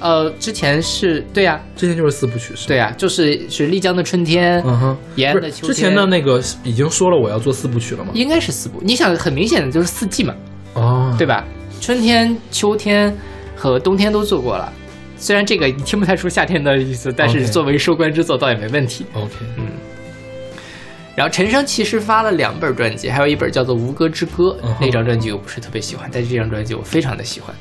[0.00, 2.64] 呃，之前是对呀、之前就是四部曲是吗？
[2.68, 8.10] 对呀、就是是丽江的春天，嗯哼，延安不是的秋天，之前的那个已经说了我要做四部曲了吗？
[8.14, 8.80] 应该是四部。
[8.82, 10.34] 你想，很明显的就是四季嘛，
[10.74, 11.44] 哦，对吧？
[11.80, 13.16] 春天、秋天
[13.56, 14.72] 和冬天都做过了。
[15.16, 19.04] 虽然这个你听不太出夏天的意思，但是作为收官之作倒也没问题。
[19.14, 19.66] OK，嗯
[21.16, 27.52] 然后陈升其实发了两本专辑，还有一本叫做《吴歌之歌》那张专辑我不是特别喜欢，但是这张专辑我非常的喜欢。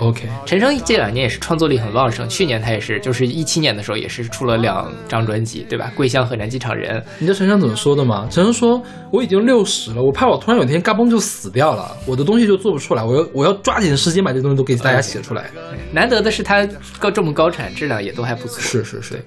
[0.00, 5.90] OK，陈升这两年也是创作力很旺盛，去年他也是，就是一七年的时候也是出了两张专辑，对吧？
[5.94, 6.98] 《桂香》和《南机场人》。
[7.18, 8.26] 你知道陈升怎么说的吗？
[8.30, 8.82] 陈升说
[9.12, 15.50] ：“我已经六十了，我怕我突然有一天嘎嘣就死掉了，我的东西就做不出来，我要我要抓紧时间把这东西都给大家写出来。
[15.92, 16.66] 难得的是他
[16.98, 18.58] 高这么高产，质量也都还不错。
[18.58, 19.22] 是是是，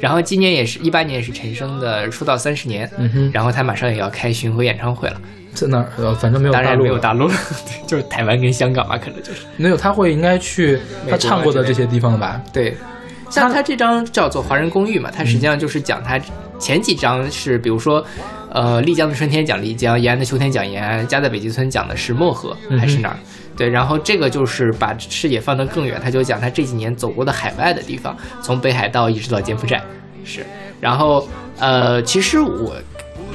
[0.00, 5.20] 然后今年也是一八年也是陈升的出道三十年，嗯哼，然后他马上也要开巡回演唱会了，
[5.54, 5.86] 在哪儿？
[5.98, 7.34] 呃，反正没有大陆了没有大陆了，
[7.86, 10.78] 就是台湾跟香港吧，可能就是没有，他会应该去
[11.08, 12.40] 他唱过的这些地方吧？
[12.52, 12.76] 对。
[13.28, 16.18] 像他这张叫做《华人公寓》嘛，它实际上就是讲他
[16.58, 18.04] 前几张是，比如说，
[18.50, 23.16] 呃，丽江的春天讲丽江，延安的秋天讲延安，家在北极村讲的是漠河还是哪儿？
[23.56, 29.80] 对，然后这个就是把视野放得更远，他就讲他这几年走过的海外的地方，从北海道一直到柬埔寨，
[30.24, 30.44] 是。
[30.80, 31.28] 然后
[31.60, 32.74] 呃，其实我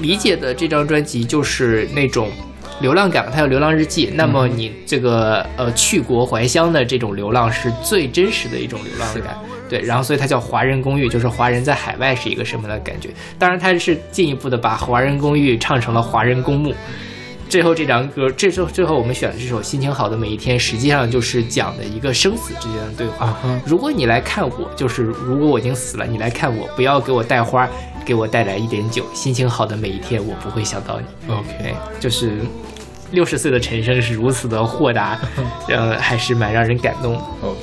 [0.02, 2.30] 理解的这张专辑就是那种
[2.82, 9.36] 流浪感嘛，它有《流浪日记》，那么你这个呃去国怀乡的这种流浪是最真实的一种流浪感。
[9.68, 13.10] 对，然后所以它叫华人公寓，就是华人在海外是一个什么样的感觉？
[13.40, 16.74] 当然，它是进一步的把华人公寓唱成了华人公墓。
[17.48, 23.36] 最后这张歌，这首最后我们选的这首《心情好的每一天》，实际上就是讲的一个生死之间的对话。
[23.66, 27.70] 如果你来看我，就是如果我已经死了，你来看我，不要给我带花，
[28.06, 29.06] 给我带来一点酒。
[29.14, 31.34] 心情好的每一天，我不会想到你。
[31.34, 32.34] OK，哎，就是
[33.12, 35.20] 六十岁的陈升是如此的豁达，
[35.68, 37.20] 呃，还是蛮让人感动的。
[37.42, 37.58] OK，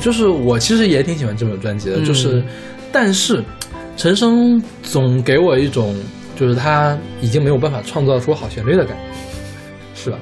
[0.00, 2.42] 就是我其实也挺喜欢这本专辑的，嗯就是，
[2.90, 3.42] 但是
[3.96, 5.94] 陈升总给我一种
[6.34, 8.96] 就是他已经没有办法创造出好旋律的感
[9.94, 10.18] 觉，是吧？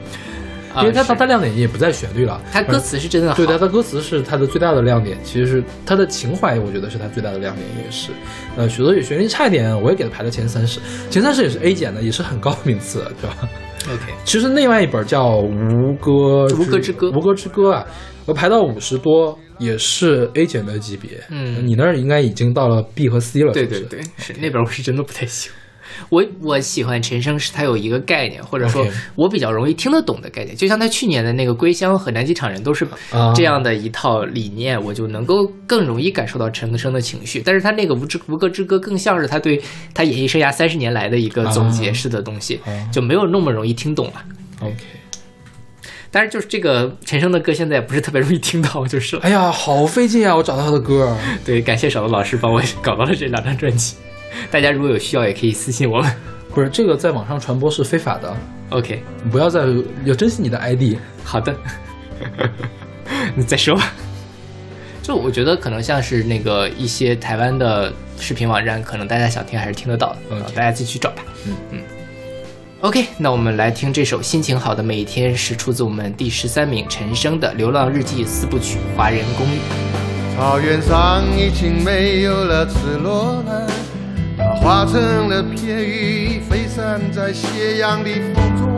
[0.79, 8.11] 因为他啊是他他亮点也不在旋律了，它歌词是真的好，对它的歌词是它的最大的亮点，其实是它的情怀，我觉得是它最大的亮点，也是。
[8.57, 10.81] 呃，许多宇旋律差一点，我也给他排到前三十，
[11.11, 13.37] 前三十也是 A 减的，也是很高的名次，对吧
[13.87, 14.13] ？OK。
[14.25, 17.85] 其实另外一本叫《吴歌吴歌之歌吴歌之歌》啊，
[18.27, 21.11] 我排到五十多，也是 A 减的级别。
[21.31, 25.59] 嗯你那儿应该已经到了 B 和 C 了，对对对，是那本我是真的不太喜欢。
[26.09, 37.43] 我我喜欢陈升是他有一个概念，或者说我比较容易听得懂的概念，就像他去年的那个《归乡》和《南极场人》都是啊这样的一套理念，我就能够更容易感受到陈升的情绪。
[37.45, 39.61] 但是他那个无之无歌之歌更像是他对
[39.95, 44.25] 他演艺生涯三十年来的一个总结式的东西，啊就没有那么容易听懂了。
[44.61, 44.77] OK，
[46.11, 49.23] 但是就是这个陈升的歌现在也不是特别容易听到，就是了。
[49.23, 50.37] 哎呀，好费劲啊！
[50.37, 53.97] 我找到他的歌，对，感谢小罗老师帮我搞到了这两张专辑。
[54.51, 56.13] 大家如果有需要，也可以私信我们。
[56.55, 58.37] 不是这个在网上传播是非法的
[58.71, 59.61] ，OK，不要再
[60.05, 60.97] 要珍惜你的 ID。
[61.23, 61.55] 好的，
[63.37, 63.93] 你再说吧。
[65.03, 71.23] 就我觉得可能像是那个一些台湾的视频网站，可能大家想听还是听得到的，嗯大家自己去找吧。
[71.47, 71.81] 嗯嗯。
[72.81, 79.59] OK，那我们来听这首《心情好的每一天》，是出自我们第十三名陈升的《流浪日记》四部曲《华人公寓》。
[80.37, 83.90] 草原上已经没有了紫罗兰，它
[84.61, 88.69] 化成了片羽，飞散在斜阳的风中。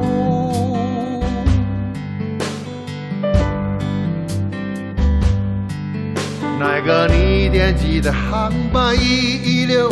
[6.61, 9.91] 那个你惦记的航班一一六，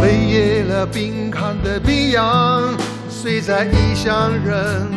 [0.00, 2.74] 飞越了冰寒的冰洋，
[3.10, 4.90] 睡在异乡人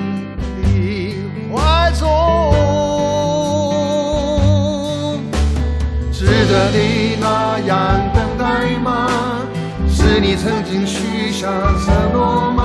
[0.64, 1.16] 的
[1.54, 2.08] 怀中。
[6.14, 9.10] 值得你那样等待吗？
[10.00, 11.50] 是你曾经许下
[11.86, 12.64] 承诺吗？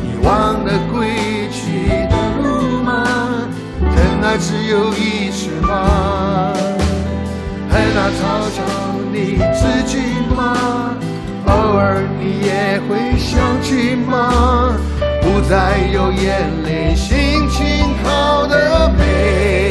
[0.00, 3.04] 你忘了归去的路吗？
[3.80, 6.52] 真爱只有一次吗？
[7.68, 8.62] 很难嘲笑
[9.12, 9.98] 你自己
[10.36, 10.94] 吗？
[11.46, 14.72] 偶尔你也会想起吗？
[15.22, 19.65] 不再有眼泪，心情好的美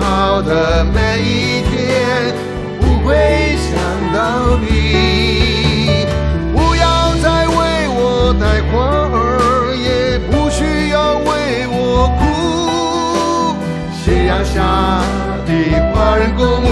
[0.00, 2.34] 好的每一天，
[2.80, 3.70] 不会想
[4.14, 6.06] 到你。
[6.54, 7.54] 不要再为
[7.88, 8.72] 我带花
[9.12, 11.28] 儿，也不需要为
[11.68, 12.20] 我哭。
[13.92, 14.56] 夕阳下
[15.46, 15.48] 的
[15.92, 16.66] 华人公墓，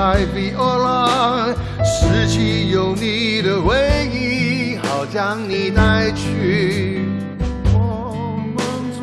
[0.00, 1.54] 来，Viola，
[1.84, 3.76] 拾起有你的回
[4.10, 7.04] 忆，好将你带去
[7.74, 8.16] 我
[8.56, 8.64] 梦
[8.98, 9.02] 中。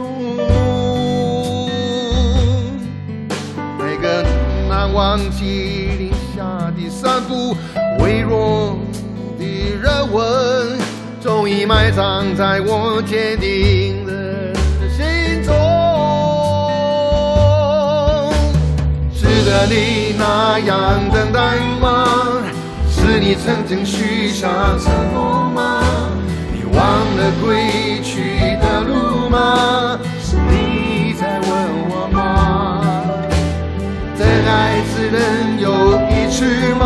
[3.77, 4.25] 每个
[4.67, 7.55] 难忘记零下的散步，
[7.99, 8.75] 微弱
[9.37, 9.45] 的
[9.79, 10.79] 热吻，
[11.21, 14.51] 终于埋葬在我坚定的
[14.89, 15.53] 心中。
[19.13, 21.39] 值得你那样等待
[21.79, 22.05] 吗？
[22.89, 25.81] 是你曾经许下承诺吗？
[26.51, 29.97] 你忘了归去的路吗？
[30.21, 31.49] 是你在问
[31.89, 32.19] 我吗？
[34.17, 35.17] 真爱只能
[35.61, 35.65] 有
[36.11, 36.43] 一次
[36.75, 36.83] 吗？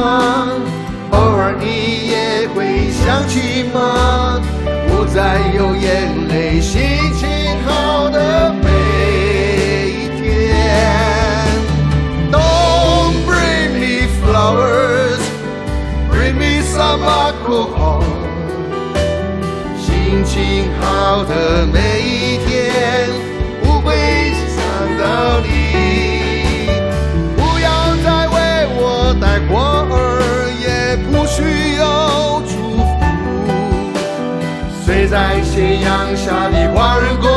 [1.10, 1.66] 偶尔你
[2.12, 4.40] 也会想起吗？
[4.88, 6.31] 不再有眼泪，
[21.26, 23.10] 的每一天，
[23.64, 23.96] 不会
[24.56, 24.58] 想
[24.98, 25.48] 到你。
[27.36, 28.36] 不要再为
[28.78, 29.52] 我带过
[29.92, 29.96] 儿，
[30.60, 32.90] 也不需要祝福。
[34.86, 37.30] 睡在斜阳下的华人公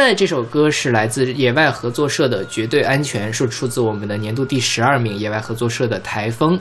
[0.00, 6.58] 在这首歌是来自野外合作社的《绝对安全》，是出自我们的年度第十二名野外合作社的《台风》，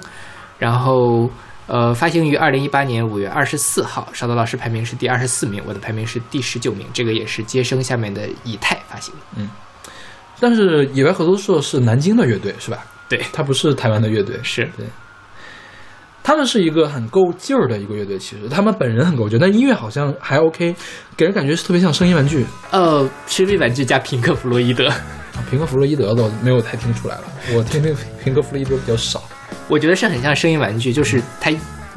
[0.57, 1.29] 然后
[1.65, 4.09] 呃发行于二零一八年五月二十四号。
[4.13, 9.49] 邵德老师排名是第二十四名，我的排名是第十九名，这个也是接生下面的以太发行嗯。
[10.41, 12.85] 但是野外合作社是南京的乐队是吧？
[13.07, 14.37] 对，它不是台湾的乐队。
[14.43, 14.85] 是对，
[16.23, 20.75] 他们是一个很够劲儿的一个乐队，其实他们本人很够劲儿，但音乐好像还 OK，
[21.17, 22.45] 给人感觉是特别像声音玩具。
[22.71, 24.87] 呃，声音玩具加平克·弗洛伊德。
[24.87, 24.95] 啊
[25.49, 27.23] 平克·弗洛伊德的我没有太听出来了，
[27.55, 29.23] 我听听平克·弗洛伊德比较少。
[29.69, 31.49] 我觉得是很像声音玩具，就是他，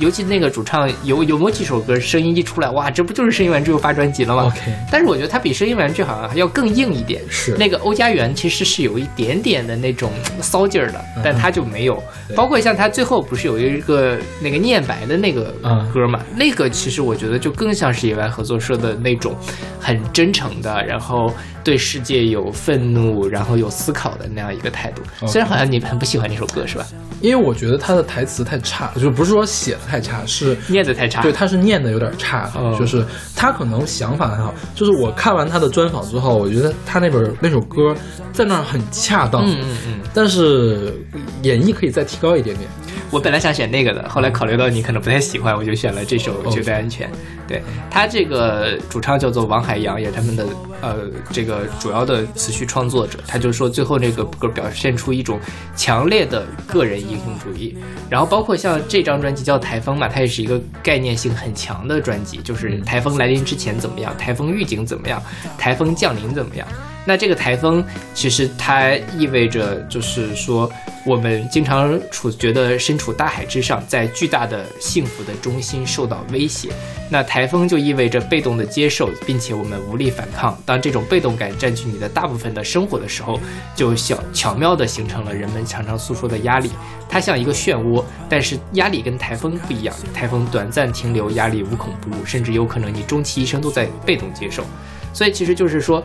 [0.02, 4.60] 尤其那个主唱有有某几首歌声音一出来，哇，这不就是声音玩具又发专辑了吗 OK
[4.90, 7.22] 但是我觉得他比声音玩具好像还要更硬一点。
[7.30, 10.10] 是那个欧家园其实是有一点点的那种
[10.40, 12.02] 骚劲儿的，嗯但他就没有。
[12.26, 19.36] 对包括像他最后不是有一个那个念白的那个嗯歌嘛，那个其实我觉得就更像是野外合作社的那种
[19.78, 25.02] 很真诚的，然后对世界有愤怒，然后有思考的那样一个态度。
[25.28, 26.86] 虽然好像你很不喜欢那首歌是吧？
[27.20, 31.20] 因为我觉得他的台词太差，就不是说写的太差，是念的太差。
[31.20, 33.04] 对，他是念的有点差，哦就是
[33.36, 34.54] 他可能想法很好。
[34.74, 37.94] 就是我看完他的专访之后，我觉得他那本那首歌
[38.32, 40.00] 在那儿很恰当，嗯嗯嗯。
[40.14, 40.94] 但是
[41.42, 42.70] 演绎可以再提高一点点。
[43.12, 47.06] 我本来想选那个的，后来考虑到你可能不太喜欢，我就选了这首《绝对安全》。
[47.46, 47.60] 对
[47.90, 50.46] 他这个主唱叫做王海洋，也是他们的
[50.80, 50.96] 呃
[51.30, 53.18] 这个主要的词曲创作者。
[53.26, 55.38] 他就说最后这个歌表现出一种
[55.76, 57.76] 强烈的个人英雄主义。
[58.08, 65.22] 然后包括像这张专辑叫《台风》嘛，它也是一个概念性很强的专辑，就是台风来临之前怎么样，台风预警怎么样，
[65.58, 66.66] 台风降临怎么样。
[67.04, 67.84] 那这个台风
[68.14, 70.70] 其实它意味着，就是说
[71.04, 76.68] 我们经常处觉得身处大海之上，在巨大的幸福的中心受到威胁。
[77.10, 80.56] 那台风就意味着被动的接受，并且我们无力反抗。
[80.64, 83.38] 当这种被动感占据你的大部分的生活的时候，
[83.74, 86.70] 就小巧妙地形成了人们常常诉说的压力。
[87.08, 94.64] 它像一个漩涡，但是压力跟台风不一样，台风短暂停留，压力无孔不入，甚至有可能你终其一生都在被动接受。
[95.12, 96.02] 所以其实就是说，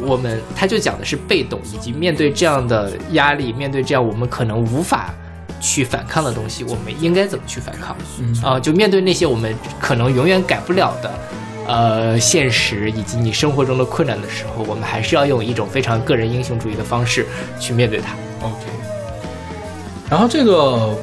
[0.00, 5.12] 我们他就讲的是被动，以及面对这样的压力，面对这样我们可能无法
[5.60, 7.96] 去反抗的东西，我们应该怎么去反抗？
[8.20, 11.10] 嗯啊、就面对那些我们可能永远改不了的。
[11.70, 17.26] 呃，现实以及你生活中的困难的时候，我们还是要用一种非常个人英雄主义的方式
[17.60, 18.14] 去面对它。
[18.40, 18.56] OK。
[20.08, 20.96] 然后这个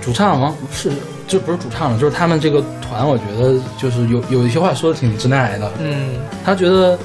[0.00, 0.90] 主唱王是
[1.28, 5.70] 就不是主唱了，就是他们这个团，我觉得就是有有一些话说的挺直男癌的。
[5.78, 6.98] 嗯，他觉得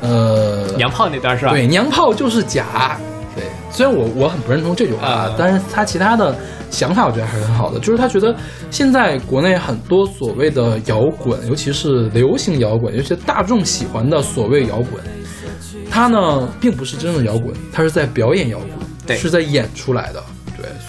[0.00, 1.52] 呃，娘炮那段是吧？
[1.52, 2.98] 对，娘炮就是假。
[3.34, 6.34] 对，虽然我我很不认同这句话，啊但是他其他的
[6.70, 7.78] 想法我觉得还是很好的。
[7.78, 8.34] 就是他觉得
[8.70, 15.02] 现在国内很多所谓的摇滚，尤其是流行摇滚，尤其是大众喜欢的所谓摇滚，
[15.88, 18.68] 它呢并不是真正的摇滚，它是在表演摇滚，
[19.06, 20.22] 对是在演出来的。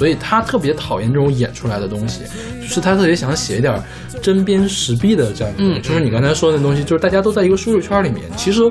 [0.01, 2.21] 对，所以他特别讨厌这种演出来的东西，
[2.59, 3.79] 就是他特别想写一点
[4.21, 5.79] 针砭时弊的这样的东西。
[5.79, 8.61] 嗯就是你刚才说的那东西，就是大家都在一个舒适圈里面，其实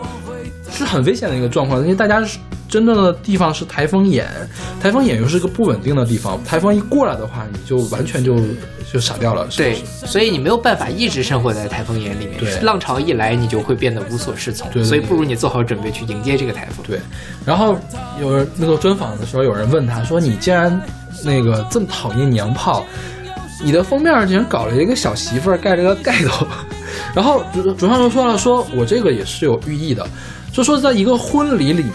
[0.72, 2.38] 是很危险的一个状况，因为大家是
[2.68, 4.26] 真正的地方是台风眼，
[4.80, 8.36] 台风眼又是个不稳定的地方，台风一过来的话，你就完全就
[8.92, 9.50] 就傻掉了。
[9.50, 12.38] 是对，所以你没有办法一直生活在台风眼里面。
[12.38, 14.68] 对浪潮一来，你就会变得无所适从。
[14.70, 16.84] 对对所以不如你做好准备去迎接这个台风。
[16.86, 17.00] 对，
[17.44, 17.76] 然后
[18.20, 20.80] 有人那个专访的时候，有人问他说：“你既然
[21.24, 22.86] 那个这么讨厌娘炮，
[23.64, 26.46] 你的封面竟然搞了一个小媳妇儿盖了个盖头。
[27.14, 30.06] ”然后主主唱就说了：“说我这个也是有寓意的，
[30.52, 31.94] 就说在一个婚礼里面，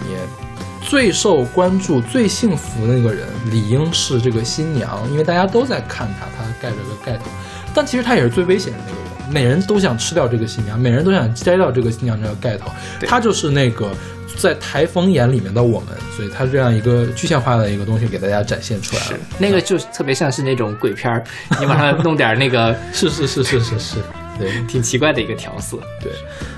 [0.82, 7.26] 最受关注、最幸福的那个人，理应是这个新娘，因为大家都在看她，她盖着个盖头。
[7.74, 12.72] 但其实她也是最危险的那个人，每人都想吃掉这个新娘，每人都想摘掉这个新娘这个盖头。
[13.06, 13.92] 她就是那个
[14.38, 19.20] 在台风眼里面的我们，所以她这样一个具象化的一个东西给大家展现出来是了。
[19.38, 21.24] 那个就特别像是那种鬼片儿，
[21.60, 23.98] 你往上弄点那个是是是是是是，
[24.38, 24.52] 对。
[24.68, 25.78] 挺奇怪的一个调色。
[26.02, 26.12] 对，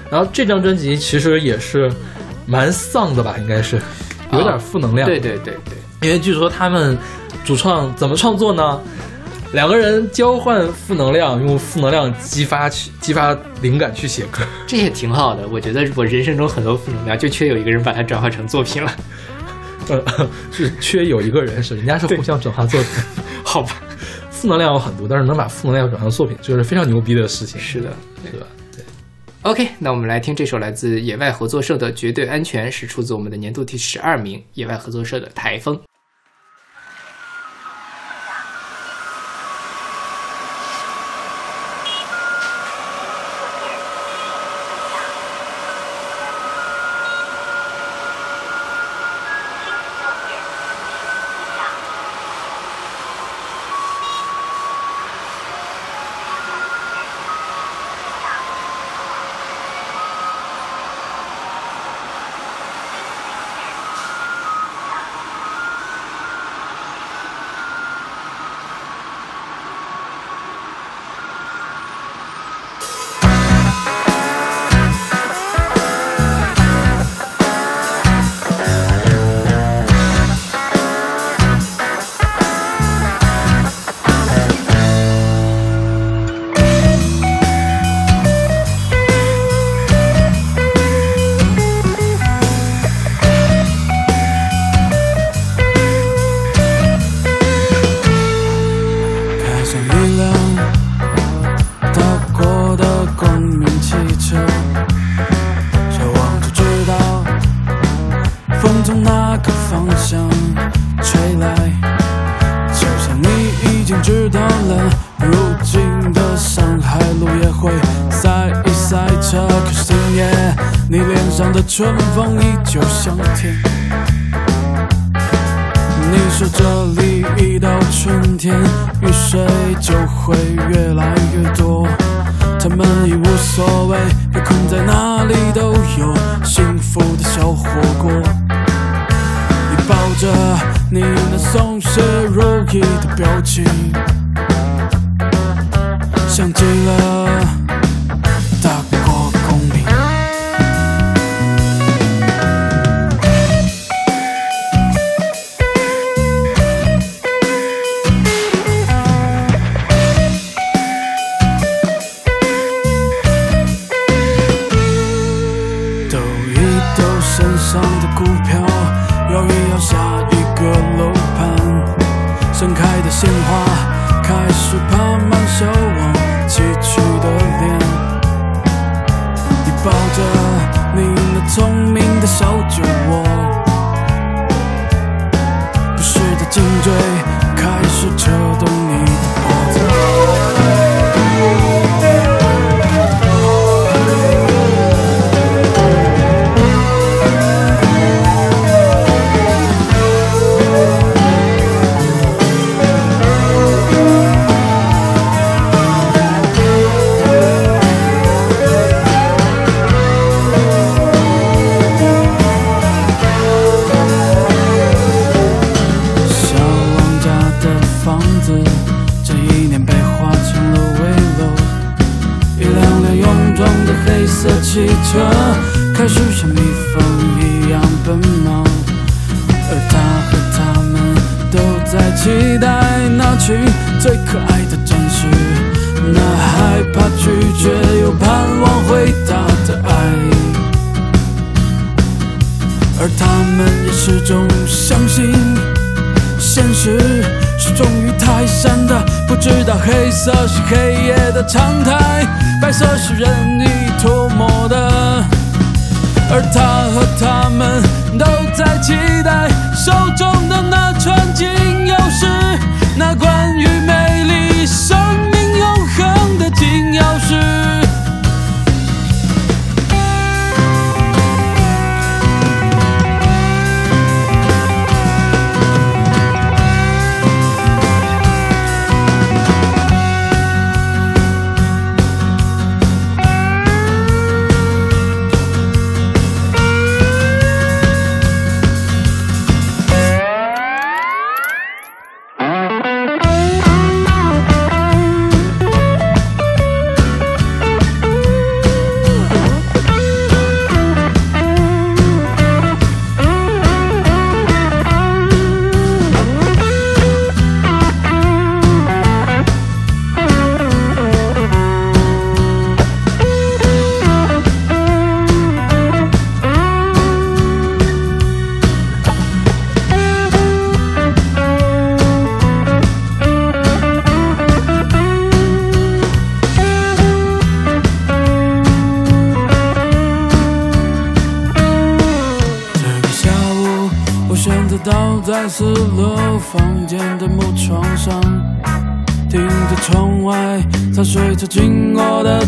[0.09, 1.91] 然后这张专辑其实也是
[2.45, 3.81] 蛮丧的吧，应该是
[4.31, 5.07] 有点负能量。
[5.07, 6.97] 对对对对，因为据说他们
[7.45, 8.81] 主创怎么创作呢？
[9.53, 14.43] 两个人交换负能量，用负能量激发去激发灵感去写歌。
[14.67, 15.47] 这也挺好的。
[15.47, 18.91] 我觉得我人生中很多负能量，就缺有一个人把它转化成作品了。
[19.87, 20.03] 呃，
[20.51, 22.91] 是缺有一个人是人家是互相转化作品。
[23.41, 23.81] 好吧，
[24.39, 27.59] 负能量有很多，但是能把负能量转化成作品，就是非常牛逼的事情。
[27.59, 27.91] 是的，
[28.21, 28.45] 对吧？
[28.71, 28.85] 对。
[29.41, 35.75] OK，那我们来听这首来自野外合作社的《绝对安全》，是出自我们的年度第十二名野外合作社的《台风》。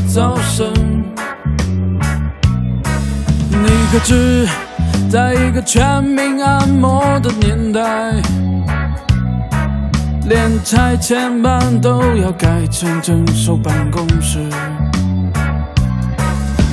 [0.10, 0.74] 噪声。
[3.52, 4.48] 你可知，
[5.08, 7.82] 在一个全民按摩的年代，
[10.28, 14.40] 连拆迁办都要改成整手办公室。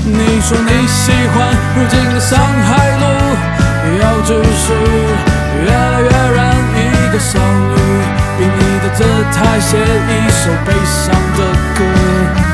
[0.07, 3.05] 你说你喜欢如今的上海路，
[4.01, 4.73] 要只是
[5.63, 6.57] 越来越燃。
[6.77, 7.75] 一个少女
[8.39, 11.39] 比你的姿态写一首悲伤的
[11.75, 12.46] 歌。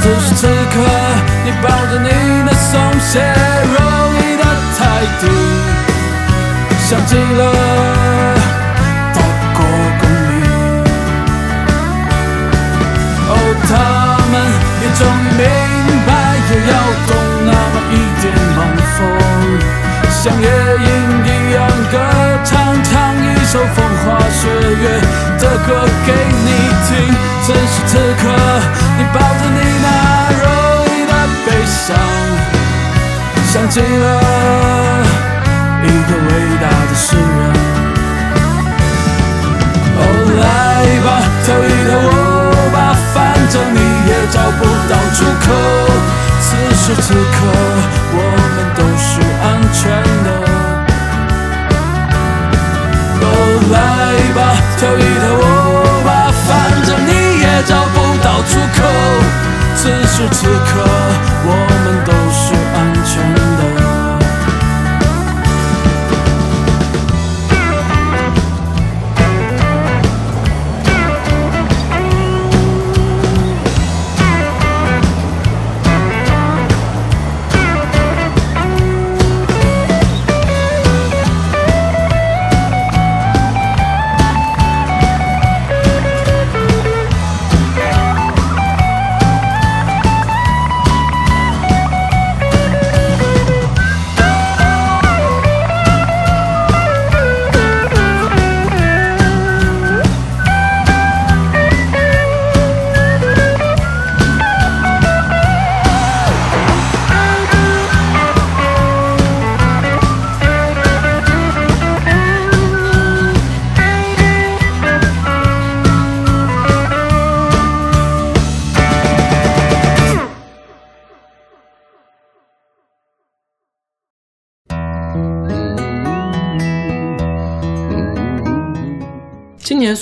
[0.00, 0.74] 此时此刻，
[1.44, 2.08] 你抱着你
[2.46, 3.76] 的松懈柔
[4.18, 4.42] 意的
[4.78, 4.80] 态
[5.20, 5.22] 度，
[6.88, 7.40] 像极了
[9.12, 9.16] 德
[9.54, 9.58] 国
[10.00, 10.40] 公民。
[13.28, 13.30] 哦，
[13.68, 13.70] 他
[14.30, 14.34] 们
[14.80, 15.42] 也终于明
[16.06, 16.08] 白，
[16.48, 16.72] 也要
[17.06, 17.10] 懂
[17.44, 18.24] 那么一点
[18.56, 18.58] 晚
[18.96, 18.96] 风，
[20.10, 20.86] 像夜莺
[21.24, 21.56] 一样
[21.92, 21.94] 歌
[22.44, 22.50] 唱，
[22.84, 24.84] 唱一首风花雪月
[25.38, 25.68] 的歌
[26.06, 26.08] 给
[26.44, 26.48] 你
[26.88, 26.88] 听。
[27.42, 28.24] 此时此刻，
[28.98, 29.60] 你抱着你
[33.68, 33.84] 想起了
[35.82, 36.28] 一个伟
[36.58, 37.20] 大的诗人。
[39.98, 40.00] 哦，
[40.40, 40.42] 来
[41.04, 41.06] 吧，
[41.44, 42.08] 跳一跳舞
[42.72, 42.76] 吧，
[43.12, 43.16] 反
[43.50, 43.76] 正你
[44.08, 45.46] 也找不到出口。
[46.40, 47.36] 此时此刻，
[48.14, 49.78] 我们都是安全
[50.24, 50.28] 的。
[53.20, 53.26] 哦，
[53.70, 53.76] 来
[54.32, 54.40] 吧，
[54.78, 55.44] 跳一跳舞
[56.06, 56.08] 吧，
[56.48, 56.48] 反
[56.86, 57.12] 正你
[57.42, 58.50] 也找不到出
[58.80, 58.80] 口。
[59.76, 60.70] 此时此刻，
[61.44, 61.52] 我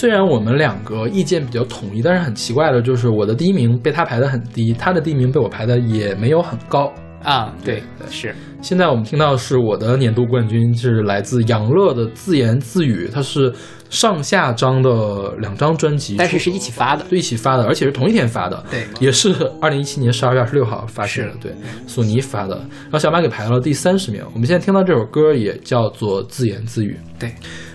[0.06, 6.92] 虽然我们两个意见比较统一，但是很奇怪的就是我的第一名被他排的很低，他的第一名被我排的也没有很高。
[7.24, 8.32] 啊，对，是。
[8.62, 13.52] 现在我们听到是我的年度冠军是来自杨乐的自言自语，它是
[13.90, 21.52] 上下张的两张专辑，但是是一起发的，对，一起发的，而且是同一天发的，对，也是二零一七年十二月二十六号发行的，对，
[21.88, 24.22] 索尼发的，然后小马给排了第三十名。
[24.32, 27.32] 我们现在听到这首歌也叫做自言自语，对。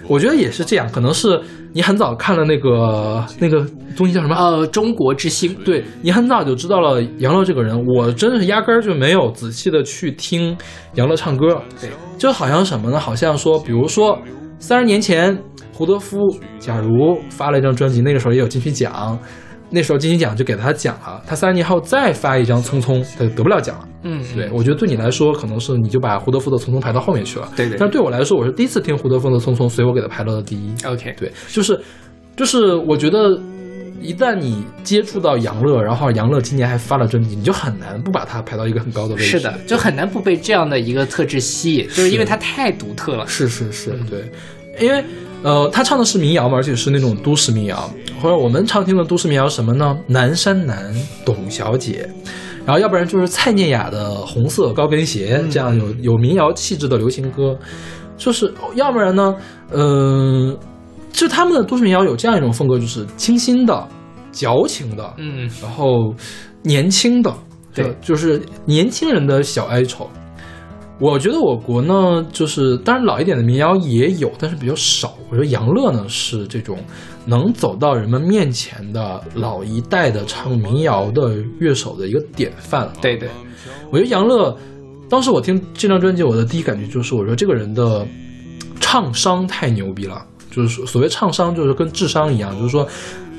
[0.07, 1.39] 我觉得也是这样，可能是
[1.73, 3.65] 你很早看了那个那个
[3.95, 4.35] 东西叫什么？
[4.35, 10.57] 呃，中国之星，对你很早就知道了杨乐这个人，我真的是压根儿就没有仔细的去听
[10.95, 11.61] 杨乐唱歌。
[11.79, 12.99] 对，就好像什么呢？
[12.99, 14.19] 好像说，比如说
[14.59, 15.37] 三十年前
[15.73, 16.17] 胡德夫
[16.59, 19.17] 假如发了一张专辑，那个时候也有金曲奖，
[19.71, 23.87] 那时候金鸡奖就给他奖了，他三十年后再发一张《匆匆》，他就得不了奖了。
[24.03, 27.49] 嗯，对，我觉得对你来说，可能是你就把胡德夫的《匆匆》排到后面去了。
[27.55, 30.73] 对对但对我来说，我是第一次听胡德夫的《匆匆》，所以我给他排到了第一。
[30.85, 31.79] OK，对，就是
[32.35, 33.39] 就是，我觉得
[34.01, 39.25] 一旦你接触到杨乐，然后杨乐今年还发了专辑，你就很难不把他排到一个很高的位置。
[39.25, 43.25] 是的，就很难不被这样的一个特质吸引，就是因为他太独特了。
[43.27, 44.23] 是是是，对，
[44.79, 45.03] 因为
[45.43, 47.89] 呃，他唱的是民谣嘛，而且是那种都市民谣，
[48.21, 49.97] 或者我们常听的都市民谣什么呢？
[50.07, 50.93] 南山南，
[51.25, 52.09] 董小姐。
[52.63, 57.57] 然后要不然就是蔡健雅的《红色高跟鞋》，这样有有民谣气质的流行歌，
[58.17, 59.35] 就是要不然呢，
[59.71, 60.55] 嗯、
[61.11, 63.87] 就他们的都市民谣有这样一种风格，就是清新的、
[64.31, 66.13] 矫情的，嗯，然后
[66.61, 67.33] 年轻的，
[67.73, 70.07] 对就，就是年轻人的小哀愁。
[71.01, 75.17] 我觉得我国呢，就是当然老一点的民谣也有，但是比较少。
[75.31, 76.77] 我觉得杨乐呢是这种
[77.25, 82.93] 能走到人们面前的老一代的唱民谣的乐手的一个典范了。
[83.01, 83.27] 对对，
[83.89, 84.55] 我觉得杨乐，
[85.09, 88.05] 当时我听这张专辑，我的第一感觉就是，我说这个人的
[88.79, 90.23] 唱商太牛逼了。
[90.51, 92.87] 就是说所谓唱商，就是跟智商一样，就是说，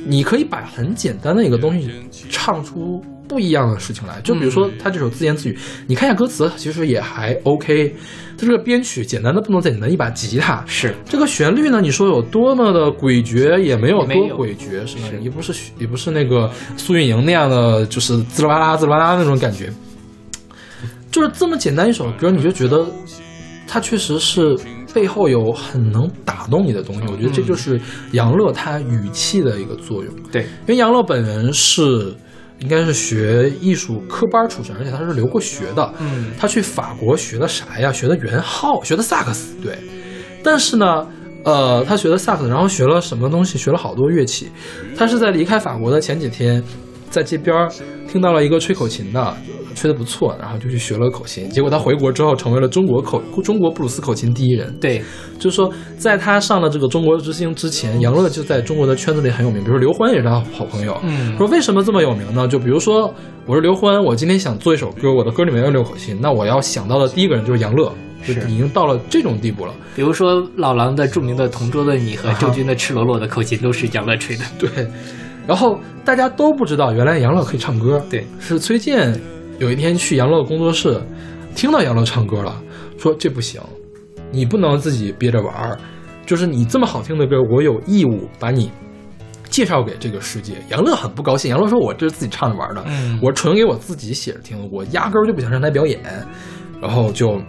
[0.04, 1.88] 你可以把很简单的一个东西
[2.28, 3.00] 唱出
[3.32, 4.20] 不一样的事情来。
[4.20, 5.56] 就比如说他这首自言自语，
[5.86, 7.94] 你看一下歌词，其实也还 OK。
[8.36, 15.04] 它这个编曲简单的不能再简单，一把吉他是这个旋律呢，你说有多么的诡谲，也没有多诡谲，是吧？
[15.22, 19.70] 也不是也不是那个苏运莹那样的，就是滋啦啦滋啦啦那种感觉。
[21.10, 22.84] 就是这么简单一首歌，你就觉得
[23.68, 24.56] 它确实是
[24.92, 27.02] 背后有很能打动你的东西。
[27.02, 27.80] 我觉得这就是
[28.12, 30.12] 杨乐他语气的一个作用。
[30.32, 32.12] 对，因为杨乐本人是
[32.62, 35.92] 应该是学艺术科班出身，而且他是留过学的。
[35.98, 37.92] 嗯，他去法国学的啥呀？
[37.92, 39.54] 学的圆号，学的萨克斯。
[39.60, 39.76] 对，
[40.44, 41.06] 但是呢，
[41.44, 43.58] 呃，他学的萨克斯，然后学了什么东西？
[43.58, 44.48] 学了好多乐器。
[44.96, 46.62] 他是在离开法国的前几天，
[47.10, 47.68] 在街边
[48.08, 49.36] 听到了一个吹口琴的，
[49.74, 51.48] 吹得不错，然后就去学了口琴。
[51.50, 54.72] 结果他回国之后，成为了中国口中国布鲁斯口琴第一人。
[54.78, 55.02] 对，
[55.38, 60.98] 就是说，在他上了这个中国之星之前，杨乐就在中国的圈子里很有名，比如说刘欢也是他好朋友。
[61.02, 62.46] 嗯说为什么这么有名呢？
[62.46, 63.12] 就比如说，
[63.46, 67.92] 我是刘欢，我今天想做一首歌，我的歌里面要六口琴，那我要想到的第一个人就是杨乐，
[68.26, 69.74] 就是已经到了这种地步了。
[69.94, 74.44] 比如说老狼的著名的《同桌的你》和郑钧的《赤裸裸》的口琴都是杨乐吹的。
[74.58, 74.68] 对，
[75.46, 78.02] 然后大家都不知道，原来杨乐可以唱歌。
[78.08, 79.20] 对，是崔健
[79.62, 81.00] 有一天去杨乐工作室，
[81.54, 82.60] 听到杨乐唱歌了，
[82.98, 83.60] 说这不行，
[84.32, 85.78] 你不能自己憋着玩儿，
[86.26, 88.72] 就是你这么好听的歌，我有义务把你
[89.44, 90.54] 介绍给这个世界。
[90.68, 92.84] 杨乐很不高兴，杨乐说：“我这是自己唱着玩的，
[93.22, 96.00] 我纯给我自己写着听，我压根儿就不想上台表演。”
[96.82, 97.40] 然后就。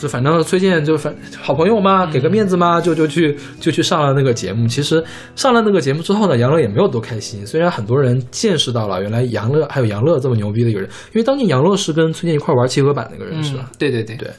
[0.00, 4.66] 就反正崔健就反好朋友嘛，给个面子嘛，就就去就去上了那个节目。
[4.66, 5.04] 其实
[5.36, 7.46] 上了那个节目之后呢，杨乐也没有多开心。
[7.46, 13.68] 虽然很多人见识到了原来杨乐还有杨乐这么牛逼的一个人，因为当年杨乐是跟崔健一块玩契合版那个人，是吧？
[13.70, 14.30] 嗯，对对对对。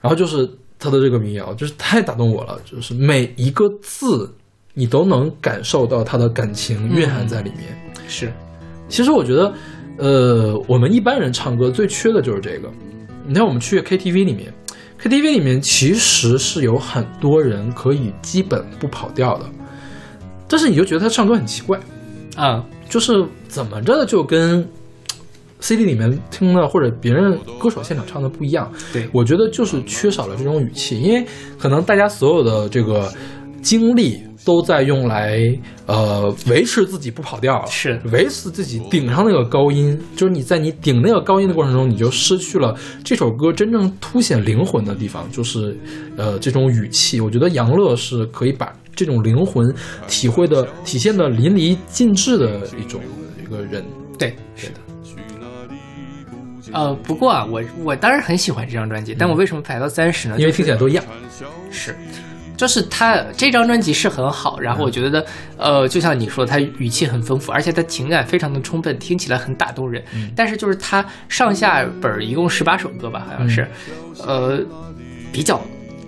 [0.00, 0.48] 然后就是
[0.78, 4.34] 他的这个民谣，就是太打动我了，就是每一个字
[4.72, 7.64] 你都能感受到他的感情蕴含在里面。
[8.08, 8.32] 是，
[8.88, 9.52] 其实我觉得，
[9.98, 12.70] 呃，我们一般人唱歌最缺的就是这个。
[13.30, 14.52] 你看，我们去 KTV 里面
[15.00, 19.44] ，KTV 里面其实是有很多人可以基本不跑调的，
[20.48, 21.78] 但是你就觉得他唱歌很奇怪，
[22.34, 24.68] 啊，就是怎么着就跟
[25.60, 28.68] CD 里面听的或者别人歌手现场唱的不一样。
[28.92, 31.24] 对我觉得就是缺少了这种语气，因为
[31.56, 33.08] 可能大家所有的这个
[33.62, 35.38] 精力都在用来
[35.86, 39.98] 呃维持自己不跑调，是维持自己顶上那个高音。
[40.16, 45.76] 就是你在你顶那个高音的过程中，你就失去了这首歌真正凸显灵魂的地方，就是
[46.16, 47.20] 呃这种语气。
[47.20, 49.66] 我觉得杨乐是可以把这种灵魂
[50.08, 53.00] 体会的体现的淋漓尽致的一种
[53.42, 53.84] 一个人。
[54.18, 54.74] 对，是的。
[56.72, 60.36] 呃，不过啊，我我当然很喜欢这张专辑，但我为什么排到三十呢？
[60.38, 61.04] 因为听起来都一样。
[61.68, 61.96] 是，
[62.60, 65.24] 就是他这张专辑是很好，然后我觉得，
[65.56, 70.04] 呃，就像你说，他语气很丰富，而且他情感非常的充分，听起来很打动人。
[70.14, 73.66] 嗯但是就是他上下本一共十八首歌吧，好像是，
[74.26, 74.60] 呃，
[75.32, 75.58] 比较。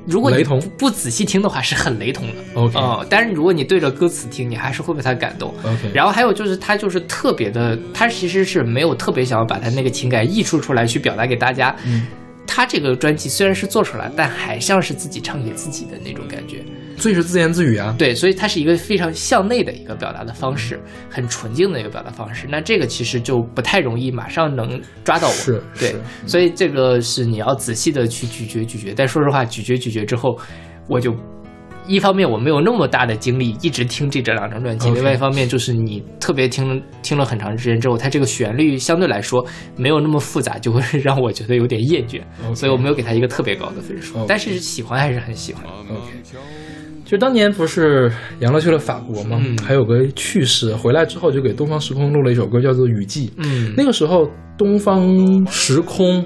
[0.05, 2.33] 如果雷同不不仔细听的话，是很雷同的。
[2.61, 5.55] OK 嗯，但是如果你对着歌词听，你还是会被他感动。
[5.65, 11.75] OK 然后还有就是，他就是特别的，他其实是没有特别想要把他那个情感溢出出来去表达给大家。
[11.87, 12.07] 嗯
[12.55, 16.63] 他这个专辑虽然是做出来，但还像是自己唱给自己的那种感觉。
[16.99, 17.95] 所以是自言自语啊。
[17.99, 22.47] 对，所以它是一个非常向内的一个表达的方式，很纯净的一个表达方式。
[22.51, 25.33] 那这个其实就不太容易马上能抓到我。
[25.33, 25.97] 是对，
[26.27, 28.93] 所以这个是你要仔细的去咀嚼咀嚼。
[28.95, 30.39] 但说实话，咀嚼咀嚼之后，
[30.87, 31.17] 我就
[31.87, 39.45] 一方面我没有那么大的精力一直听这这两张专辑另外一方面就是你特别听听了很长时间之后，它这个旋律相对来说
[39.77, 42.21] 没有那么复杂，就会 让我觉得有点厌倦
[42.55, 45.65] 所以我没有给它一个特别高的分数但是喜欢还是很喜欢。
[45.91, 46.13] OK，
[47.05, 49.41] 就当年不是杨乐去了法国吗？
[49.45, 53.29] 嗯还有个趣事，回来之后就给东方时空录了一首歌，叫做《雨季》。
[53.39, 55.05] 嗯那个时候东方
[55.51, 56.25] 时空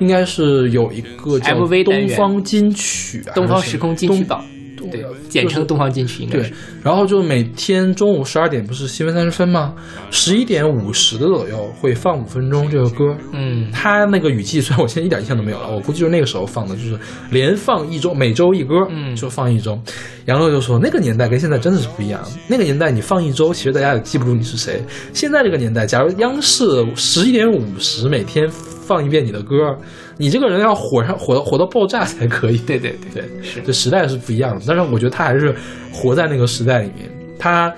[0.00, 4.44] 应该是有一个叫 MV 东方金曲啊，东方时空金曲东榜，
[4.90, 6.52] 对就是，简称东方金曲应该对。，
[6.82, 9.74] 然后就每天中午十二点不是新闻三十分吗？
[10.10, 13.16] 十一点五十的左右会放五分钟这个歌。
[13.32, 16.98] 嗯他那个语气，虽然我现在一点印象都没有了，我估计就是那个时候放的，就是
[17.30, 19.78] 连放一周，每周一歌，嗯就放一周。
[20.26, 22.22] 杨乐就说，那个年代跟现在真的是不一样。
[22.46, 24.80] 那个年代你放一周，其实大家也记不住你是谁。
[25.12, 26.64] 现在这个年代，假如央视
[26.94, 28.48] 十一点五十每天
[28.82, 29.74] 放一遍你的歌，
[30.18, 32.58] 你这个人要火上火火到爆炸才可以。
[32.58, 34.64] 对对对对，是这时代是不一样的。
[34.66, 35.54] 但是我觉得他还是
[35.92, 37.72] 活在那个时代里面，他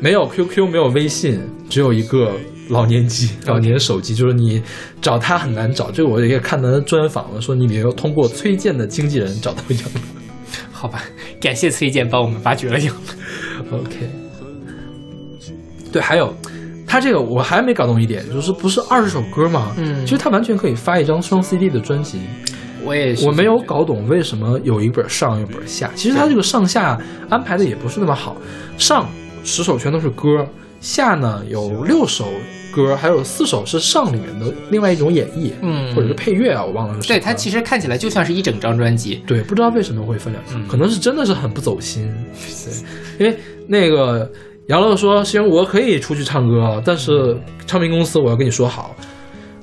[0.00, 1.40] 没有 QQ，没有微信，
[1.70, 2.32] 只有一个
[2.68, 4.62] 老年机、 老年手机，就是你
[5.00, 5.90] 找他很难找。
[5.90, 10.00] 这个我也看他的专访了，说你没有通过崔健的经纪人找到杨乐。
[10.72, 11.02] 好吧，
[11.40, 13.14] 感谢崔健帮我们挖掘了杨乐。
[13.78, 14.08] OK，
[15.92, 16.32] 对，还有
[16.88, 19.72] 他这个我还没搞懂一点，就是不是二十首歌吗？
[19.76, 22.18] 嗯其实他完全可以发一张双 CD 的专辑。
[22.84, 25.90] 我也是我没有搞懂为什么有一本上有一本下。
[25.94, 26.98] 其实他这个上下
[27.28, 28.36] 安排的也不是那么好，
[28.78, 29.06] 上
[29.44, 30.46] 十首全都是歌，
[30.80, 32.24] 下呢有六首
[32.72, 36.98] 歌，还有四首是上里面的另外一种演绎，嗯或者是配乐啊，我忘了。
[37.02, 39.20] 对它其实看起来就像是一整张专辑。
[39.26, 42.08] 对，不知道为什么会分两张，嗯可能是真的是很不走心。
[43.18, 44.30] 对，因为那个
[44.68, 47.34] 杨乐说，行，我可以出去唱歌，但是
[47.66, 48.94] 唱片公司我要跟你说好，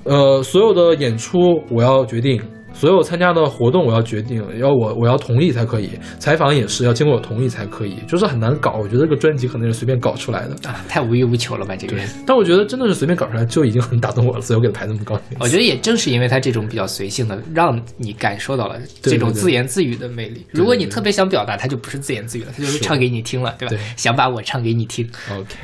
[0.04, 2.42] 呃，所有的演出我要决定。
[2.76, 5.90] 所有参加的活动我要决定，要我我要同意才可以，
[6.20, 8.74] 采访也是要经过我同意才可以，就是很难搞。
[8.74, 11.76] 我觉得这个专辑可能是随便搞出来的，啊，太无欲无求了吧？
[11.76, 15.20] 这个人，但我觉得真的是随便搞出来就已经很打动我了，所以我给他排那么高。
[15.40, 20.46] 我觉得也正是因为他这种比较随性的，让你感受到了这种自言自语的魅力。
[20.52, 23.76] 对如果你特别想表达，他就不是自言自语了，他就是是唱给你听了，对吧？
[23.76, 25.10] 对想把我唱给你听。
[25.32, 25.56] OK，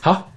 [0.00, 0.29] 好，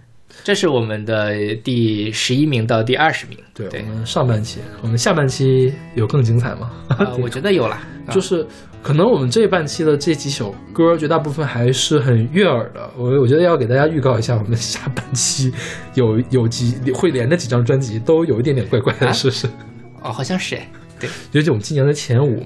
[0.43, 3.37] 这是我们的第十一名到第二十名。
[3.53, 6.71] 对对我们上半期，我们下半期有更精彩吗？
[6.99, 8.45] 呃， 我觉得有啦，啊就是
[8.81, 12.91] 可能我们这半期的这几首歌，绝大部分还是很悦耳的。
[12.97, 15.53] 我我觉得要给大家预告一下，我们下半期
[15.93, 19.47] 有有几会连着几张专辑，都有一点点怪怪的，啊是不是？
[20.01, 22.45] 哦，好像是哎，对，尤其我们今年的前五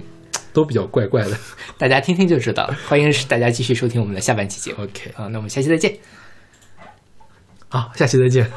[0.54, 1.36] 都比较怪怪的。
[1.80, 2.78] 大家听听就知道了。
[2.88, 4.84] 欢迎大家继续收听我们的下半期节目。
[4.84, 5.98] OK，好，那我们下期再见。
[7.70, 8.50] 好，下期再见。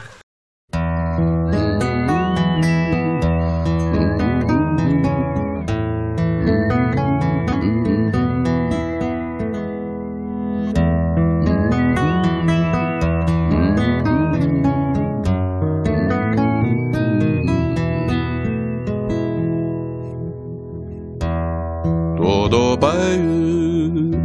[22.17, 24.17] 朵朵白云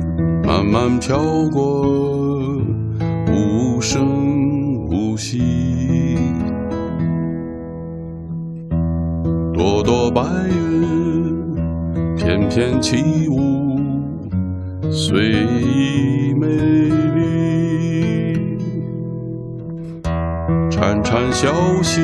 [0.43, 1.17] 慢慢飘
[1.51, 1.74] 过，
[12.87, 13.79] 起舞，
[14.91, 16.45] 随意美
[17.15, 18.37] 丽。
[20.69, 21.51] 潺潺小
[21.81, 22.03] 溪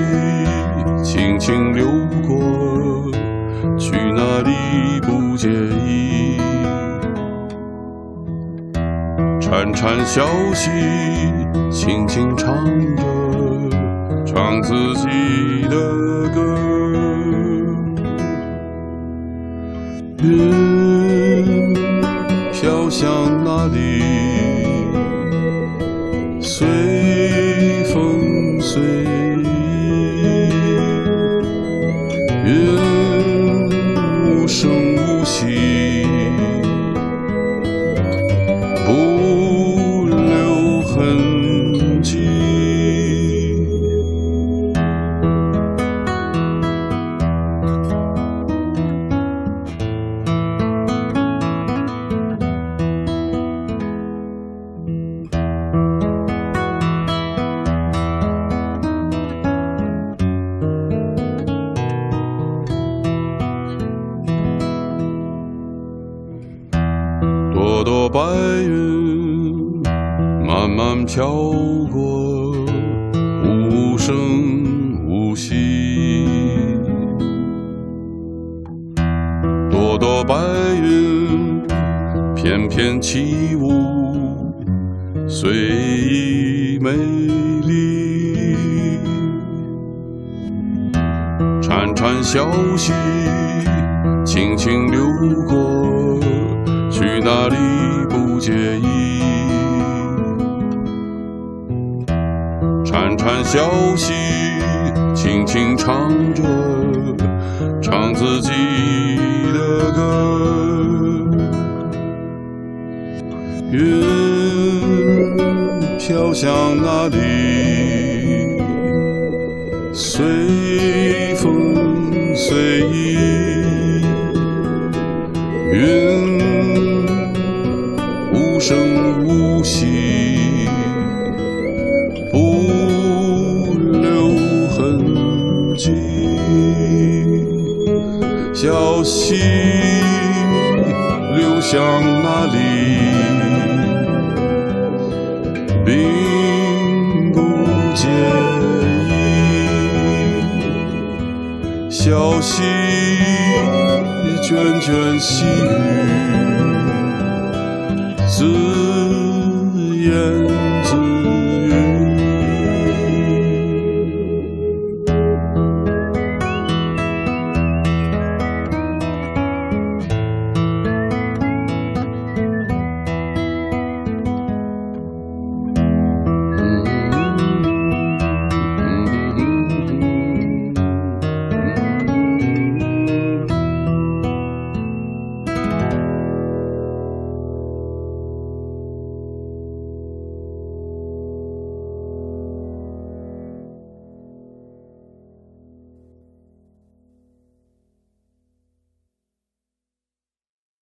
[1.03, 1.85] 轻轻流
[2.27, 3.11] 过，
[3.77, 5.49] 去哪里不介
[5.85, 6.39] 意。
[9.39, 10.25] 潺潺小
[10.55, 10.71] 溪
[11.69, 12.55] 轻轻唱
[12.95, 13.03] 着，
[14.25, 15.05] 唱自己
[15.69, 16.50] 的歌。